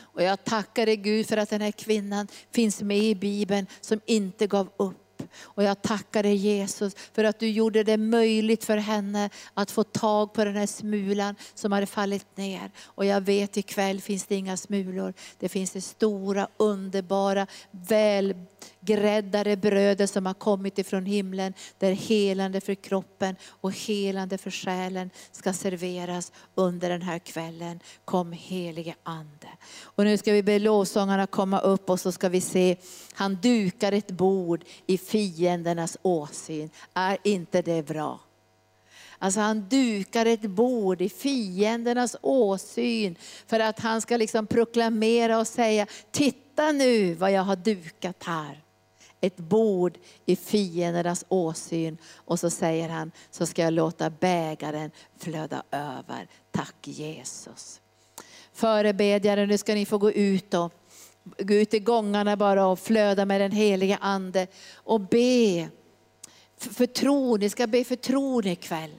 Och 0.00 0.22
jag 0.22 0.44
tackar 0.44 0.86
dig 0.86 0.96
Gud 0.96 1.28
för 1.28 1.36
att 1.36 1.50
den 1.50 1.60
här 1.60 1.70
kvinnan 1.70 2.28
finns 2.52 2.82
med 2.82 2.98
i 2.98 3.14
Bibeln 3.14 3.66
som 3.80 4.00
inte 4.06 4.46
gav 4.46 4.68
upp. 4.76 4.96
Och 5.40 5.62
jag 5.62 5.82
tackar 5.82 6.22
dig 6.22 6.34
Jesus 6.34 6.94
för 7.12 7.24
att 7.24 7.38
du 7.38 7.48
gjorde 7.48 7.82
det 7.82 7.96
möjligt 7.96 8.64
för 8.64 8.76
henne 8.76 9.30
att 9.54 9.70
få 9.70 9.84
tag 9.84 10.32
på 10.32 10.44
den 10.44 10.56
här 10.56 10.66
smulan 10.66 11.34
som 11.54 11.72
hade 11.72 11.86
fallit 11.86 12.36
ner. 12.36 12.70
Och 12.84 13.04
jag 13.04 13.20
vet 13.20 13.56
ikväll 13.56 14.00
finns 14.00 14.26
det 14.26 14.34
inga 14.34 14.56
smulor. 14.56 15.14
Det 15.38 15.48
finns 15.48 15.70
det 15.70 15.80
stora, 15.80 16.48
underbara, 16.56 17.46
gräddade 18.86 19.56
brödet 19.56 20.10
som 20.10 20.26
har 20.26 20.34
kommit 20.34 20.78
ifrån 20.78 21.06
himlen. 21.06 21.54
Där 21.78 21.92
helande 21.92 22.60
för 22.60 22.74
kroppen 22.74 23.36
och 23.46 23.72
helande 23.72 24.38
för 24.38 24.50
själen 24.50 25.10
ska 25.32 25.52
serveras 25.52 26.32
under 26.54 26.88
den 26.88 27.02
här 27.02 27.18
kvällen. 27.18 27.80
Kom 28.04 28.32
helige 28.32 28.94
Ande. 29.02 29.48
Och 29.82 30.04
nu 30.04 30.16
ska 30.16 30.32
vi 30.32 30.42
be 30.42 30.58
lovsångarna 30.58 31.26
komma 31.26 31.60
upp 31.60 31.90
och 31.90 32.00
så 32.00 32.12
ska 32.12 32.28
vi 32.28 32.40
se, 32.40 32.76
han 33.14 33.34
dukar 33.34 33.92
ett 33.92 34.10
bord 34.10 34.64
i 34.86 34.98
fiendernas 34.98 35.96
åsyn. 36.02 36.70
Är 36.94 37.18
inte 37.24 37.62
det 37.62 37.86
bra? 37.86 38.20
Alltså 39.18 39.40
han 39.40 39.68
dukar 39.68 40.26
ett 40.26 40.42
bord 40.42 41.00
i 41.00 41.08
fiendernas 41.08 42.16
åsyn 42.22 43.16
för 43.46 43.60
att 43.60 43.80
han 43.80 44.00
ska 44.00 44.16
liksom 44.16 44.46
proklamera 44.46 45.38
och 45.38 45.46
säga, 45.46 45.86
titta 46.10 46.72
nu 46.72 47.14
vad 47.14 47.32
jag 47.32 47.42
har 47.42 47.56
dukat 47.56 48.24
här. 48.24 48.62
Ett 49.20 49.36
bord 49.36 49.98
i 50.26 50.36
fiendernas 50.36 51.24
åsyn. 51.28 51.98
Och 52.14 52.40
så 52.40 52.50
säger 52.50 52.88
han, 52.88 53.12
så 53.30 53.46
ska 53.46 53.62
jag 53.62 53.72
låta 53.72 54.10
bägaren 54.10 54.90
flöda 55.18 55.62
över. 55.70 56.28
Tack 56.50 56.88
Jesus. 56.88 57.80
Förebedjare, 58.52 59.46
nu 59.46 59.58
ska 59.58 59.74
ni 59.74 59.86
få 59.86 59.98
gå 59.98 60.12
ut 60.12 60.54
och 60.54 60.72
gå 61.38 61.54
ut 61.54 61.74
i 61.74 61.78
gångarna 61.78 62.36
bara 62.36 62.66
och 62.66 62.78
flöda 62.78 63.24
med 63.24 63.40
den 63.40 63.52
heliga 63.52 63.96
ande 63.96 64.46
och 64.74 65.00
be 65.00 65.68
för 66.56 66.86
tron. 66.86 67.40
Ni 67.40 67.50
ska 67.50 67.66
be 67.66 67.84
för 67.84 67.96
tron 67.96 68.46
ikväll. 68.46 68.90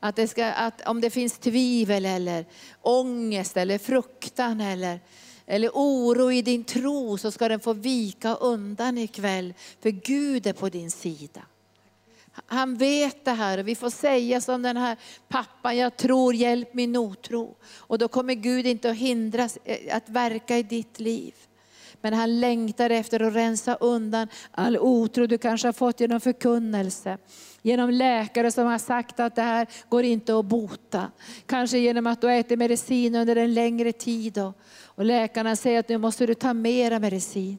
Att, 0.00 0.16
det 0.16 0.28
ska, 0.28 0.46
att 0.46 0.88
om 0.88 1.00
det 1.00 1.10
finns 1.10 1.38
tvivel 1.38 2.06
eller 2.06 2.44
ångest 2.82 3.56
eller 3.56 3.78
fruktan 3.78 4.60
eller, 4.60 5.00
eller 5.46 5.70
oro 5.74 6.32
i 6.32 6.42
din 6.42 6.64
tro 6.64 7.18
så 7.18 7.30
ska 7.30 7.48
den 7.48 7.60
få 7.60 7.72
vika 7.72 8.34
undan 8.34 8.98
ikväll. 8.98 9.54
För 9.80 9.90
Gud 9.90 10.46
är 10.46 10.52
på 10.52 10.68
din 10.68 10.90
sida. 10.90 11.42
Han 12.46 12.76
vet 12.76 13.24
det 13.24 13.30
här 13.30 13.58
och 13.58 13.68
vi 13.68 13.74
får 13.74 13.90
säga 13.90 14.40
som 14.40 14.62
den 14.62 14.76
här 14.76 14.96
pappan, 15.28 15.76
jag 15.76 15.96
tror, 15.96 16.34
hjälp 16.34 16.74
min 16.74 16.96
otro. 16.96 17.56
Och 17.76 17.98
då 17.98 18.08
kommer 18.08 18.34
Gud 18.34 18.66
inte 18.66 18.90
att 18.90 18.96
hindras 18.96 19.58
eh, 19.64 19.96
att 19.96 20.08
verka 20.08 20.58
i 20.58 20.62
ditt 20.62 21.00
liv. 21.00 21.34
Men 22.00 22.14
han 22.14 22.40
längtar 22.40 22.90
efter 22.90 23.22
att 23.22 23.34
rensa 23.34 23.74
undan 23.74 24.28
all 24.50 24.78
otro 24.78 25.26
du 25.26 25.38
kanske 25.38 25.68
har 25.68 25.72
fått 25.72 26.00
genom 26.00 26.20
förkunnelse. 26.20 27.18
Genom 27.66 27.90
läkare 27.90 28.50
som 28.50 28.66
har 28.66 28.78
sagt 28.78 29.20
att 29.20 29.34
det 29.34 29.42
här 29.42 29.66
går 29.88 30.04
inte 30.04 30.38
att 30.38 30.44
bota. 30.44 31.10
Kanske 31.46 31.78
genom 31.78 32.06
att 32.06 32.20
du 32.20 32.32
äter 32.32 32.56
medicin 32.56 33.14
under 33.14 33.36
en 33.36 33.54
längre 33.54 33.92
tid. 33.92 34.38
Och 34.84 35.04
läkarna 35.04 35.56
säger 35.56 35.80
att 35.80 35.88
nu 35.88 35.98
måste 35.98 36.26
du 36.26 36.34
ta 36.34 36.54
mera 36.54 36.98
medicin. 36.98 37.58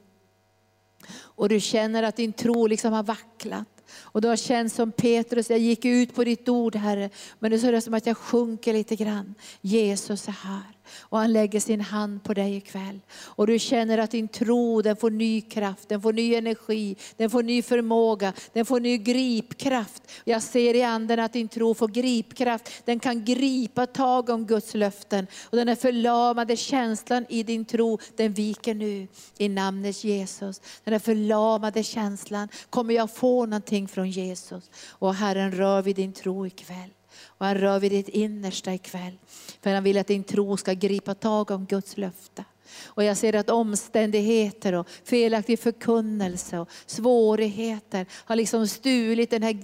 Och 1.19 1.49
du 1.49 1.59
känner 1.59 2.03
att 2.03 2.15
din 2.15 2.33
tro 2.33 2.67
liksom 2.67 2.93
har 2.93 3.03
vacklat. 3.03 3.67
Och 3.99 4.21
du 4.21 4.27
har 4.27 4.35
känt 4.35 4.73
som 4.73 4.91
Petrus, 4.91 5.49
jag 5.49 5.59
gick 5.59 5.85
ut 5.85 6.15
på 6.15 6.23
ditt 6.23 6.49
ord 6.49 6.75
Herre, 6.75 7.09
men 7.39 7.51
nu 7.51 7.59
så 7.59 7.67
är 7.67 7.71
det 7.71 7.81
som 7.81 7.93
att 7.93 8.07
jag 8.07 8.17
sjunker 8.17 8.73
lite 8.73 8.95
grann. 8.95 9.35
Jesus 9.61 10.27
är 10.27 10.31
här 10.31 10.76
och 10.99 11.17
han 11.17 11.33
lägger 11.33 11.59
sin 11.59 11.81
hand 11.81 12.23
på 12.23 12.33
dig 12.33 12.55
ikväll. 12.55 12.99
Och 13.11 13.47
du 13.47 13.59
känner 13.59 13.97
att 13.97 14.11
din 14.11 14.27
tro 14.27 14.81
den 14.81 14.95
får 14.95 15.09
ny 15.09 15.41
kraft, 15.41 15.89
den 15.89 16.01
får 16.01 16.13
ny 16.13 16.35
energi, 16.35 16.95
den 17.17 17.29
får 17.29 17.43
ny 17.43 17.61
förmåga, 17.61 18.33
den 18.53 18.65
får 18.65 18.79
ny 18.79 18.97
gripkraft. 18.97 20.03
Jag 20.23 20.43
ser 20.43 20.73
i 20.73 20.83
anden 20.83 21.19
att 21.19 21.33
din 21.33 21.47
tro 21.47 21.73
får 21.73 21.87
gripkraft. 21.87 22.85
Den 22.85 22.99
kan 22.99 23.25
gripa 23.25 23.85
tag 23.85 24.29
om 24.29 24.45
Guds 24.45 24.73
löften. 24.73 25.27
Och 25.43 25.57
den 25.57 25.69
är 25.69 25.75
förlamade 25.75 26.55
känslan 26.55 27.25
i 27.29 27.43
din 27.43 27.65
tro, 27.65 27.99
den 28.15 28.33
viker 28.33 28.73
nu 28.73 29.07
i 29.37 29.49
namnet 29.49 30.03
Jesus. 30.03 30.61
Den 30.83 30.93
är 30.93 30.99
förlamade 30.99 31.83
känslan, 31.83 32.49
kommer 32.69 32.93
jag 32.93 33.15
få 33.15 33.45
någonting 33.45 33.87
från 33.87 34.09
Jesus? 34.09 34.71
Och 34.89 35.13
Herren 35.13 35.51
rör 35.51 35.81
vid 35.81 35.95
din 35.95 36.13
tro 36.13 36.47
ikväll. 36.47 36.96
Och 37.25 37.45
han 37.45 37.55
rör 37.55 37.79
vid 37.79 37.91
ditt 37.91 38.09
innersta 38.09 38.73
ikväll. 38.73 39.17
För 39.61 39.73
han 39.73 39.83
vill 39.83 39.97
att 39.97 40.07
din 40.07 40.23
tro 40.23 40.57
ska 40.57 40.73
gripa 40.73 41.13
tag 41.13 41.51
om 41.51 41.65
Guds 41.65 41.97
löfte. 41.97 42.43
Och 42.85 43.03
jag 43.03 43.17
ser 43.17 43.35
att 43.35 43.49
omständigheter 43.49 44.73
och 44.73 44.87
felaktig 45.03 45.59
förkunnelse 45.59 46.59
och 46.59 46.69
svårigheter 46.85 48.05
har 48.11 48.35
liksom 48.35 48.67
stulit 48.67 49.29
den 49.29 49.43
här 49.43 49.57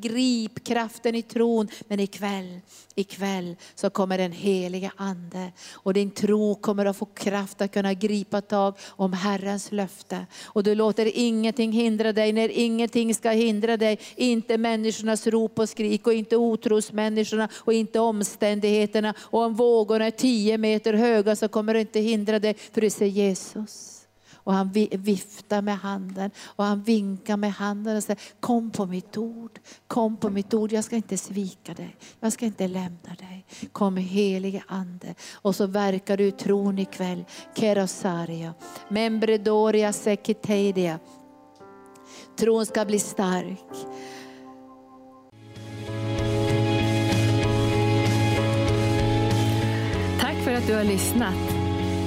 gripkraften 0.00 1.14
i 1.14 1.22
tron. 1.22 1.68
Men 1.88 2.00
ikväll, 2.00 2.60
ikväll 2.94 3.56
så 3.74 3.90
kommer 3.90 4.18
den 4.18 4.32
heliga 4.32 4.92
ande 4.96 5.52
och 5.72 5.94
din 5.94 6.10
tro 6.10 6.54
kommer 6.54 6.86
att 6.86 6.96
få 6.96 7.04
kraft 7.04 7.60
att 7.60 7.72
kunna 7.72 7.94
gripa 7.94 8.40
tag 8.40 8.74
om 8.88 9.12
Herrens 9.12 9.72
löfte. 9.72 10.26
Och 10.44 10.62
du 10.62 10.74
låter 10.74 11.10
ingenting 11.14 11.72
hindra 11.72 12.12
dig 12.12 12.32
när 12.32 12.48
ingenting 12.48 13.14
ska 13.14 13.30
hindra 13.30 13.76
dig. 13.76 13.98
Inte 14.16 14.58
människornas 14.58 15.26
rop 15.26 15.58
och 15.58 15.68
skrik 15.68 16.06
och 16.06 16.12
inte 16.12 16.36
otrosmänniskorna 16.36 17.48
och 17.54 17.72
inte 17.72 18.00
omständigheterna. 18.00 19.14
Och 19.18 19.40
om 19.40 19.54
vågorna 19.54 20.06
är 20.06 20.10
tio 20.10 20.58
meter 20.58 20.94
höga 20.94 21.36
så 21.36 21.48
kommer 21.48 21.74
det 21.74 21.80
inte 21.80 22.00
hindra 22.00 22.29
dig 22.38 22.54
för 22.54 22.80
du 22.80 22.90
ser 22.90 23.06
Jesus. 23.06 23.96
Och 24.42 24.52
han 24.52 24.72
viftar 24.90 25.62
med 25.62 25.78
handen 25.78 26.30
och 26.40 26.64
han 26.64 26.82
vinkar 26.82 27.36
med 27.36 27.52
handen 27.52 27.96
och 27.96 28.02
säger 28.02 28.20
kom 28.40 28.70
på 28.70 28.86
mitt 28.86 29.16
ord, 29.16 29.58
kom 29.86 30.16
på 30.16 30.30
mitt 30.30 30.54
ord. 30.54 30.72
Jag 30.72 30.84
ska 30.84 30.96
inte 30.96 31.16
svika 31.16 31.74
dig, 31.74 31.96
jag 32.20 32.32
ska 32.32 32.46
inte 32.46 32.68
lämna 32.68 33.14
dig. 33.18 33.44
Kom 33.72 33.96
helige 33.96 34.62
ande. 34.66 35.14
Och 35.32 35.56
så 35.56 35.66
verkar 35.66 36.16
du 36.16 36.30
tron 36.30 36.78
ikväll. 36.78 37.24
Kerosaria, 37.54 38.54
membredoria 38.88 39.92
sekitedia. 39.92 40.98
Tron 42.36 42.66
ska 42.66 42.84
bli 42.84 42.98
stark. 42.98 43.58
Tack 50.20 50.36
för 50.44 50.52
att 50.54 50.66
du 50.66 50.74
har 50.74 50.84
lyssnat. 50.84 51.49